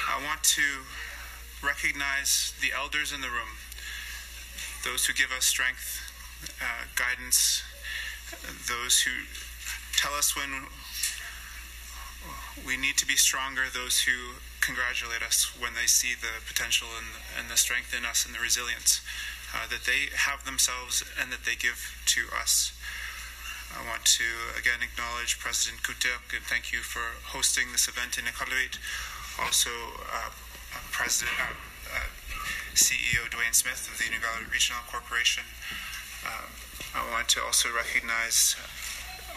I 0.10 0.24
want 0.26 0.44
to 0.58 0.64
recognize 1.64 2.54
the 2.62 2.76
elders 2.76 3.14
in 3.14 3.22
the 3.22 3.30
room, 3.30 3.56
those 4.84 5.06
who 5.06 5.14
give 5.14 5.32
us 5.32 5.46
strength, 5.46 6.02
uh, 6.60 6.92
guidance, 6.96 7.64
those 8.68 9.02
who 9.02 9.12
tell 9.96 10.14
us 10.14 10.36
when 10.36 10.68
we 12.66 12.76
need 12.78 12.98
to 12.98 13.06
be 13.06 13.16
stronger, 13.16 13.64
those 13.74 14.02
who 14.02 14.36
congratulate 14.62 15.22
us 15.22 15.52
when 15.60 15.74
they 15.74 15.88
see 15.88 16.16
the 16.16 16.40
potential 16.48 16.88
and, 16.98 17.08
and 17.40 17.52
the 17.52 17.58
strength 17.58 17.96
in 17.96 18.06
us 18.06 18.26
and 18.26 18.34
the 18.34 18.40
resilience 18.40 19.02
uh, 19.54 19.70
that 19.70 19.86
they 19.86 20.10
have 20.18 20.44
themselves 20.46 21.04
and 21.22 21.32
that 21.32 21.46
they 21.46 21.56
give 21.56 21.80
to 22.18 22.26
us. 22.34 22.74
I 23.74 23.82
want 23.90 24.06
to 24.22 24.28
again 24.58 24.86
acknowledge 24.86 25.40
President 25.40 25.82
Kotierk 25.82 26.30
and 26.36 26.46
thank 26.46 26.70
you 26.74 26.86
for 26.86 27.18
hosting 27.34 27.72
this 27.72 27.88
event 27.88 28.18
in 28.18 28.26
Iqaluit. 28.26 28.78
also 29.42 29.70
uh, 30.14 30.30
President, 30.92 31.34
uh, 31.90 32.10
CEO 32.74 33.30
Duane 33.30 33.54
Smith 33.54 33.90
of 33.90 33.98
the 33.98 34.06
Inuit 34.06 34.50
Regional 34.50 34.82
Corporation. 34.90 35.44
Um, 36.26 36.50
I 36.94 37.02
want 37.10 37.30
to 37.34 37.42
also 37.42 37.70
recognize 37.74 38.56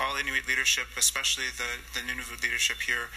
all 0.00 0.16
Inuit 0.16 0.46
leadership, 0.46 0.86
especially 0.96 1.48
the, 1.56 1.80
the 1.96 2.04
Nunavut 2.04 2.42
leadership 2.42 2.84
here 2.84 3.08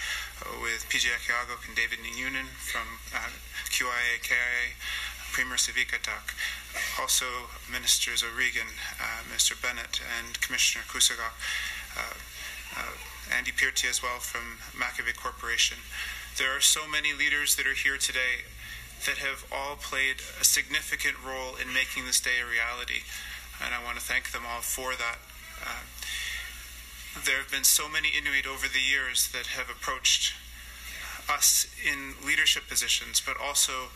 uh, 0.44 0.56
with 0.64 0.88
PJ 0.88 1.12
Akeeagok 1.12 1.68
and 1.68 1.76
David 1.76 2.00
Ningeongan 2.00 2.48
from 2.64 2.88
uh, 3.12 3.32
QIA, 3.68 4.24
KIA, 4.24 4.76
Premier 5.32 5.58
Savikataaq, 5.58 6.34
also 7.00 7.26
Ministers 7.72 8.24
O'Regan, 8.24 8.68
uh, 9.00 9.24
Mr. 9.34 9.60
Bennett, 9.62 10.02
and 10.18 10.40
Commissioner 10.42 10.84
Kusugak, 10.88 11.34
uh, 11.98 12.18
uh, 12.78 13.36
Andy 13.36 13.52
Pirti 13.52 13.90
as 13.90 14.02
well 14.02 14.20
from 14.20 14.58
Makivik 14.74 15.18
Corporation. 15.18 15.78
There 16.38 16.56
are 16.56 16.62
so 16.62 16.88
many 16.88 17.14
leaders 17.14 17.56
that 17.56 17.68
are 17.68 17.78
here 17.78 17.98
today 17.98 18.48
that 19.06 19.18
have 19.18 19.46
all 19.52 19.76
played 19.76 20.18
a 20.42 20.44
significant 20.44 21.16
role 21.26 21.56
in 21.56 21.74
making 21.74 22.06
this 22.06 22.20
day 22.20 22.42
a 22.42 22.46
reality, 22.46 23.06
and 23.64 23.74
I 23.74 23.84
want 23.84 23.98
to 23.98 24.04
thank 24.04 24.32
them 24.32 24.44
all 24.50 24.62
for 24.62 24.92
that. 24.96 25.20
Uh, 25.62 25.86
there 27.26 27.38
have 27.38 27.52
been 27.52 27.64
so 27.64 27.90
many 27.90 28.10
Inuit 28.16 28.46
over 28.46 28.68
the 28.68 28.82
years 28.82 29.30
that 29.32 29.48
have 29.48 29.70
approached 29.70 30.34
us 31.30 31.68
in 31.86 32.16
leadership 32.26 32.68
positions, 32.68 33.22
but 33.22 33.38
also 33.38 33.94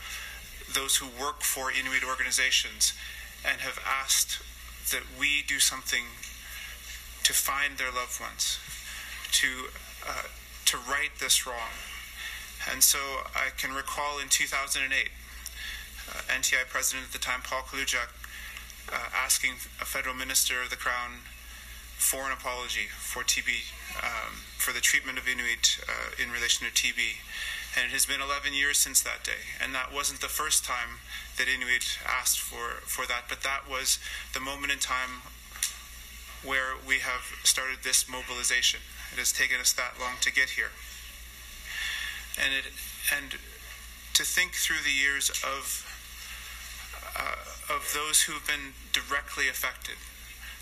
those 0.74 0.98
who 0.98 1.08
work 1.08 1.42
for 1.42 1.72
Inuit 1.72 2.04
organizations 2.04 2.94
and 3.48 3.62
have 3.62 3.80
asked 3.86 4.42
that 4.92 5.04
we 5.20 5.44
do 5.48 5.60
something 5.60 6.04
to 7.24 7.34
find 7.34 7.78
their 7.78 7.92
loved 7.92 8.20
ones, 8.20 8.60
to 9.32 9.70
uh, 10.08 10.28
to 10.66 10.78
right 10.78 11.12
this 11.20 11.48
wrong. 11.48 11.72
And 12.72 12.84
so 12.84 13.00
I 13.36 13.50
can 13.58 13.74
recall 13.74 14.20
in 14.20 14.30
2008, 14.30 14.90
uh, 14.90 16.14
NTI 16.32 16.68
president 16.70 17.08
at 17.08 17.14
the 17.14 17.20
time, 17.20 17.42
Paul 17.44 17.62
Kaludjak, 17.62 18.08
uh, 18.92 19.10
asking 19.14 19.54
a 19.82 19.86
federal 19.86 20.16
minister 20.16 20.62
of 20.62 20.70
the 20.70 20.76
Crown 20.76 21.24
for 21.98 22.26
an 22.26 22.32
apology 22.32 22.88
for 22.92 23.24
TB, 23.24 23.72
um, 24.04 24.44
for 24.58 24.74
the 24.74 24.82
treatment 24.82 25.18
of 25.18 25.28
Inuit 25.28 25.80
uh, 25.88 26.22
in 26.22 26.32
relation 26.32 26.68
to 26.68 26.72
TB. 26.72 27.20
And 27.76 27.86
it 27.86 27.92
has 27.92 28.06
been 28.06 28.22
11 28.22 28.54
years 28.54 28.78
since 28.78 29.02
that 29.02 29.24
day. 29.24 29.58
And 29.62 29.74
that 29.74 29.92
wasn't 29.92 30.22
the 30.22 30.30
first 30.30 30.64
time 30.64 31.02
that 31.38 31.48
Inuit 31.48 31.98
asked 32.06 32.40
for, 32.40 32.86
for 32.86 33.08
that, 33.08 33.26
but 33.28 33.42
that 33.42 33.70
was 33.70 33.98
the 34.34 34.40
moment 34.40 34.72
in 34.72 34.80
time 34.80 35.26
where 36.44 36.76
we 36.86 37.00
have 37.00 37.34
started 37.44 37.80
this 37.84 38.08
mobilization. 38.08 38.80
It 39.12 39.18
has 39.18 39.32
taken 39.32 39.60
us 39.60 39.74
that 39.74 39.94
long 40.00 40.22
to 40.22 40.32
get 40.32 40.52
here. 40.52 40.72
And, 42.38 42.54
it, 42.54 42.66
and 43.10 43.40
to 44.14 44.24
think 44.24 44.54
through 44.54 44.84
the 44.84 44.94
years 44.94 45.30
of, 45.42 45.82
uh, 47.18 47.74
of 47.74 47.90
those 47.96 48.24
who 48.24 48.34
have 48.34 48.46
been 48.46 48.78
directly 48.92 49.48
affected, 49.48 49.96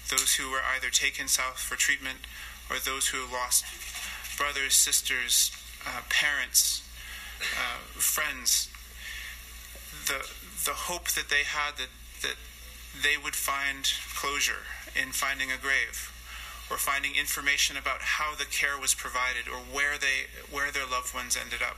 those 0.09 0.35
who 0.35 0.51
were 0.51 0.63
either 0.75 0.89
taken 0.89 1.27
south 1.27 1.59
for 1.59 1.75
treatment 1.75 2.19
or 2.69 2.77
those 2.79 3.07
who 3.07 3.19
lost 3.31 3.65
brothers, 4.37 4.75
sisters, 4.75 5.51
uh, 5.85 6.01
parents, 6.09 6.83
uh, 7.57 7.79
friends, 7.99 8.69
the 10.07 10.25
the 10.65 10.77
hope 10.87 11.09
that 11.09 11.29
they 11.29 11.43
had 11.43 11.77
that 11.77 11.89
that 12.21 12.37
they 13.03 13.17
would 13.17 13.35
find 13.35 13.91
closure 14.15 14.67
in 14.95 15.11
finding 15.11 15.51
a 15.51 15.57
grave 15.57 16.11
or 16.69 16.77
finding 16.77 17.15
information 17.15 17.75
about 17.77 18.01
how 18.01 18.35
the 18.35 18.45
care 18.45 18.79
was 18.79 18.93
provided 18.93 19.47
or 19.47 19.59
where 19.59 19.97
they 19.97 20.29
where 20.49 20.71
their 20.71 20.85
loved 20.85 21.13
ones 21.13 21.37
ended 21.37 21.61
up. 21.61 21.77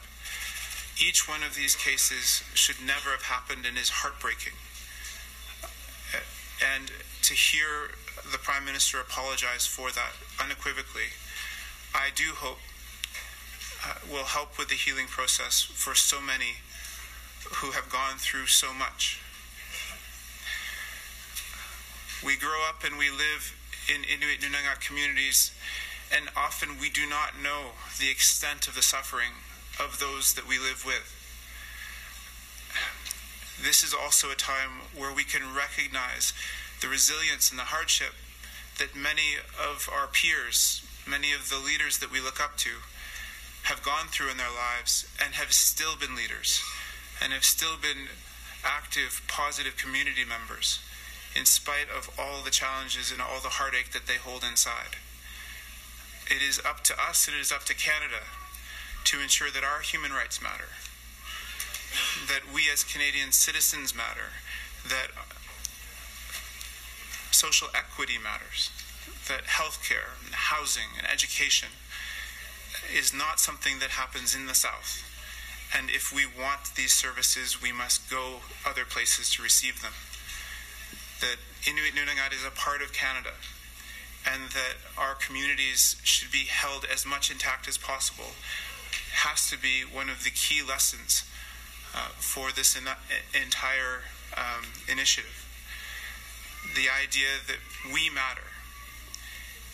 Each 1.02 1.28
one 1.28 1.42
of 1.42 1.56
these 1.56 1.76
cases 1.76 2.44
should 2.54 2.78
never 2.86 3.10
have 3.10 3.24
happened 3.24 3.66
and 3.66 3.78
is 3.78 3.90
heartbreaking. 3.90 4.54
And 6.62 6.92
to 7.24 7.34
hear 7.34 7.92
the 8.32 8.38
Prime 8.38 8.64
Minister 8.64 9.00
apologize 9.02 9.66
for 9.66 9.92
that 9.92 10.14
unequivocally, 10.40 11.12
I 11.94 12.10
do 12.16 12.32
hope 12.36 12.60
uh, 13.86 13.94
will 14.12 14.26
help 14.26 14.58
with 14.58 14.70
the 14.70 14.76
healing 14.76 15.08
process 15.08 15.62
for 15.62 15.96
so 15.96 16.22
many 16.22 16.64
who 17.58 17.72
have 17.72 17.90
gone 17.90 18.18
through 18.18 18.48
so 18.48 18.74
much. 18.74 19.22
We 22.26 22.38
grow 22.38 22.64
up 22.70 22.84
and 22.84 22.98
we 22.98 23.10
live 23.10 23.54
in 23.94 24.04
Inuit 24.04 24.40
Nunangat 24.40 24.80
communities, 24.80 25.52
and 26.16 26.30
often 26.38 26.80
we 26.80 26.90
do 26.90 27.08
not 27.08 27.42
know 27.42 27.76
the 28.00 28.10
extent 28.10 28.68
of 28.68 28.76
the 28.76 28.82
suffering 28.82 29.36
of 29.80 30.00
those 30.00 30.34
that 30.36 30.48
we 30.48 30.58
live 30.58 30.84
with. 30.86 31.20
This 33.62 33.84
is 33.84 33.94
also 33.94 34.32
a 34.32 34.36
time 34.36 34.88
where 34.96 35.14
we 35.14 35.24
can 35.24 35.42
recognize 35.54 36.34
the 36.82 36.88
resilience 36.88 37.50
and 37.50 37.60
the 37.60 37.76
hardship 37.76 38.14
that 38.80 38.96
many 38.96 39.36
of 39.60 39.90
our 39.94 40.08
peers, 40.08 40.82
many 41.08 41.34
of 41.34 41.50
the 41.50 41.60
leaders 41.60 42.00
that 42.00 42.12
we 42.12 42.20
look 42.20 42.42
up 42.42 42.58
to, 42.58 42.70
have 43.64 43.82
gone 43.84 44.08
through 44.08 44.30
in 44.30 44.38
their 44.38 44.52
lives 44.52 45.08
and 45.24 45.36
have 45.36 45.54
still 45.54 45.96
been 45.96 46.16
leaders 46.16 46.62
and 47.22 47.32
have 47.32 47.46
still 47.46 47.78
been 47.82 48.12
active, 48.64 49.22
positive 49.28 49.78
community 49.78 50.24
members 50.28 50.80
in 51.36 51.46
spite 51.46 51.88
of 51.90 52.10
all 52.20 52.44
the 52.44 52.52
challenges 52.52 53.12
and 53.12 53.22
all 53.22 53.40
the 53.42 53.58
heartache 53.60 53.92
that 53.92 54.06
they 54.06 54.16
hold 54.16 54.44
inside. 54.44 55.00
It 56.28 56.42
is 56.42 56.60
up 56.64 56.84
to 56.86 56.94
us 56.94 57.28
and 57.28 57.36
it 57.36 57.40
is 57.40 57.52
up 57.52 57.64
to 57.66 57.76
Canada 57.76 58.28
to 59.06 59.22
ensure 59.22 59.50
that 59.52 59.64
our 59.64 59.82
human 59.82 60.12
rights 60.12 60.42
matter, 60.42 60.72
that 62.28 62.54
we 62.54 62.64
as 62.72 62.84
Canadian 62.84 63.32
citizens 63.32 63.96
matter, 63.96 64.32
that 64.88 65.08
social 67.32 67.68
equity 67.76 68.18
matters, 68.22 68.72
that 69.28 69.44
healthcare 69.44 70.20
and 70.26 70.36
housing 70.36 70.96
and 70.98 71.08
education 71.08 71.70
is 72.96 73.14
not 73.14 73.40
something 73.40 73.80
that 73.80 73.92
happens 73.92 74.36
in 74.36 74.46
the 74.46 74.54
South. 74.54 75.04
And 75.76 75.90
if 75.90 76.14
we 76.14 76.26
want 76.26 76.76
these 76.76 76.94
services, 76.94 77.62
we 77.62 77.72
must 77.72 78.10
go 78.10 78.42
other 78.66 78.86
places 78.86 79.32
to 79.34 79.42
receive 79.42 79.82
them. 79.82 79.94
That 81.22 81.38
Inuit 81.68 81.94
Nunangat 81.96 82.34
is 82.34 82.46
a 82.46 82.52
part 82.52 82.82
of 82.82 82.94
Canada, 82.94 83.34
and 84.26 84.52
that 84.52 84.76
our 84.98 85.16
communities 85.16 85.98
should 86.04 86.32
be 86.32 86.46
held 86.50 86.86
as 86.92 87.06
much 87.06 87.32
intact 87.32 87.68
as 87.68 87.78
possible 87.78 88.36
has 89.14 89.50
to 89.50 89.58
be 89.58 89.82
one 89.82 90.10
of 90.10 90.24
the 90.24 90.32
key 90.32 90.62
lessons 90.68 91.24
uh, 91.96 92.10
for 92.18 92.52
this 92.52 92.76
in- 92.76 92.90
entire 93.40 94.02
um, 94.36 94.66
initiative. 94.90 95.48
The 96.76 96.88
idea 96.90 97.42
that 97.48 97.62
we 97.94 98.10
matter 98.10 98.50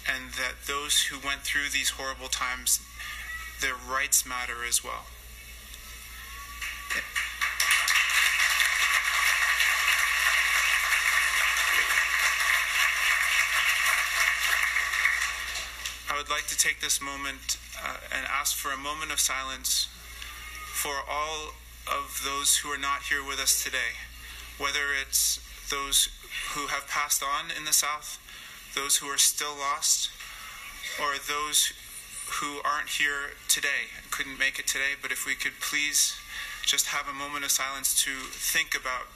and 0.07 0.33
that 0.33 0.67
those 0.67 1.03
who 1.03 1.17
went 1.25 1.41
through 1.41 1.69
these 1.71 1.91
horrible 1.91 2.27
times, 2.27 2.79
their 3.61 3.75
rights 3.75 4.25
matter 4.25 4.63
as 4.67 4.83
well. 4.83 5.05
I 16.09 16.17
would 16.17 16.29
like 16.29 16.47
to 16.47 16.57
take 16.57 16.81
this 16.81 17.01
moment 17.01 17.57
uh, 17.83 17.97
and 18.11 18.25
ask 18.25 18.55
for 18.55 18.71
a 18.71 18.77
moment 18.77 19.11
of 19.11 19.19
silence 19.19 19.87
for 20.73 20.95
all 21.09 21.53
of 21.87 22.21
those 22.23 22.57
who 22.57 22.69
are 22.69 22.77
not 22.77 23.03
here 23.03 23.23
with 23.25 23.39
us 23.39 23.63
today, 23.63 23.99
whether 24.57 24.95
it's 24.99 25.39
those 25.69 26.09
who 26.53 26.67
have 26.67 26.87
passed 26.87 27.21
on 27.21 27.51
in 27.55 27.65
the 27.65 27.73
South, 27.73 28.19
those 28.75 28.97
who 28.97 29.07
are 29.07 29.17
still 29.17 29.55
lost, 29.57 30.09
or 30.99 31.13
those 31.27 31.73
who 32.29 32.61
aren't 32.63 32.89
here 32.89 33.35
today 33.47 33.89
couldn't 34.11 34.37
make 34.37 34.59
it 34.59 34.67
today. 34.67 34.99
But 35.01 35.11
if 35.11 35.25
we 35.25 35.35
could 35.35 35.59
please 35.61 36.19
just 36.65 36.87
have 36.87 37.07
a 37.07 37.13
moment 37.13 37.45
of 37.45 37.51
silence 37.51 38.03
to 38.03 38.11
think 38.11 38.75
about 38.75 39.07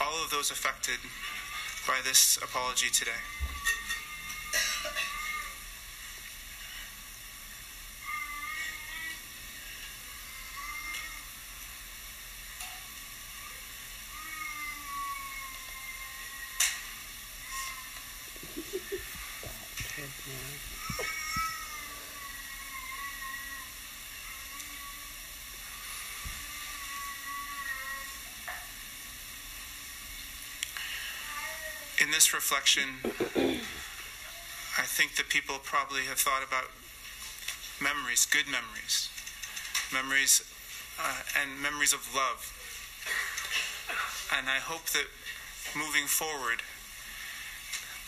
all 0.00 0.22
of 0.22 0.30
those 0.30 0.50
affected 0.50 0.98
by 1.86 2.00
this 2.04 2.38
apology 2.38 2.88
today. 2.88 3.20
Reflection, 32.34 32.98
I 34.76 34.82
think 34.82 35.14
that 35.16 35.28
people 35.28 35.56
probably 35.62 36.02
have 36.02 36.18
thought 36.18 36.42
about 36.42 36.66
memories, 37.80 38.26
good 38.26 38.46
memories, 38.50 39.08
memories 39.92 40.42
uh, 40.98 41.22
and 41.40 41.62
memories 41.62 41.92
of 41.92 42.02
love. 42.12 42.50
And 44.36 44.48
I 44.50 44.58
hope 44.58 44.86
that 44.90 45.06
moving 45.78 46.06
forward, 46.10 46.58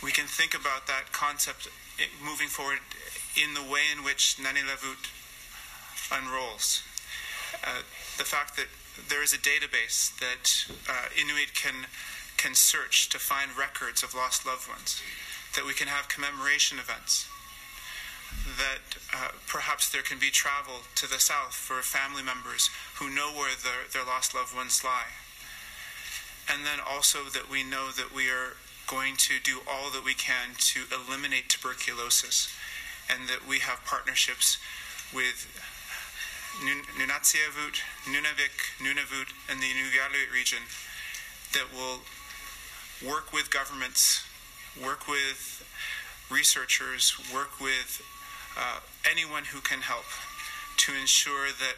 we 0.03 0.11
can 0.11 0.27
think 0.27 0.55
about 0.59 0.89
that 0.89 1.13
concept 1.13 1.69
i- 2.01 2.11
moving 2.25 2.49
forward 2.49 2.81
in 3.41 3.55
the 3.55 3.63
way 3.63 3.83
in 3.97 4.03
which 4.03 4.39
Nanilavut 4.43 5.07
unrolls. 6.11 6.83
Uh, 7.63 7.83
the 8.19 8.25
fact 8.25 8.57
that 8.57 8.67
there 9.09 9.23
is 9.23 9.33
a 9.33 9.39
database 9.39 10.11
that 10.19 10.67
uh, 10.91 11.09
Inuit 11.15 11.55
can 11.55 11.87
can 12.37 12.55
search 12.55 13.09
to 13.11 13.19
find 13.19 13.57
records 13.57 14.03
of 14.03 14.15
lost 14.15 14.47
loved 14.47 14.69
ones, 14.69 15.01
that 15.55 15.67
we 15.67 15.73
can 15.73 15.89
have 15.89 16.09
commemoration 16.09 16.79
events, 16.79 17.27
that 18.59 18.99
uh, 19.15 19.29
perhaps 19.47 19.89
there 19.89 20.03
can 20.03 20.19
be 20.19 20.31
travel 20.31 20.87
to 20.95 21.09
the 21.09 21.19
south 21.19 21.55
for 21.55 21.83
family 21.83 22.23
members 22.23 22.71
who 22.99 23.09
know 23.09 23.33
where 23.33 23.55
their, 23.63 23.89
their 23.93 24.05
lost 24.05 24.35
loved 24.35 24.55
ones 24.55 24.85
lie. 24.85 25.15
And 26.49 26.65
then 26.65 26.79
also 26.79 27.25
that 27.35 27.51
we 27.51 27.65
know 27.65 27.91
that 27.91 28.15
we 28.15 28.29
are 28.29 28.55
going 28.87 29.17
to 29.17 29.35
do 29.43 29.61
all 29.67 29.91
that 29.91 30.05
we 30.05 30.15
can 30.15 30.55
to 30.59 30.87
eliminate 30.95 31.49
tuberculosis 31.49 32.49
and 33.11 33.29
that 33.29 33.47
we 33.49 33.59
have 33.59 33.85
partnerships 33.85 34.59
with 35.13 35.47
Nunatsiavut, 36.63 37.83
Nunavik, 38.09 38.79
Nunavut, 38.79 39.29
and 39.51 39.61
the 39.61 39.67
Inuvialuit 39.67 40.33
region 40.33 40.63
that 41.53 41.73
will 41.75 42.01
work 43.05 43.33
with 43.33 43.51
governments, 43.51 44.23
work 44.83 45.09
with 45.09 45.65
researchers, 46.31 47.17
work 47.33 47.61
with 47.61 48.01
uh, 48.59 48.81
anyone 49.11 49.45
who 49.45 49.61
can 49.61 49.81
help 49.81 50.07
to 50.79 50.93
ensure 51.01 51.49
that 51.49 51.77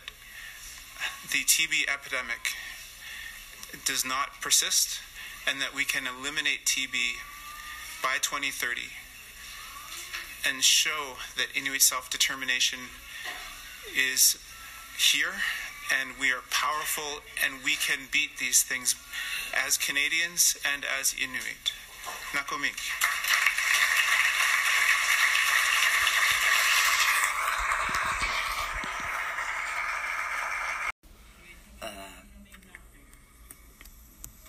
the 1.31 1.45
TB 1.45 1.93
epidemic 1.93 2.55
does 3.85 4.05
not 4.05 4.41
persist 4.41 5.01
and 5.47 5.61
that 5.61 5.75
we 5.75 5.85
can 5.85 6.05
eliminate 6.07 6.65
TB 6.65 6.93
by 8.03 8.17
2030 8.21 8.83
and 10.49 10.63
show 10.63 11.17
that 11.37 11.47
Inuit 11.57 11.83
self 11.83 12.11
determination 12.11 12.79
is 13.95 14.39
here 14.99 15.35
and 16.01 16.11
we 16.21 16.31
are 16.31 16.43
powerful 16.51 17.23
and 17.45 17.63
we 17.65 17.75
can 17.75 17.99
beat 18.13 18.39
these 18.39 18.63
things 18.63 18.95
as 19.67 19.77
Canadians 19.77 20.57
and 20.75 20.85
as 20.85 21.15
Inuit. 21.15 21.73
Nakomik. 22.33 22.79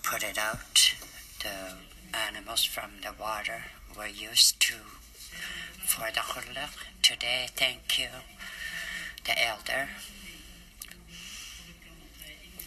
put 0.02 0.24
it 0.24 0.38
out. 0.38 0.94
The 1.40 1.76
animals 2.18 2.64
from 2.64 2.90
the 3.02 3.12
water 3.18 3.62
were 3.96 4.08
used 4.08 4.58
to 4.62 4.74
for 5.86 6.10
the 6.12 6.20
qulliq. 6.20 6.74
Today, 7.00 7.46
thank 7.54 7.96
you, 7.96 8.08
the 9.24 9.40
elder. 9.40 9.88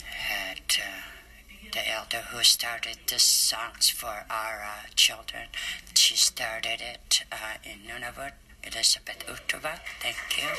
Had 0.05 0.61
uh, 0.79 1.02
the 1.74 1.89
elder 1.91 2.17
who 2.30 2.43
started 2.43 2.97
the 3.07 3.17
songs 3.17 3.89
for 3.89 4.26
our 4.30 4.61
uh, 4.63 4.88
children. 4.95 5.47
She 5.95 6.15
started 6.15 6.82
it 6.82 7.24
uh, 7.32 7.57
in 7.63 7.80
Nunavut. 7.89 8.34
Elizabeth 8.63 9.26
Utuva, 9.28 9.80
thank 9.99 10.15
you. 10.38 10.49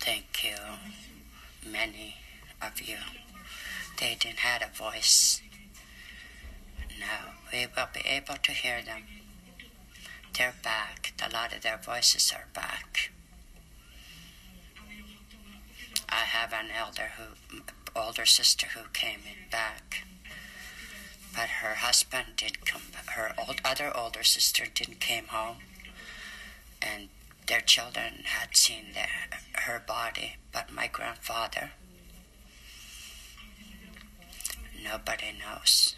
Thank 0.00 0.44
you, 0.44 1.70
many 1.70 2.16
of 2.60 2.80
you. 2.82 2.96
They 3.98 4.16
didn't 4.18 4.40
have 4.40 4.62
a 4.62 4.76
voice. 4.76 5.40
Now 6.98 7.34
we 7.52 7.66
will 7.74 7.88
be 7.94 8.00
able 8.08 8.36
to 8.42 8.52
hear 8.52 8.82
them. 8.82 9.02
They're 10.36 10.54
back. 10.62 11.14
A 11.24 11.32
lot 11.32 11.54
of 11.54 11.62
their 11.62 11.78
voices 11.78 12.30
are 12.34 12.46
back. 12.52 13.10
I 16.08 16.24
have 16.24 16.52
an 16.52 16.66
elder 16.70 17.12
who, 17.16 17.60
older 17.94 18.26
sister 18.26 18.66
who 18.74 18.88
came 18.92 19.20
back, 19.50 20.04
but 21.34 21.48
her 21.48 21.76
husband 21.76 22.36
did 22.36 22.66
come. 22.66 22.82
Her 23.14 23.34
old, 23.38 23.60
other 23.64 23.96
older 23.96 24.22
sister 24.22 24.66
didn't 24.72 25.00
came 25.00 25.28
home, 25.28 25.58
and 26.82 27.08
their 27.46 27.60
children 27.60 28.24
had 28.24 28.56
seen 28.56 28.86
her 29.54 29.82
body, 29.86 30.36
but 30.52 30.70
my 30.72 30.86
grandfather, 30.86 31.72
nobody 34.82 35.32
knows 35.38 35.96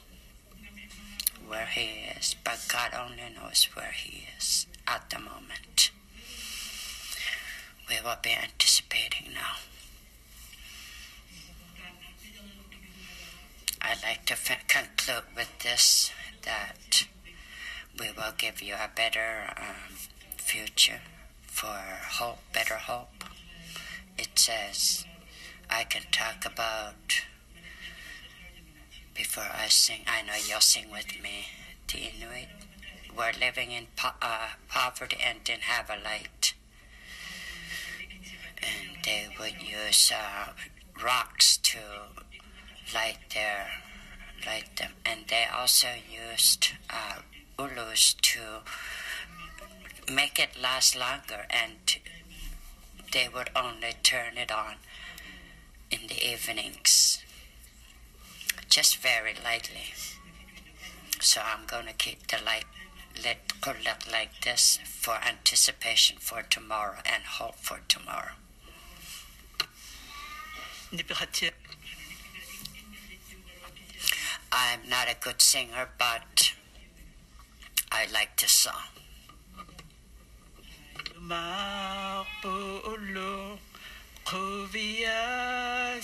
where 1.49 1.67
he 1.67 2.11
is, 2.17 2.37
but 2.45 2.65
God 2.69 2.93
only 2.95 3.35
knows 3.35 3.69
where 3.75 3.93
he 3.93 4.27
is 4.37 4.67
at 4.87 5.09
the 5.11 5.19
moment. 5.19 5.91
We 7.89 7.97
will 8.05 8.19
be 8.23 8.31
anticipating 8.31 9.33
now. 9.35 9.57
I'd 13.81 14.03
like 14.03 14.27
to 14.27 14.37
conclude 14.67 15.25
with 15.35 15.59
this 15.61 16.11
that 16.45 17.07
we 17.99 18.09
will 18.11 18.33
give 18.37 18.61
you 18.61 18.75
a 18.75 18.91
better 18.95 19.55
um, 19.57 19.95
future 20.37 21.01
for 21.47 21.79
hope, 22.19 22.39
better 22.53 22.75
hope. 22.75 23.25
It 24.17 24.39
says, 24.39 25.05
I 25.71 25.85
can 25.85 26.03
talk 26.11 26.45
about, 26.45 27.23
before 29.19 29.51
I 29.53 29.67
sing, 29.69 30.03
I 30.07 30.23
know 30.23 30.35
you'll 30.49 30.61
sing 30.61 30.87
with 30.91 31.21
me, 31.23 31.49
the 31.89 31.99
Inuit. 31.99 32.49
Were 33.17 33.33
living 33.41 33.73
in 33.73 33.89
po- 33.97 34.21
uh, 34.23 34.51
poverty 34.69 35.17
and 35.21 35.43
didn't 35.43 35.63
have 35.63 35.91
a 35.91 36.01
light. 36.03 36.55
And 38.63 39.05
they 39.05 39.27
would 39.41 39.61
use 39.61 40.13
uh, 40.15 40.53
rocks 41.03 41.57
to 41.57 41.79
light 42.95 43.19
their 43.35 43.67
light 44.47 44.77
them, 44.77 44.93
and 45.05 45.21
they 45.29 45.47
also 45.53 45.89
used 46.09 46.69
uh, 46.89 47.17
ulus 47.59 48.15
to 48.15 48.41
make 50.13 50.39
it 50.39 50.51
last 50.63 50.97
longer, 50.97 51.47
and 51.51 51.99
they 53.13 53.29
would 53.29 53.51
only 53.57 53.95
turn 54.05 54.37
it 54.37 54.53
on 54.53 54.75
in 55.91 56.07
the 56.07 56.25
evenings, 56.25 57.18
just 58.69 58.99
very 58.99 59.35
lightly. 59.45 59.93
So 61.21 61.41
I'm 61.45 61.67
going 61.67 61.87
to 61.87 61.93
keep 61.93 62.27
the 62.27 62.39
light 62.45 62.65
lit 63.25 63.39
lit 63.67 64.07
like 64.11 64.41
this 64.43 64.79
for 64.85 65.17
anticipation 65.27 66.19
for 66.21 66.43
tomorrow 66.43 66.99
and 67.05 67.23
hope 67.25 67.57
for 67.57 67.81
tomorrow. 67.89 68.33
I'm 74.53 74.89
not 74.89 75.11
a 75.11 75.17
good 75.21 75.43
singer, 75.43 75.89
but 75.99 76.53
I 77.93 78.07
like 78.13 78.37
this 78.41 78.53
song. 78.53 78.75
Ma'olo 81.21 82.29
Kovia 84.25 86.01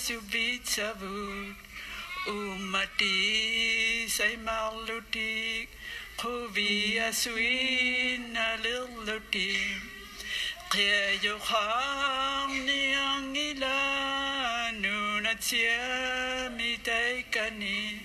Umati 2.27 4.09
say 4.09 4.37
maluti 4.37 5.69
Kovia 6.17 7.13
suina 7.13 8.57
liluti 8.65 9.61
Kaya 10.71 11.21
yokhang 11.21 12.65
niyang 12.65 13.37
ila 13.37 14.73
Nunatia 14.73 16.49
mitaikani 16.57 18.01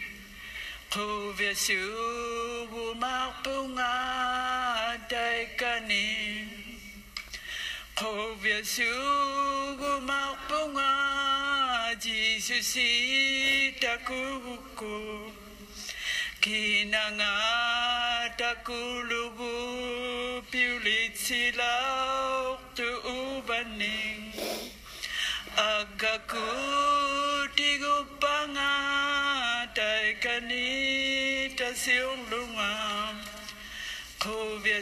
Kovia 0.91 1.55
su 1.55 1.79
umakpunga 2.91 3.95
daikani 5.07 6.43
Kovia 7.95 8.59
sugu 8.65 10.01
makpunga 10.03 10.88
Jisusi 12.49 13.77
takuku 13.79 15.29
Kinanga 16.41 17.29
takulugu 18.41 19.53
Piulit 20.49 21.13
silaw 21.13 22.57
tu 22.73 22.89
ubaning 23.05 24.33
Agaku 25.53 26.49
tigupanga 27.53 28.73
Taikani 29.77 31.53
siulunga 31.53 32.73
Kovia 34.17 34.81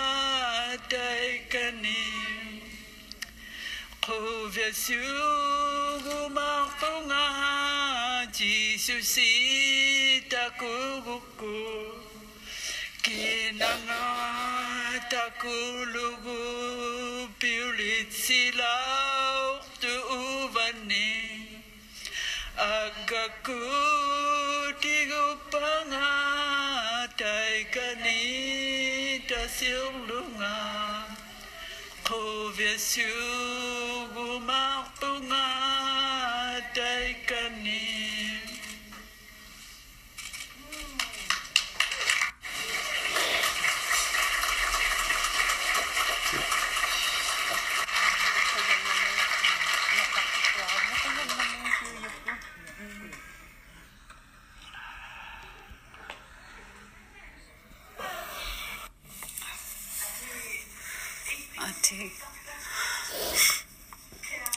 Yesus 4.61 6.05
martonga 6.29 7.25
Jesus 8.29 9.17
takuku 10.29 11.57
kinanga 13.01 14.05
takulugu 15.09 16.45
piulitsilau 17.41 18.61
tu 19.81 19.95
uvani 20.13 21.09
agaku 22.53 23.65
tigupanga 24.77 26.13
Powiesił 32.11 33.05
mal. 35.29 35.80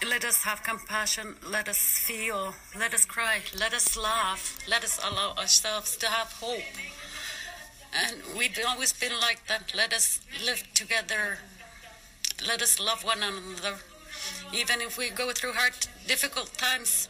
Let 0.08 0.24
us 0.24 0.42
have 0.44 0.62
compassion, 0.62 1.34
let 1.50 1.68
us 1.68 1.78
feel, 1.78 2.54
let 2.78 2.94
us 2.94 3.04
cry, 3.04 3.40
let 3.58 3.72
us 3.72 3.96
laugh, 3.96 4.58
let 4.68 4.84
us 4.84 5.00
allow 5.02 5.34
ourselves 5.36 5.96
to 5.96 6.06
have 6.06 6.32
hope. 6.40 6.60
And 7.92 8.16
we've 8.36 8.58
always 8.66 8.92
been 8.92 9.12
like 9.20 9.46
that. 9.46 9.72
Let 9.74 9.92
us 9.92 10.20
live 10.44 10.62
together, 10.74 11.38
let 12.46 12.60
us 12.62 12.80
love 12.80 13.04
one 13.04 13.22
another. 13.22 13.78
Even 14.52 14.80
if 14.80 14.98
we 14.98 15.10
go 15.10 15.32
through 15.32 15.52
hard, 15.52 15.74
difficult 16.06 16.52
times, 16.54 17.08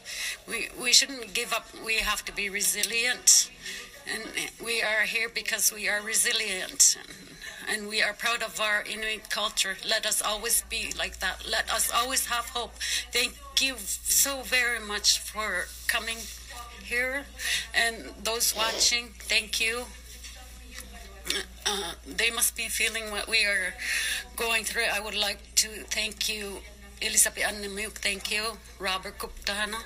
we, 0.49 0.69
we 0.81 0.93
shouldn't 0.93 1.35
give 1.35 1.53
up. 1.53 1.67
We 1.85 1.97
have 1.97 2.25
to 2.27 2.33
be 2.33 2.49
resilient. 2.51 3.51
And 4.13 4.23
we 4.65 4.83
are 4.83 5.03
here 5.03 5.29
because 5.29 5.73
we 5.73 5.89
are 5.89 6.01
resilient 6.03 6.97
and 7.69 7.89
we 7.89 8.03
are 8.03 8.13
proud 8.13 8.43
of 8.43 8.61
our 8.61 8.83
Inuit 8.83 9.31
culture. 9.31 9.77
Let 9.89 10.07
us 10.07 10.23
always 10.23 10.63
be 10.69 10.93
like 10.99 11.19
that. 11.21 11.45
Let 11.49 11.71
us 11.73 11.91
always 11.93 12.27
have 12.27 12.47
hope. 12.51 12.75
Thank 13.13 13.35
you 13.61 13.77
so 13.79 14.43
very 14.43 14.81
much 14.81 15.21
for 15.21 15.67
coming 15.87 16.19
here, 16.83 17.25
and 17.75 17.97
those 18.23 18.55
watching, 18.55 19.09
thank 19.21 19.61
you. 19.61 19.85
Uh, 21.65 21.93
they 22.07 22.31
must 22.31 22.55
be 22.57 22.69
feeling 22.69 23.11
what 23.11 23.27
we 23.29 23.45
are 23.47 23.75
going 24.37 24.65
through. 24.65 24.85
I 24.93 25.01
would 25.01 25.15
like 25.15 25.39
to 25.57 25.69
thank 25.89 26.29
you, 26.29 26.59
Elisabeth 27.01 27.43
Annemuk, 27.43 27.93
thank 27.93 28.31
you, 28.31 28.59
Robert 28.79 29.19
Kuptana, 29.19 29.81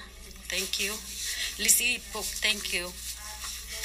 thank 0.49 0.81
you, 0.81 0.91
Lisi 1.62 2.01
Puk, 2.12 2.24
thank 2.24 2.74
you, 2.74 2.87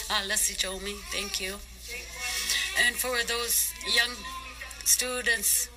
uh, 0.10 0.26
Leslie 0.28 0.56
Jomi, 0.56 0.96
thank 1.12 1.40
you. 1.40 1.58
And 2.78 2.96
for 2.96 3.24
those 3.24 3.74
young 3.96 4.16
students, 4.84 5.70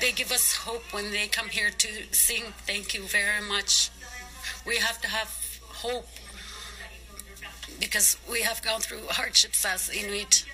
they 0.00 0.12
give 0.12 0.32
us 0.32 0.54
hope 0.54 0.82
when 0.92 1.10
they 1.10 1.26
come 1.28 1.48
here 1.48 1.70
to 1.70 1.88
sing. 2.12 2.44
Thank 2.66 2.94
you 2.94 3.02
very 3.02 3.42
much. 3.46 3.90
We 4.66 4.78
have 4.78 5.00
to 5.02 5.08
have 5.08 5.60
hope 5.68 6.08
because 7.78 8.16
we 8.30 8.42
have 8.42 8.62
gone 8.62 8.80
through 8.80 9.06
hardships 9.08 9.64
as 9.64 9.90
Inuit. 9.90 10.44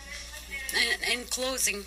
And 0.75 1.21
in 1.21 1.27
closing, 1.27 1.85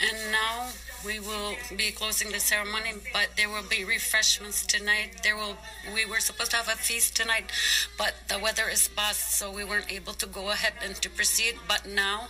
and 0.00 0.18
now 0.30 0.68
we 1.04 1.18
will 1.18 1.54
be 1.76 1.90
closing 1.90 2.30
the 2.30 2.40
ceremony, 2.40 2.92
but 3.12 3.28
there 3.36 3.48
will 3.48 3.68
be 3.68 3.84
refreshments 3.84 4.64
tonight. 4.64 5.20
There 5.22 5.36
will 5.36 5.56
we 5.94 6.04
were 6.06 6.20
supposed 6.20 6.52
to 6.52 6.56
have 6.58 6.68
a 6.68 6.76
feast 6.76 7.16
tonight, 7.16 7.50
but 7.98 8.14
the 8.28 8.38
weather 8.38 8.68
is 8.70 8.88
bad, 8.88 9.14
so 9.14 9.50
we 9.50 9.64
weren't 9.64 9.92
able 9.92 10.14
to 10.14 10.26
go 10.26 10.50
ahead 10.50 10.74
and 10.84 10.94
to 10.96 11.10
proceed. 11.10 11.54
But 11.66 11.86
now 11.86 12.28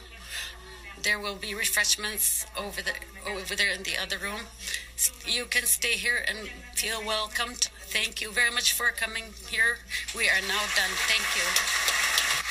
there 1.03 1.19
will 1.19 1.35
be 1.35 1.55
refreshments 1.55 2.47
over 2.57 2.81
the 2.83 2.93
over 3.27 3.55
there 3.55 3.73
in 3.73 3.83
the 3.83 3.99
other 3.99 4.19
room. 4.19 4.47
You 5.27 5.45
can 5.47 5.67
stay 5.67 5.95
here 5.95 6.25
and 6.27 6.49
feel 6.75 7.05
welcomed. 7.05 7.69
Thank 7.87 8.21
you 8.21 8.31
very 8.31 8.51
much 8.51 8.73
for 8.73 8.91
coming 8.91 9.35
here. 9.51 9.79
We 10.17 10.29
are 10.29 10.41
now 10.49 10.65
done. 10.77 10.93
Thank 11.09 11.27
you. 11.37 12.42